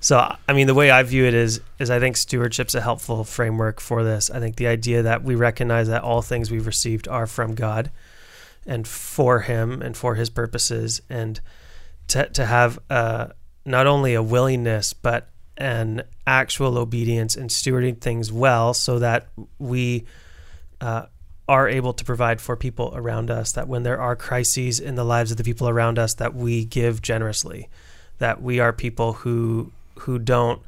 So, 0.00 0.34
I 0.48 0.52
mean, 0.54 0.66
the 0.66 0.74
way 0.74 0.90
I 0.90 1.02
view 1.02 1.26
it 1.26 1.34
is, 1.34 1.60
is 1.78 1.90
I 1.90 2.00
think 2.00 2.16
stewardship's 2.16 2.74
a 2.74 2.80
helpful 2.80 3.22
framework 3.24 3.80
for 3.80 4.02
this. 4.02 4.30
I 4.30 4.40
think 4.40 4.56
the 4.56 4.66
idea 4.66 5.02
that 5.02 5.22
we 5.22 5.34
recognize 5.34 5.88
that 5.88 6.02
all 6.02 6.22
things 6.22 6.50
we've 6.50 6.66
received 6.66 7.06
are 7.08 7.26
from 7.26 7.54
God, 7.54 7.90
and 8.66 8.86
for 8.88 9.40
Him 9.40 9.82
and 9.82 9.96
for 9.96 10.14
His 10.14 10.30
purposes, 10.30 11.02
and 11.10 11.40
to 12.08 12.28
to 12.28 12.46
have 12.46 12.78
uh, 12.88 13.28
not 13.64 13.86
only 13.86 14.14
a 14.14 14.22
willingness 14.22 14.92
but 14.92 15.29
an 15.60 16.02
actual 16.26 16.78
obedience 16.78 17.36
and 17.36 17.50
stewarding 17.50 18.00
things 18.00 18.32
well, 18.32 18.74
so 18.74 18.98
that 18.98 19.28
we 19.58 20.06
uh, 20.80 21.06
are 21.50 21.68
able 21.68 21.92
to 21.92 22.04
provide 22.04 22.40
for 22.40 22.56
people 22.56 22.92
around 22.94 23.30
us 23.30 23.52
that 23.52 23.68
when 23.68 23.82
there 23.82 24.00
are 24.00 24.14
crises 24.14 24.80
in 24.80 24.94
the 24.94 25.04
lives 25.04 25.30
of 25.30 25.36
the 25.36 25.44
people 25.44 25.68
around 25.68 25.98
us 25.98 26.14
that 26.14 26.34
we 26.34 26.64
give 26.64 27.02
generously 27.02 27.68
that 28.18 28.40
we 28.40 28.60
are 28.60 28.72
people 28.72 29.14
who 29.14 29.72
who 29.98 30.18
don't 30.18 30.62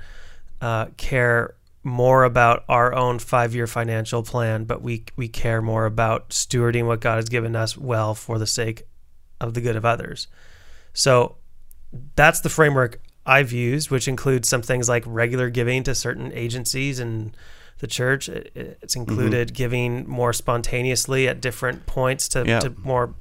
uh, 0.61 0.87
care 0.97 1.55
more 1.85 2.25
about 2.25 2.65
our 2.69 2.93
own 2.95 3.19
five-year 3.21 3.69
financial 3.69 4.25
plan 4.25 4.65
but 4.65 4.83
we 4.83 5.05
we 5.15 5.29
care 5.29 5.63
more 5.63 5.87
about 5.87 6.31
stewarding 6.31 6.87
what 6.87 7.01
God 7.01 7.17
has 7.17 7.29
given 7.29 7.55
us 7.55 7.77
well 7.77 8.15
for 8.15 8.39
the 8.39 8.47
sake 8.47 8.83
of 9.41 9.55
the 9.55 9.61
good 9.61 9.77
of 9.77 9.85
others. 9.85 10.27
So 10.93 11.37
that's 12.17 12.41
the 12.41 12.49
framework 12.49 13.01
I've 13.25 13.53
used 13.53 13.91
which 13.91 14.09
includes 14.09 14.49
some 14.49 14.63
things 14.63 14.89
like 14.89 15.05
regular 15.07 15.49
giving 15.51 15.83
to 15.85 15.95
certain 15.95 16.33
agencies 16.33 16.99
and 16.99 17.37
the 17.79 17.87
church. 17.87 18.29
It's 18.29 18.97
included 18.97 19.55
giving 19.55 20.09
more 20.09 20.33
spontaneously 20.33 21.29
at 21.29 21.41
different 21.41 21.87
points 21.87 22.29
to, 22.31 22.45
Yeah. 22.47 22.61
to 22.61 22.75
more 22.83 23.15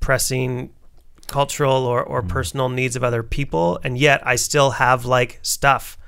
pressing 0.00 0.70
cultural 1.26 1.84
or, 1.86 2.02
or 2.02 2.22
personal 2.22 2.68
needs 2.68 2.96
of 2.96 3.04
other 3.04 3.22
people. 3.22 3.78
And 3.84 3.98
yet 3.98 4.26
I 4.26 4.36
still 4.36 4.70
have 4.72 5.04
like 5.04 5.38
stuff. 5.42 5.98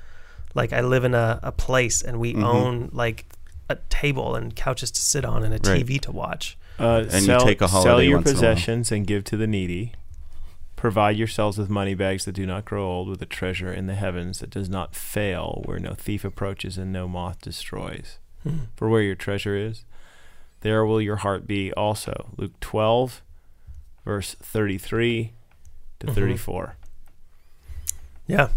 Like 0.55 0.73
I 0.73 0.81
live 0.81 1.03
in 1.03 1.13
a, 1.13 1.39
a 1.43 1.51
place 1.51 2.01
and 2.01 2.19
we 2.19 2.33
Mhm. 2.33 2.43
own 2.43 2.89
like 2.91 3.25
a 3.69 3.75
table 3.89 4.35
and 4.35 4.55
couches 4.55 4.91
to 4.91 5.01
sit 5.01 5.23
on 5.23 5.43
and 5.43 5.53
a 5.53 5.57
Right. 5.69 5.85
TV 5.85 5.99
to 6.01 6.11
watch. 6.11 6.57
Uh, 6.79 7.05
And 7.11 7.27
you 7.27 7.39
take 7.39 7.61
a 7.61 7.67
sell 7.67 7.83
holiday 7.83 8.07
your 8.07 8.17
once 8.17 8.31
in 8.31 8.37
a 8.37 8.41
while. 8.41 8.51
possessions 8.53 8.91
and 8.91 9.05
give 9.05 9.23
to 9.25 9.37
the 9.37 9.45
needy. 9.47 9.93
Provide 10.81 11.15
yourselves 11.15 11.59
with 11.59 11.69
money 11.69 11.93
bags 11.93 12.25
that 12.25 12.31
do 12.31 12.43
not 12.47 12.65
grow 12.65 12.83
old, 12.87 13.07
with 13.07 13.21
a 13.21 13.25
treasure 13.27 13.71
in 13.71 13.85
the 13.85 13.93
heavens 13.93 14.39
that 14.39 14.49
does 14.49 14.67
not 14.67 14.95
fail, 14.95 15.61
where 15.65 15.77
no 15.77 15.93
thief 15.93 16.25
approaches 16.25 16.75
and 16.75 16.91
no 16.91 17.07
moth 17.07 17.39
destroys. 17.39 18.17
Hmm. 18.41 18.61
For 18.75 18.89
where 18.89 19.03
your 19.03 19.13
treasure 19.13 19.55
is, 19.55 19.85
there 20.61 20.83
will 20.83 20.99
your 20.99 21.17
heart 21.17 21.45
be 21.45 21.71
also. 21.73 22.29
Luke 22.35 22.59
12, 22.61 23.21
verse 24.05 24.35
33 24.41 25.33
to 25.99 26.07
Mhm. 26.07 26.15
34. 26.15 26.75
Yeah. 28.25 28.47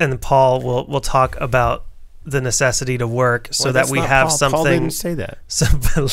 And 0.00 0.20
Paul 0.20 0.60
will 0.60 0.86
will 0.86 1.00
talk 1.00 1.36
about 1.40 1.84
the 2.24 2.40
necessity 2.40 2.98
to 2.98 3.06
work 3.06 3.46
so 3.52 3.66
Well, 3.66 3.72
that 3.74 3.90
we 3.90 4.00
have 4.00 4.08
Paul. 4.08 4.28
Paul 4.28 4.38
something 4.38 4.80
didn't 4.80 4.92
say 4.94 5.14
that. 5.14 5.38
So, 5.46 5.66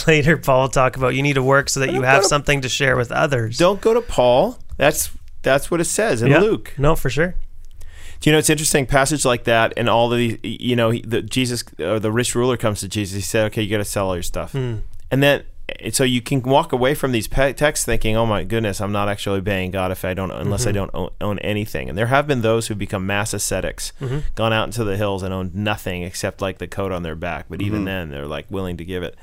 later, 0.07 0.37
Paul 0.37 0.61
will 0.61 0.69
talk 0.69 0.97
about 0.97 1.15
you 1.15 1.23
need 1.23 1.33
to 1.33 1.41
work 1.43 1.67
so 1.69 1.79
that 1.79 1.93
you 1.93 2.03
have 2.03 2.21
to- 2.21 2.27
something 2.27 2.61
to 2.61 2.69
share 2.69 2.95
with 2.95 3.11
others. 3.11 3.57
Don't 3.57 3.81
go 3.81 3.95
to 3.95 4.01
Paul. 4.01 4.59
That's 4.79 5.11
that's 5.43 5.69
what 5.69 5.79
it 5.79 5.85
says 5.85 6.21
in 6.23 6.31
Yeah. 6.31 6.39
Luke. 6.39 6.73
No, 6.77 6.95
for 6.95 7.09
sure. 7.11 7.35
Do 8.19 8.29
you 8.29 8.33
know 8.33 8.39
it's 8.39 8.49
interesting 8.49 8.85
passage 8.85 9.23
like 9.23 9.43
that 9.43 9.73
and 9.77 9.87
all 9.87 10.11
of 10.11 10.17
the 10.17 10.39
you 10.43 10.75
know 10.75 10.91
the 10.91 11.21
Jesus 11.21 11.63
or 11.79 11.99
the 11.99 12.11
rich 12.11 12.33
ruler 12.33 12.57
comes 12.57 12.79
to 12.79 12.87
Jesus. 12.87 13.15
He 13.15 13.21
said, 13.21 13.45
"Okay, 13.47 13.61
you 13.61 13.69
got 13.69 13.77
to 13.77 13.85
sell 13.85 14.07
all 14.07 14.15
your 14.15 14.23
stuff," 14.23 14.53
Hmm. 14.53 14.77
and 15.11 15.21
then 15.21 15.43
so 15.91 16.03
you 16.03 16.19
can 16.21 16.41
walk 16.41 16.71
away 16.73 16.95
from 16.95 17.11
these 17.11 17.27
pe- 17.27 17.53
texts 17.53 17.85
thinking, 17.85 18.15
"Oh 18.17 18.25
my 18.25 18.43
goodness, 18.43 18.81
I'm 18.81 18.91
not 18.91 19.07
actually 19.07 19.37
obeying 19.39 19.69
God 19.71 19.91
if 19.91 20.03
I 20.03 20.13
don't 20.15 20.31
unless 20.31 20.65
I 20.65 20.71
Mhm. 20.71 20.73
don't 20.73 20.91
own, 20.95 21.09
own 21.21 21.39
anything." 21.39 21.87
And 21.89 21.97
there 21.97 22.07
have 22.07 22.25
been 22.25 22.41
those 22.41 22.67
who 22.67 22.75
become 22.75 23.05
mass 23.05 23.33
ascetics, 23.33 23.93
Mhm. 24.01 24.23
gone 24.35 24.51
out 24.51 24.65
into 24.67 24.83
the 24.83 24.97
hills 24.97 25.21
and 25.23 25.31
owned 25.33 25.53
nothing 25.53 26.01
except 26.03 26.41
like 26.41 26.57
the 26.57 26.67
coat 26.67 26.91
on 26.91 27.03
their 27.03 27.15
back. 27.15 27.45
But 27.49 27.61
even 27.61 27.81
Mhm. 27.83 27.85
then, 27.85 28.09
they're 28.09 28.25
like 28.27 28.47
willing 28.49 28.77
to 28.77 28.83
give 28.85 29.03
it. 29.03 29.15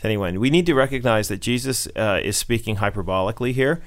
So 0.00 0.08
anyway, 0.08 0.36
we 0.36 0.50
need 0.50 0.66
to 0.66 0.74
recognize 0.74 1.26
that 1.28 1.40
Jesus 1.40 1.88
uh, 1.96 2.20
is 2.22 2.36
speaking 2.36 2.76
hyperbolically 2.76 3.52
here, 3.52 3.82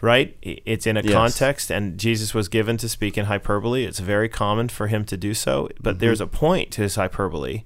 right? 0.00 0.36
It's 0.42 0.86
in 0.86 0.96
a 0.96 1.02
Yes. 1.02 1.12
context, 1.12 1.70
and 1.70 1.98
Jesus 1.98 2.34
was 2.34 2.48
given 2.48 2.76
to 2.78 2.88
speak 2.88 3.16
in 3.16 3.26
hyperbole. 3.26 3.84
It's 3.84 4.00
very 4.00 4.28
common 4.28 4.68
for 4.68 4.88
him 4.88 5.04
to 5.06 5.16
do 5.16 5.34
so, 5.34 5.68
but 5.80 5.96
Mhm. 5.96 5.98
there's 6.00 6.20
a 6.20 6.26
point 6.26 6.70
to 6.72 6.82
his 6.82 6.96
hyperbole 6.96 7.64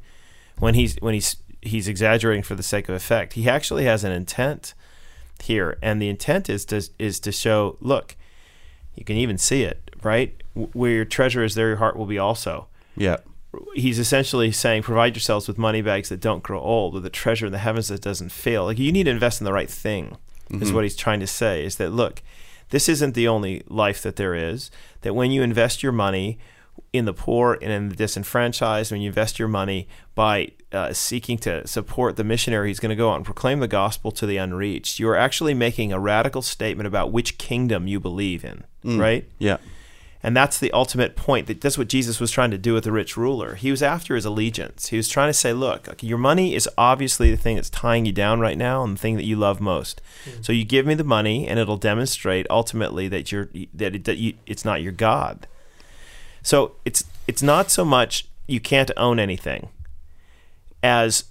when 0.59 0.75
he's 0.75 0.97
when 1.01 1.15
he's 1.15 1.37
he's 1.61 1.89
exaggerating 1.89 2.43
for 2.45 2.55
the 2.55 2.63
sake 2.63 2.89
of 2.89 2.95
effect. 2.95 3.33
He 3.33 3.49
actually 3.49 3.85
has 3.85 4.05
an 4.05 4.13
intent 4.13 4.75
here, 5.43 5.77
and 5.83 6.01
the 6.01 6.09
intent 6.09 6.49
is 6.49 6.65
to 6.67 6.83
is 6.99 7.19
to 7.21 7.33
show, 7.33 7.77
look, 7.81 8.15
you 8.95 9.05
can 9.05 9.17
even 9.17 9.39
see 9.39 9.63
it, 9.65 9.91
right? 10.03 10.35
Where 10.55 10.93
your 10.93 11.05
treasure 11.05 11.43
is, 11.43 11.55
there 11.57 11.69
your 11.69 11.77
heart 11.79 11.97
will 11.97 12.07
be 12.07 12.19
also 12.19 12.69
Yeah. 12.97 13.17
he's 13.75 13.99
essentially 13.99 14.53
saying 14.53 14.83
provide 14.83 15.15
yourselves 15.17 15.49
with 15.49 15.57
money 15.59 15.81
bags 15.83 16.09
that 16.11 16.21
don't 16.21 16.43
grow 16.43 16.61
old 16.61 16.95
with 16.95 17.05
a 17.07 17.11
treasure 17.11 17.47
in 17.47 17.53
the 17.53 17.59
heavens 17.59 17.89
that 17.89 18.01
doesn't 18.03 18.31
fail 18.31 18.65
like 18.67 18.79
you 18.79 18.93
need 18.93 19.05
to 19.05 19.11
invest 19.11 19.41
in 19.41 19.45
the 19.47 19.53
right 19.53 19.71
thing 19.71 20.17
is 20.51 20.71
Mhm. 20.71 20.75
what 20.75 20.85
he's 20.85 20.97
trying 20.97 21.21
to 21.21 21.27
say 21.27 21.65
is 21.65 21.77
that 21.77 21.91
look 21.91 22.23
this 22.71 22.89
isn't 22.89 23.15
the 23.15 23.27
only 23.29 23.63
life 23.69 24.03
that 24.03 24.17
there 24.17 24.35
is 24.35 24.71
that 25.03 25.15
when 25.15 25.31
you 25.31 25.43
invest 25.43 25.83
your 25.83 25.93
money 25.93 26.39
in 26.93 27.05
the 27.07 27.13
poor 27.15 27.59
and 27.63 27.73
in 27.73 27.89
the 27.89 27.95
disenfranchised 27.97 28.91
when 28.93 29.01
you 29.01 29.09
invest 29.09 29.39
your 29.39 29.49
money 29.49 29.89
by 30.15 30.49
uh, 30.73 30.93
seeking 30.93 31.39
to 31.39 31.67
support 31.67 32.17
the 32.17 32.25
missionary 32.25 32.69
who's 32.69 32.79
going 32.79 32.91
to 32.91 32.97
go 32.97 33.11
out 33.11 33.17
and 33.17 33.25
proclaim 33.25 33.61
the 33.61 33.69
gospel 33.69 34.11
to 34.13 34.27
the 34.27 34.37
unreached 34.37 34.99
you're 35.01 35.17
actually 35.17 35.55
making 35.55 35.93
a 35.93 35.99
radical 35.99 36.43
statement 36.43 36.87
about 36.87 37.11
which 37.11 37.39
kingdom 37.39 37.87
you 37.89 37.99
believe 37.99 38.45
in 38.45 38.65
Mm. 38.85 39.01
right 39.01 39.25
Yeah. 39.39 39.57
And 40.23 40.37
that's 40.37 40.59
the 40.59 40.73
ultimate 40.73 41.17
point. 41.17 41.47
That 41.47 41.61
that's 41.61 41.79
what 41.79 41.89
Jesus 41.89 42.21
was 42.21 42.31
trying 42.31 42.51
to 42.51 42.59
do 42.59 42.75
with 42.75 42.85
the 42.85 42.93
rich 42.93 43.17
ruler. 43.17 43.55
He 43.55 43.71
was 43.71 43.83
after 43.83 44.15
his 44.15 44.25
allegiance. 44.25 44.89
He 44.89 44.97
was 44.97 45.09
trying 45.09 45.29
to 45.29 45.35
say, 45.35 45.53
look, 45.53 46.03
your 46.03 46.19
money 46.19 46.55
is 46.55 46.69
obviously 46.77 47.31
the 47.31 47.37
thing 47.37 47.57
that's 47.57 47.71
tying 47.71 48.07
you 48.07 48.13
down 48.13 48.41
right 48.41 48.59
now 48.59 48.83
and 48.83 48.97
the 48.97 49.01
thing 49.01 49.17
that 49.17 49.25
you 49.25 49.37
love 49.37 49.61
most. 49.61 50.01
So 50.41 50.53
you 50.53 50.65
give 50.65 50.87
me 50.87 50.95
the 50.95 51.05
money, 51.05 51.47
and 51.47 51.59
it'll 51.59 51.77
demonstrate 51.77 52.47
ultimately 52.51 53.09
that 53.09 53.31
you're 53.31 53.49
that, 53.75 53.95
it, 53.95 54.05
that 54.05 54.19
you, 54.19 54.35
it's 54.47 54.65
not 54.65 54.83
your 54.83 54.93
God. 54.93 55.47
So 56.43 56.77
it's 56.85 57.05
it's 57.27 57.43
not 57.43 57.71
so 57.71 57.85
much 57.85 58.29
you 58.47 58.61
can't 58.61 58.91
own 58.97 59.19
anything. 59.19 59.69
as 60.83 61.25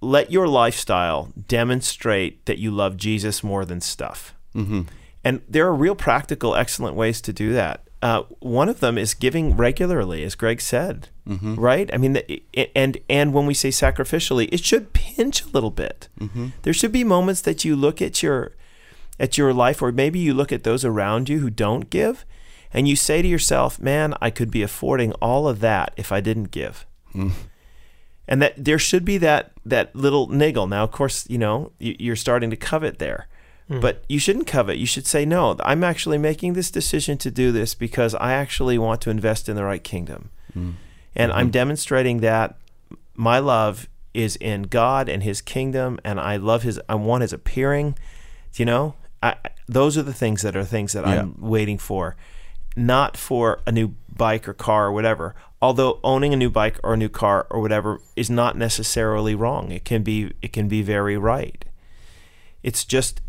let 0.00 0.30
your 0.30 0.46
lifestyle 0.46 1.32
demonstrate 1.48 2.44
that 2.46 2.58
you 2.58 2.70
love 2.70 2.96
Jesus 2.96 3.42
more 3.42 3.64
than 3.64 3.80
stuff. 3.80 4.34
Mm-hmm. 4.54 4.82
And 5.24 5.42
there 5.48 5.66
are 5.66 5.74
real 5.74 5.96
practical, 5.96 6.54
excellent 6.54 6.94
ways 6.94 7.20
to 7.22 7.32
do 7.32 7.52
that. 7.54 7.85
Uh, 8.02 8.22
one 8.40 8.68
of 8.68 8.80
them 8.80 8.98
is 8.98 9.14
giving 9.14 9.56
regularly, 9.56 10.22
as 10.22 10.34
Greg 10.34 10.60
said, 10.60 11.08
Mm-hmm. 11.26 11.54
right? 11.56 11.90
I 11.92 11.96
mean, 11.96 12.12
the, 12.12 12.42
and 12.76 12.98
and 13.08 13.32
when 13.32 13.46
we 13.46 13.54
say 13.54 13.70
sacrificially, 13.70 14.48
it 14.52 14.62
should 14.64 14.92
pinch 14.92 15.42
a 15.42 15.48
little 15.48 15.70
bit. 15.72 16.08
Mm-hmm. 16.20 16.48
There 16.62 16.72
should 16.74 16.92
be 16.92 17.02
moments 17.04 17.40
that 17.40 17.64
you 17.64 17.74
look 17.74 18.00
at 18.02 18.22
your 18.22 18.52
at 19.18 19.36
your 19.38 19.52
life, 19.52 19.82
or 19.82 19.90
maybe 19.92 20.18
you 20.20 20.34
look 20.34 20.52
at 20.52 20.62
those 20.62 20.84
around 20.84 21.28
you 21.28 21.40
who 21.40 21.50
don't 21.50 21.90
give, 21.90 22.24
and 22.72 22.86
you 22.86 22.94
say 22.94 23.22
to 23.22 23.28
yourself, 23.28 23.80
"Man, 23.80 24.14
I 24.20 24.30
could 24.30 24.50
be 24.52 24.62
affording 24.62 25.12
all 25.14 25.48
of 25.48 25.58
that 25.60 25.92
if 25.96 26.12
I 26.12 26.20
didn't 26.20 26.50
give." 26.52 26.86
Mm. 27.14 27.32
And 28.28 28.42
that 28.42 28.54
there 28.62 28.78
should 28.78 29.04
be 29.04 29.18
that 29.18 29.52
that 29.64 29.96
little 29.96 30.28
niggle. 30.28 30.66
Now, 30.68 30.84
of 30.84 30.92
course, 30.92 31.26
you 31.28 31.38
know 31.38 31.72
you- 31.80 31.96
you're 31.98 32.14
starting 32.16 32.50
to 32.50 32.56
covet 32.56 32.98
there, 33.00 33.26
but 33.68 34.04
you 34.08 34.18
shouldn't 34.18 34.46
covet. 34.46 34.78
You 34.78 34.86
should 34.86 35.06
say, 35.06 35.24
"No, 35.24 35.56
I'm 35.64 35.82
actually 35.82 36.18
making 36.18 36.52
this 36.52 36.70
decision 36.70 37.18
to 37.18 37.30
do 37.30 37.50
this 37.52 37.74
because 37.74 38.14
I 38.14 38.32
actually 38.32 38.78
want 38.78 39.00
to 39.02 39.10
invest 39.10 39.48
in 39.48 39.56
the 39.56 39.64
right 39.64 39.82
kingdom." 39.82 40.30
Mm. 40.56 40.74
and 41.14 41.32
I'm 41.32 41.50
demonstrating 41.50 42.20
that 42.20 42.56
my 43.14 43.38
love 43.40 43.88
is 44.14 44.36
in 44.36 44.62
God 44.62 45.08
and 45.08 45.22
His 45.22 45.40
kingdom, 45.42 45.98
and 46.04 46.18
I 46.20 46.36
love 46.36 46.62
His. 46.62 46.80
I 46.88 46.94
want 46.94 47.22
His 47.22 47.32
appearing. 47.32 47.98
You 48.54 48.64
know, 48.64 48.94
I, 49.22 49.30
I- 49.44 49.50
those 49.68 49.98
are 49.98 50.02
the 50.04 50.14
things 50.14 50.42
that 50.42 50.54
are 50.56 50.64
things 50.64 50.92
that 50.92 51.04
I'm 51.04 51.34
waiting 51.38 51.76
for, 51.78 52.14
not 52.76 53.16
for 53.16 53.60
a 53.66 53.72
new 53.72 53.94
bike 54.14 54.48
or 54.48 54.54
car 54.54 54.86
or 54.86 54.92
whatever. 54.92 55.34
Although 55.60 55.98
owning 56.04 56.32
a 56.32 56.36
new 56.36 56.50
bike 56.50 56.78
or 56.84 56.94
a 56.94 56.96
new 56.96 57.08
car 57.08 57.46
or 57.50 57.60
whatever 57.60 58.00
is 58.14 58.30
not 58.30 58.56
necessarily 58.56 59.34
wrong. 59.34 59.72
It 59.72 59.84
can 59.84 60.02
be. 60.04 60.32
It 60.40 60.52
can 60.52 60.68
be 60.68 60.82
very 60.82 61.16
right. 61.18 61.64
It's 62.62 62.84
just. 62.84 63.20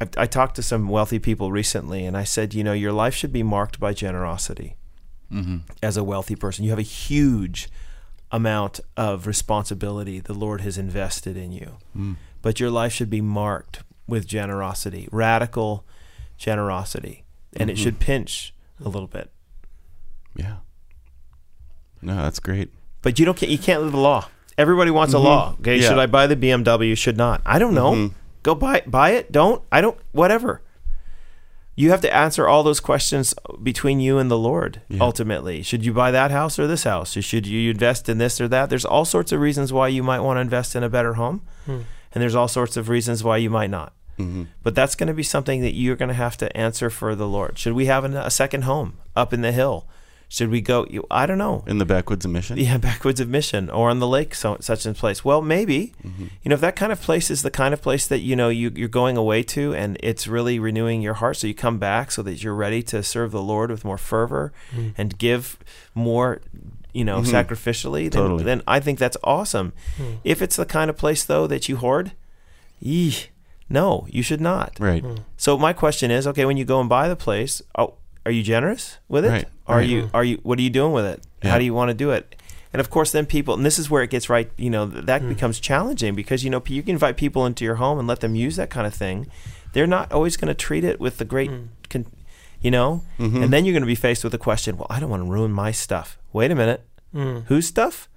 I, 0.00 0.08
I 0.18 0.26
talked 0.26 0.56
to 0.56 0.62
some 0.62 0.88
wealthy 0.88 1.18
people 1.18 1.52
recently, 1.52 2.04
and 2.04 2.16
I 2.16 2.24
said, 2.24 2.52
you 2.54 2.64
know, 2.64 2.72
your 2.72 2.92
life 2.92 3.14
should 3.14 3.32
be 3.32 3.42
marked 3.42 3.78
by 3.80 3.92
generosity 3.92 4.76
Mm-hmm. 5.32 5.58
as 5.82 5.96
a 5.96 6.04
wealthy 6.04 6.36
person. 6.36 6.64
You 6.64 6.70
have 6.70 6.78
a 6.78 6.82
huge 6.82 7.68
amount 8.30 8.78
of 8.96 9.26
responsibility 9.26 10.20
the 10.20 10.34
Lord 10.34 10.60
has 10.60 10.78
invested 10.78 11.36
in 11.36 11.50
you. 11.50 11.78
Mm. 11.96 12.16
But 12.42 12.60
your 12.60 12.70
life 12.70 12.92
should 12.92 13.10
be 13.10 13.20
marked 13.20 13.82
with 14.06 14.26
generosity, 14.28 15.08
radical 15.10 15.84
generosity. 16.36 17.24
And 17.56 17.70
it 17.70 17.76
Mhm. 17.76 17.82
should 17.82 17.98
pinch 18.00 18.54
a 18.84 18.88
little 18.88 19.08
bit. 19.08 19.30
Yeah. 20.36 20.56
No, 22.02 22.16
that's 22.16 22.38
great. 22.38 22.70
But 23.02 23.18
you 23.18 23.24
don't 23.24 23.40
you 23.42 23.58
can't 23.58 23.82
live 23.82 23.92
the 23.92 23.98
law. 23.98 24.28
Everybody 24.58 24.90
wants 24.90 25.14
a 25.14 25.16
Mhm. 25.16 25.24
law. 25.24 25.56
Okay, 25.60 25.80
Yeah. 25.80 25.88
should 25.88 25.98
I 25.98 26.06
buy 26.06 26.26
the 26.26 26.36
BMW? 26.36 26.94
Should 26.94 27.16
not. 27.16 27.40
I 27.46 27.58
don't 27.58 27.74
know. 27.74 27.92
Mhm. 27.92 28.12
Go 28.44 28.54
buy 28.54 28.82
buy 28.86 29.10
it. 29.10 29.32
Don't. 29.32 29.62
I 29.72 29.80
don't 29.80 29.98
whatever. 30.12 30.62
You 31.76 31.90
have 31.90 32.02
to 32.02 32.14
answer 32.14 32.46
all 32.46 32.62
those 32.62 32.78
questions 32.78 33.34
between 33.60 33.98
you 33.98 34.18
and 34.18 34.30
the 34.30 34.38
Lord 34.38 34.80
Yeah. 34.88 34.98
ultimately. 35.02 35.60
Should 35.62 35.84
you 35.84 35.92
buy 35.92 36.12
that 36.12 36.30
house 36.30 36.56
or 36.56 36.68
this 36.68 36.84
house? 36.84 37.10
Should 37.20 37.48
you 37.48 37.70
invest 37.72 38.08
in 38.08 38.18
this 38.18 38.40
or 38.40 38.46
that? 38.46 38.70
There's 38.70 38.84
all 38.84 39.04
sorts 39.04 39.32
of 39.32 39.40
reasons 39.40 39.72
why 39.72 39.88
you 39.88 40.04
might 40.04 40.20
want 40.20 40.36
to 40.36 40.40
invest 40.42 40.76
in 40.76 40.84
a 40.84 40.88
better 40.88 41.14
home. 41.14 41.42
Hmm. 41.66 41.80
And 42.12 42.22
there's 42.22 42.36
all 42.36 42.46
sorts 42.46 42.76
of 42.76 42.88
reasons 42.88 43.24
why 43.24 43.38
you 43.38 43.50
might 43.50 43.70
not. 43.70 43.92
Mm-hmm. 44.20 44.44
But 44.62 44.76
that's 44.76 44.94
going 44.94 45.08
to 45.08 45.14
be 45.14 45.24
something 45.24 45.62
that 45.62 45.74
you're 45.74 45.96
going 45.96 46.10
to 46.10 46.14
have 46.14 46.36
to 46.36 46.56
answer 46.56 46.90
for 46.90 47.16
the 47.16 47.26
Lord. 47.26 47.58
Should 47.58 47.72
we 47.72 47.86
have 47.86 48.04
an, 48.04 48.14
a 48.16 48.30
second 48.30 48.62
home 48.62 48.98
up 49.16 49.32
in 49.32 49.40
the 49.40 49.50
hill? 49.50 49.88
Should 50.28 50.50
we 50.50 50.60
go? 50.60 50.86
I 51.10 51.26
don't 51.26 51.38
know. 51.38 51.62
In 51.66 51.78
the 51.78 51.84
backwoods 51.84 52.24
of 52.24 52.30
mission. 52.32 52.56
Yeah, 52.58 52.76
backwoods 52.90 53.20
of 53.20 53.28
mission 53.28 53.70
or 53.70 53.90
on 53.90 54.00
the 54.00 54.08
lake, 54.08 54.34
so, 54.34 54.56
such 54.60 54.84
and 54.86 54.96
place. 54.96 55.24
Well, 55.24 55.40
maybe. 55.42 55.92
Mm-hmm. 56.04 56.22
You 56.42 56.48
know, 56.48 56.54
if 56.54 56.60
that 56.60 56.74
kind 56.76 56.90
of 56.90 57.00
place 57.00 57.30
is 57.30 57.42
the 57.42 57.50
kind 57.50 57.72
of 57.72 57.80
place 57.80 58.06
that 58.08 58.18
you 58.20 58.34
know 58.34 58.48
you, 58.48 58.72
you're 58.74 58.88
going 58.88 59.16
away 59.16 59.42
to, 59.44 59.74
and 59.74 59.96
it's 60.00 60.26
really 60.26 60.58
renewing 60.58 61.02
your 61.02 61.14
heart, 61.14 61.36
so 61.36 61.46
you 61.46 61.54
come 61.54 61.78
back 61.78 62.10
so 62.10 62.22
that 62.22 62.42
you're 62.42 62.54
ready 62.54 62.82
to 62.84 63.02
serve 63.02 63.30
the 63.30 63.42
Lord 63.42 63.70
with 63.70 63.84
more 63.84 63.98
fervor 63.98 64.52
Mm. 64.74 64.94
and 64.98 65.18
give 65.18 65.56
more, 65.94 66.40
you 66.92 67.04
know, 67.04 67.20
Mhm. 67.20 67.26
sacrificially. 67.26 68.10
Then, 68.10 68.22
Totally. 68.22 68.44
then 68.44 68.62
I 68.66 68.80
think 68.80 68.98
that's 68.98 69.16
awesome. 69.22 69.72
Mm. 69.98 70.16
If 70.24 70.42
it's 70.42 70.56
the 70.56 70.66
kind 70.66 70.90
of 70.90 70.96
place 70.96 71.22
though 71.24 71.46
that 71.46 71.68
you 71.68 71.76
hoard, 71.76 72.12
yee, 72.80 73.14
no, 73.68 74.06
you 74.10 74.22
should 74.22 74.40
not. 74.40 74.76
Right. 74.80 75.04
So 75.36 75.56
my 75.58 75.72
question 75.72 76.10
is, 76.10 76.26
okay, 76.26 76.44
when 76.44 76.56
you 76.56 76.64
go 76.64 76.80
and 76.80 76.88
buy 76.88 77.08
the 77.08 77.16
place, 77.16 77.62
oh, 77.78 77.94
are 78.26 78.32
you 78.32 78.42
generous 78.42 78.98
with 79.08 79.24
it? 79.24 79.28
Right, 79.30 79.48
Are 79.66 79.76
right. 79.78 79.88
you 79.88 80.10
are 80.14 80.24
you 80.24 80.38
what 80.42 80.58
are 80.58 80.62
you 80.62 80.70
doing 80.70 80.92
with 80.92 81.04
it? 81.04 81.22
Yeah. 81.42 81.50
How 81.50 81.58
do 81.58 81.64
you 81.64 81.74
want 81.74 81.90
to 81.90 81.94
do 81.94 82.10
it? 82.10 82.36
And 82.72 82.80
of 82.80 82.90
course, 82.90 83.12
then 83.12 83.24
people, 83.26 83.54
and 83.54 83.64
this 83.64 83.78
is 83.78 83.88
where 83.88 84.02
it 84.02 84.10
gets 84.10 84.28
right. 84.28 84.50
You 84.56 84.68
know, 84.70 84.84
that 84.86 85.22
Mm. 85.22 85.28
becomes 85.28 85.60
challenging 85.60 86.14
because 86.16 86.42
you 86.42 86.50
know 86.50 86.60
you 86.66 86.82
can 86.82 86.92
invite 86.92 87.16
people 87.16 87.46
into 87.46 87.64
your 87.64 87.76
home 87.76 87.98
and 88.00 88.08
let 88.08 88.20
them 88.20 88.34
use 88.34 88.56
that 88.56 88.68
kind 88.70 88.86
of 88.86 88.92
thing. 88.94 89.28
They're 89.74 89.86
not 89.86 90.10
always 90.12 90.36
going 90.36 90.48
to 90.48 90.54
treat 90.54 90.82
it 90.84 90.98
with 90.98 91.18
the 91.18 91.24
great, 91.24 91.50
Mm. 91.50 91.68
con- 91.88 92.06
you 92.60 92.70
know. 92.72 93.02
Mhm. 93.20 93.44
And 93.44 93.52
then 93.52 93.64
you're 93.64 93.72
going 93.74 93.82
to 93.82 93.86
be 93.86 93.94
faced 93.94 94.24
with 94.24 94.32
the 94.32 94.38
question, 94.38 94.76
well, 94.76 94.88
I 94.90 94.98
don't 94.98 95.10
want 95.10 95.22
to 95.24 95.30
ruin 95.30 95.52
my 95.52 95.70
stuff. 95.70 96.18
Wait 96.32 96.50
a 96.50 96.54
minute, 96.56 96.82
Mm. 97.14 97.44
whose 97.46 97.66
stuff? 97.68 98.08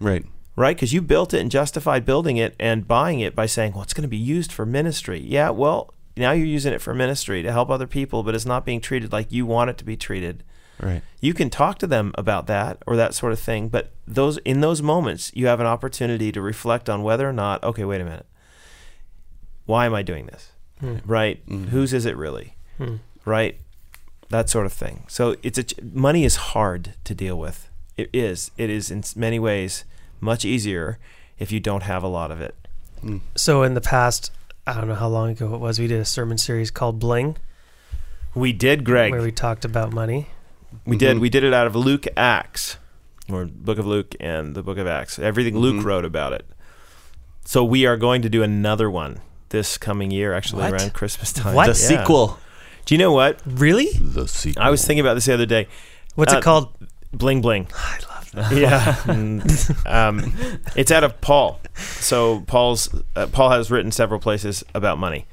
Right. 0.00 0.24
right? 0.56 0.74
Because 0.76 0.92
you 0.92 1.00
built 1.02 1.32
it 1.34 1.40
and 1.40 1.50
justified 1.52 2.04
building 2.04 2.36
it 2.36 2.56
and 2.58 2.88
buying 2.88 3.20
it 3.20 3.36
by 3.36 3.46
saying, 3.46 3.72
well, 3.74 3.82
it's 3.82 3.94
going 3.94 4.02
to 4.02 4.08
be 4.08 4.16
used 4.16 4.50
for 4.52 4.66
ministry. 4.66 5.20
Yeah, 5.24 5.50
well, 5.50 5.94
now 6.18 6.32
you're 6.32 6.46
using 6.46 6.72
it 6.72 6.80
for 6.80 6.94
ministry 6.94 7.42
to 7.42 7.52
help 7.52 7.70
other 7.70 7.86
people, 7.86 8.22
but 8.22 8.34
it's 8.34 8.46
not 8.46 8.64
being 8.64 8.80
treated 8.80 9.12
like 9.12 9.30
you 9.32 9.46
want 9.46 9.70
it 9.70 9.78
to 9.78 9.84
be 9.84 9.96
treated. 9.96 10.44
Right. 10.80 11.02
You 11.20 11.34
can 11.34 11.50
talk 11.50 11.78
to 11.78 11.86
them 11.86 12.12
about 12.16 12.46
that 12.46 12.78
or 12.86 12.94
that 12.96 13.14
sort 13.14 13.32
of 13.32 13.40
thing, 13.40 13.68
but 13.68 13.90
those 14.06 14.38
in 14.38 14.60
those 14.60 14.80
moments, 14.80 15.32
you 15.34 15.46
have 15.48 15.58
an 15.60 15.66
opportunity 15.66 16.30
to 16.32 16.40
reflect 16.40 16.88
on 16.88 17.02
whether 17.02 17.28
or 17.28 17.32
not, 17.32 17.62
okay, 17.64 17.84
wait 17.84 18.00
a 18.00 18.04
minute, 18.04 18.26
why 19.66 19.86
am 19.86 19.94
I 19.94 20.02
doing 20.02 20.26
this? 20.26 20.52
Mm. 20.82 21.00
Right? 21.04 21.44
Mhm. 21.46 21.68
Whose 21.70 21.92
is 21.92 22.06
it 22.06 22.16
really? 22.16 22.54
Mm. 22.78 23.00
Right? 23.24 23.58
That 24.28 24.48
sort 24.48 24.66
of 24.66 24.72
thing. 24.72 25.04
So 25.08 25.36
it's 25.42 25.58
a 25.58 25.64
ch- 25.64 25.74
money 25.82 26.24
is 26.24 26.36
hard 26.36 26.94
to 27.04 27.14
deal 27.14 27.38
with. 27.38 27.68
It 27.96 28.08
is. 28.12 28.50
It 28.56 28.70
is 28.70 28.90
in 28.90 29.02
many 29.16 29.38
ways 29.38 29.84
much 30.20 30.44
easier 30.44 30.98
if 31.38 31.50
you 31.50 31.58
don't 31.60 31.82
have 31.82 32.02
a 32.02 32.08
lot 32.08 32.30
of 32.30 32.40
it. 32.40 32.54
Mm. 33.02 33.20
So 33.34 33.62
in 33.64 33.74
the 33.74 33.80
past, 33.80 34.30
I 34.68 34.74
don't 34.80 34.88
know 34.88 34.94
how 34.94 35.08
long 35.08 35.30
ago 35.30 35.54
it 35.54 35.60
was, 35.60 35.78
we 35.78 35.86
did 35.86 36.00
a 36.00 36.04
sermon 36.04 36.36
series 36.38 36.70
called 36.70 36.98
Bling, 36.98 37.36
We 38.34 38.52
did, 38.52 38.84
Greg. 38.84 39.10
where 39.12 39.22
we 39.22 39.32
talked 39.32 39.64
about 39.64 39.92
money. 39.92 40.28
We 40.84 40.96
did. 40.98 41.16
Mhm. 41.16 41.20
We 41.20 41.30
did 41.30 41.44
it 41.44 41.54
out 41.54 41.66
of 41.66 41.74
Luke 41.74 42.06
Acts, 42.16 42.76
or 43.30 43.46
Book 43.46 43.78
of 43.78 43.86
Luke 43.86 44.14
and 44.20 44.54
the 44.54 44.62
Book 44.62 44.76
of 44.76 44.86
Acts. 44.86 45.18
Everything 45.18 45.56
Luke 45.58 45.76
Mhm. 45.76 45.84
wrote 45.84 46.04
about 46.04 46.34
it. 46.34 46.46
So 47.46 47.64
we 47.64 47.86
are 47.86 47.96
going 47.96 48.20
to 48.22 48.28
do 48.28 48.42
another 48.42 48.90
one 48.90 49.20
this 49.48 49.78
coming 49.78 50.10
year, 50.10 50.34
actually 50.34 50.62
What? 50.64 50.74
around 50.74 50.92
Christmas 50.92 51.32
time. 51.32 51.54
What? 51.54 51.66
The 51.74 51.80
Yeah. 51.94 52.00
sequel. 52.02 52.38
Do 52.84 52.94
you 52.94 52.98
know 52.98 53.12
what? 53.12 53.40
Really? 53.46 53.88
The 53.98 54.28
sequel. 54.28 54.62
I 54.62 54.68
was 54.68 54.84
thinking 54.84 55.00
about 55.00 55.14
this 55.14 55.24
the 55.24 55.32
other 55.34 55.46
day. 55.46 55.66
What's 56.14 56.34
Uh, 56.34 56.38
it 56.38 56.42
called? 56.44 56.68
Bling 57.14 57.40
bling. 57.40 57.68
I 58.34 58.40
love 58.40 58.50
that. 58.50 58.60
Yeah. 58.60 58.94
Mm. 59.06 59.86
um, 59.86 60.60
it's 60.76 60.90
out 60.90 61.04
of 61.04 61.20
Paul. 61.20 61.60
So 61.76 62.40
Paul's 62.46 62.88
uh, 63.16 63.26
Paul 63.28 63.50
has 63.50 63.70
written 63.70 63.90
several 63.92 64.20
places 64.20 64.64
about 64.74 64.98
money. 64.98 65.26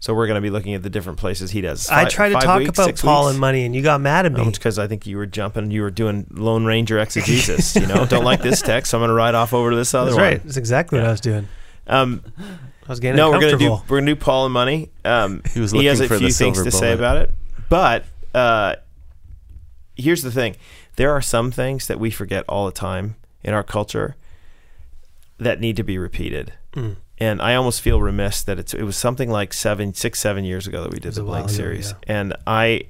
So 0.00 0.12
we're 0.12 0.26
going 0.26 0.34
to 0.36 0.42
be 0.42 0.50
looking 0.50 0.74
at 0.74 0.82
the 0.82 0.90
different 0.90 1.18
places 1.18 1.50
he 1.52 1.62
does. 1.62 1.88
I 1.88 2.02
Fi- 2.04 2.08
tried 2.10 2.28
to 2.30 2.34
talk 2.34 2.58
weeks, 2.58 2.78
about 2.78 2.96
Paul 3.00 3.22
weeks? 3.24 3.30
and 3.32 3.40
money, 3.40 3.64
and 3.64 3.74
you 3.74 3.80
got 3.80 4.02
mad 4.02 4.26
at 4.26 4.32
me. 4.32 4.44
because 4.50 4.78
I 4.78 4.86
think 4.86 5.06
you 5.06 5.16
were 5.16 5.24
jumping, 5.24 5.70
you 5.70 5.80
were 5.80 5.90
doing 5.90 6.26
Lone 6.30 6.66
Ranger 6.66 6.98
exegesis. 6.98 7.74
You 7.74 7.86
know, 7.86 8.04
don't 8.04 8.24
like 8.24 8.42
this 8.42 8.60
text, 8.60 8.90
so 8.90 8.98
I'm 8.98 9.00
going 9.00 9.08
to 9.08 9.14
ride 9.14 9.34
off 9.34 9.54
over 9.54 9.70
to 9.70 9.76
this 9.76 9.94
other 9.94 10.10
That's 10.10 10.16
one. 10.16 10.24
right. 10.24 10.42
That's 10.44 10.58
exactly 10.58 10.98
what 10.98 11.08
I 11.08 11.10
was 11.10 11.22
doing. 11.22 11.48
Um, 11.86 12.22
I 12.38 12.88
was 12.88 13.00
getting 13.00 13.16
no, 13.16 13.30
we're 13.30 13.40
going 13.40 13.52
to 13.52 13.58
do 13.58 13.70
we're 13.70 14.00
going 14.00 14.04
to 14.06 14.14
do 14.14 14.20
Paul 14.20 14.44
and 14.44 14.52
money. 14.52 14.90
Um, 15.06 15.40
He 15.54 15.60
was 15.60 15.72
he 15.72 15.86
has 15.86 16.00
a 16.00 16.08
for 16.08 16.18
few 16.18 16.28
the 16.28 16.34
things 16.34 16.56
silver 16.58 16.70
to 16.70 16.76
say 16.76 16.92
about 16.92 17.16
it, 17.16 17.30
but 17.70 18.04
uh, 18.34 18.76
here's 19.96 20.22
the 20.22 20.30
thing: 20.30 20.56
there 20.96 21.10
are 21.12 21.20
some 21.22 21.50
things 21.50 21.86
that 21.86 21.98
we 22.00 22.10
forget 22.10 22.44
all 22.48 22.66
the 22.66 22.72
time 22.72 23.16
in 23.42 23.52
our 23.54 23.62
culture 23.62 24.16
that 25.38 25.60
need 25.60 25.76
to 25.76 25.82
be 25.82 25.98
repeated. 25.98 26.52
Mm. 26.74 26.96
And 27.18 27.40
I 27.42 27.54
almost 27.54 27.80
feel 27.80 28.00
remiss 28.00 28.42
that 28.42 28.58
it's 28.58 28.74
it 28.74 28.82
was 28.82 28.96
something 28.96 29.30
like 29.30 29.52
seven, 29.52 29.94
six, 29.94 30.18
seven 30.20 30.44
years 30.44 30.66
ago 30.66 30.82
that 30.82 30.92
we 30.92 30.98
did 30.98 31.14
the 31.14 31.22
Bling 31.22 31.44
ago, 31.44 31.52
series, 31.52 31.90
yeah. 31.90 32.14
and 32.16 32.36
I. 32.46 32.82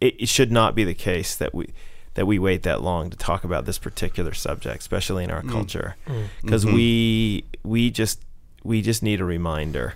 It, 0.00 0.22
it 0.22 0.28
should 0.28 0.50
not 0.50 0.74
be 0.74 0.82
the 0.82 0.94
case 0.94 1.36
that 1.36 1.54
we 1.54 1.68
that 2.14 2.26
we 2.26 2.38
wait 2.40 2.64
that 2.64 2.82
long 2.82 3.08
to 3.10 3.16
talk 3.16 3.44
about 3.44 3.64
this 3.64 3.78
particular 3.78 4.34
subject, 4.34 4.80
especially 4.80 5.22
in 5.24 5.30
our 5.30 5.42
Mm. 5.42 5.50
culture, 5.52 5.94
Mm. 6.08 6.24
because 6.42 6.64
Mhm. 6.64 6.74
we 6.74 7.44
we 7.62 7.90
just 7.90 8.20
we 8.64 8.82
just 8.82 9.02
need 9.04 9.20
a 9.20 9.24
reminder 9.24 9.94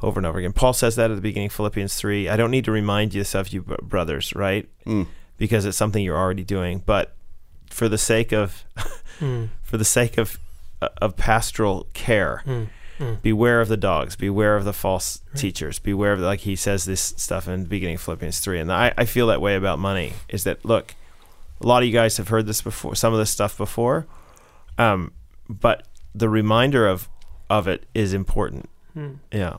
over 0.00 0.20
and 0.20 0.26
over 0.26 0.38
again. 0.38 0.52
Paul 0.52 0.72
says 0.72 0.94
that 0.94 1.10
at 1.10 1.14
the 1.16 1.20
beginning, 1.20 1.46
of 1.48 1.52
Philippians 1.54 1.96
three. 1.96 2.28
I 2.28 2.36
don't 2.36 2.52
need 2.52 2.64
to 2.66 2.70
remind 2.72 3.14
you 3.14 3.24
of 3.34 3.48
you 3.52 3.62
brothers, 3.82 4.32
right? 4.36 4.68
Mm. 4.86 5.08
Because 5.38 5.64
it's 5.64 5.78
something 5.78 6.04
you're 6.04 6.18
already 6.18 6.44
doing, 6.44 6.82
but 6.84 7.14
for 7.70 7.88
the 7.88 7.98
sake 7.98 8.32
of 8.32 8.64
Mm. 9.20 9.48
for 9.62 9.76
the 9.78 9.84
sake 9.84 10.16
of 10.18 10.38
of 11.00 11.16
pastoral 11.16 11.88
care, 11.92 12.42
Mm. 12.46 12.68
Mm. 13.00 13.22
beware 13.22 13.60
of 13.60 13.66
the 13.68 13.76
dogs, 13.76 14.14
beware 14.16 14.54
of 14.56 14.64
the 14.64 14.72
false 14.72 15.20
Right. 15.32 15.40
teachers, 15.40 15.78
beware 15.80 16.12
of 16.12 16.20
the, 16.20 16.26
like 16.26 16.40
he 16.40 16.54
says 16.54 16.84
this 16.84 17.14
stuff 17.16 17.48
in 17.48 17.62
the 17.62 17.68
beginning 17.68 17.96
of 17.96 18.00
Philippians 18.00 18.38
three, 18.40 18.60
and 18.60 18.72
I, 18.72 18.92
I 18.96 19.04
feel 19.06 19.26
that 19.28 19.40
way 19.40 19.56
about 19.56 19.78
money. 19.80 20.12
Is 20.28 20.44
that 20.44 20.64
look, 20.64 20.94
a 21.60 21.66
lot 21.66 21.82
of 21.82 21.86
you 21.88 21.92
guys 21.92 22.16
have 22.18 22.28
heard 22.28 22.46
this 22.46 22.62
before, 22.62 22.94
some 22.94 23.12
of 23.12 23.18
this 23.18 23.30
stuff 23.30 23.56
before, 23.58 24.06
um, 24.78 25.12
but 25.48 25.86
the 26.14 26.28
reminder 26.28 26.86
of 26.86 27.08
of 27.50 27.66
it 27.66 27.86
is 27.94 28.12
important. 28.12 28.68
Hmm. 28.94 29.14
Yeah. 29.32 29.56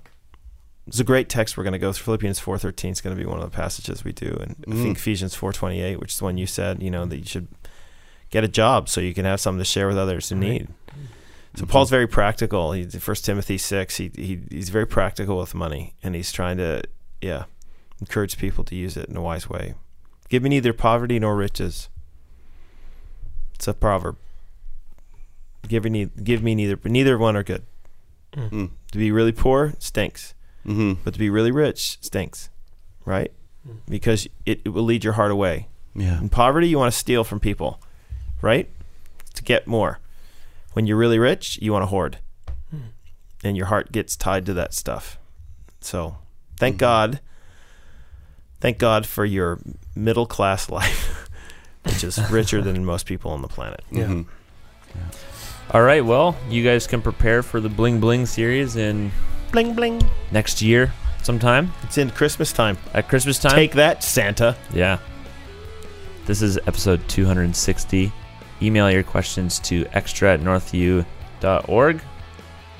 It's 0.89 0.99
a 0.99 1.03
great 1.03 1.29
text 1.29 1.55
we're 1.55 1.63
going 1.63 1.73
to 1.73 1.79
go 1.79 1.93
through. 1.93 2.03
Philippians 2.05 2.39
4.13 2.39 2.91
is 2.91 3.01
going 3.01 3.15
to 3.15 3.21
be 3.21 3.27
one 3.27 3.39
of 3.39 3.43
the 3.49 3.55
passages 3.55 4.03
we 4.03 4.11
do. 4.11 4.37
And 4.41 4.55
I 4.67 4.71
think 4.71 4.97
Mm. 4.97 5.01
Ephesians 5.01 5.35
4.28, 5.35 5.97
which 5.99 6.13
is 6.13 6.17
the 6.17 6.23
one 6.23 6.37
you 6.37 6.47
said, 6.47 6.81
you 6.81 6.89
know, 6.91 7.05
that 7.05 7.17
you 7.17 7.25
should 7.25 7.47
get 8.31 8.43
a 8.43 8.47
job 8.47 8.89
so 8.89 8.99
you 9.01 9.13
can 9.13 9.25
have 9.25 9.39
something 9.39 9.59
to 9.59 9.65
share 9.65 9.87
with 9.87 9.97
others 9.97 10.31
in 10.31 10.39
Right. 10.41 10.49
need. 10.49 10.67
So 11.55 11.65
Mhm. 11.65 11.69
Paul's 11.69 11.89
very 11.89 12.07
practical. 12.07 12.71
He, 12.73 12.85
First 12.85 13.23
Timothy 13.25 13.57
6, 13.57 13.97
he, 13.97 14.11
he, 14.15 14.39
he's 14.49 14.69
very 14.69 14.85
practical 14.87 15.37
with 15.39 15.53
money. 15.55 15.93
And 16.03 16.15
he's 16.15 16.31
trying 16.31 16.57
to, 16.57 16.81
yeah, 17.21 17.45
encourage 17.99 18.37
people 18.37 18.63
to 18.65 18.75
use 18.75 18.97
it 18.97 19.09
in 19.09 19.15
a 19.15 19.21
wise 19.21 19.47
way. 19.49 19.75
Give 20.29 20.41
me 20.43 20.49
neither 20.49 20.73
poverty 20.73 21.19
nor 21.19 21.35
riches. 21.35 21.89
It's 23.55 23.67
a 23.67 23.73
proverb. 23.73 24.17
Give 25.67 25.83
me, 25.85 26.05
give 26.23 26.41
me 26.41 26.55
neither, 26.55 26.79
neither 26.83 27.17
one 27.17 27.35
are 27.35 27.43
good. 27.43 27.63
Mm. 28.33 28.69
To 28.91 28.97
be 28.97 29.11
really 29.11 29.31
poor 29.33 29.73
stinks, 29.79 30.33
hmm 30.65 30.93
but 31.03 31.13
to 31.13 31.19
be 31.19 31.29
really 31.29 31.51
rich 31.51 31.97
stinks, 32.01 32.49
right? 33.05 33.31
Mm. 33.67 33.77
Because 33.87 34.27
it, 34.45 34.61
it 34.65 34.69
will 34.69 34.83
lead 34.83 35.03
your 35.03 35.13
heart 35.13 35.31
away. 35.31 35.67
Yeah. 35.95 36.19
In 36.19 36.29
poverty, 36.29 36.67
you 36.67 36.77
want 36.77 36.93
to 36.93 36.97
steal 36.99 37.23
from 37.23 37.39
people, 37.39 37.81
right? 38.41 38.69
To 39.35 39.43
get 39.43 39.67
more. 39.67 39.99
When 40.73 40.85
you're 40.87 40.97
really 40.97 41.19
rich, 41.19 41.57
you 41.61 41.71
want 41.73 41.83
to 41.83 41.87
hoard, 41.87 42.19
Hmm. 42.69 42.77
and 43.43 43.57
your 43.57 43.65
heart 43.67 43.91
gets 43.91 44.15
tied 44.15 44.45
to 44.45 44.53
that 44.53 44.73
stuff. 44.73 45.17
So, 45.81 46.17
thank 46.57 46.75
Mhm. 46.75 46.79
God. 46.79 47.19
Thank 48.61 48.77
God 48.77 49.05
for 49.05 49.25
your 49.25 49.59
middle 49.95 50.25
class 50.25 50.69
life, 50.69 51.29
which 51.83 52.03
is 52.03 52.19
richer 52.29 52.61
than 52.61 52.83
most 52.85 53.05
people 53.05 53.31
on 53.31 53.41
the 53.41 53.47
planet. 53.47 53.81
Yeah. 53.91 54.05
Mhm. 54.07 54.25
All 55.71 55.81
right, 55.83 56.03
well, 56.03 56.35
you 56.49 56.63
guys 56.63 56.87
can 56.87 57.01
prepare 57.01 57.43
for 57.43 57.59
the 57.59 57.69
Bling 57.69 57.99
Bling 57.99 58.25
series 58.25 58.75
in 58.75 59.11
Bling 59.51 59.73
bling. 59.73 60.01
next 60.31 60.61
year 60.61 60.91
sometime 61.23 61.71
It's 61.83 61.97
in 61.97 62.09
Christmas 62.11 62.51
time. 62.53 62.77
at 62.93 63.09
Christmas 63.09 63.39
time. 63.39 63.55
Take 63.55 63.73
that, 63.73 64.03
Santa. 64.03 64.55
Yeah. 64.73 64.99
This 66.25 66.41
is 66.41 66.57
episode 66.67 67.01
260. 67.09 68.11
Email 68.61 68.91
your 68.91 69.03
questions 69.03 69.59
to 69.59 69.85
extra 69.93 70.33
at 70.33 70.41
northview.org. 70.41 72.01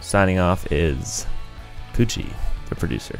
Signing 0.01 0.39
off 0.39 0.71
is 0.71 1.25
Poochie, 1.93 2.31
the 2.69 2.75
producer. 2.75 3.19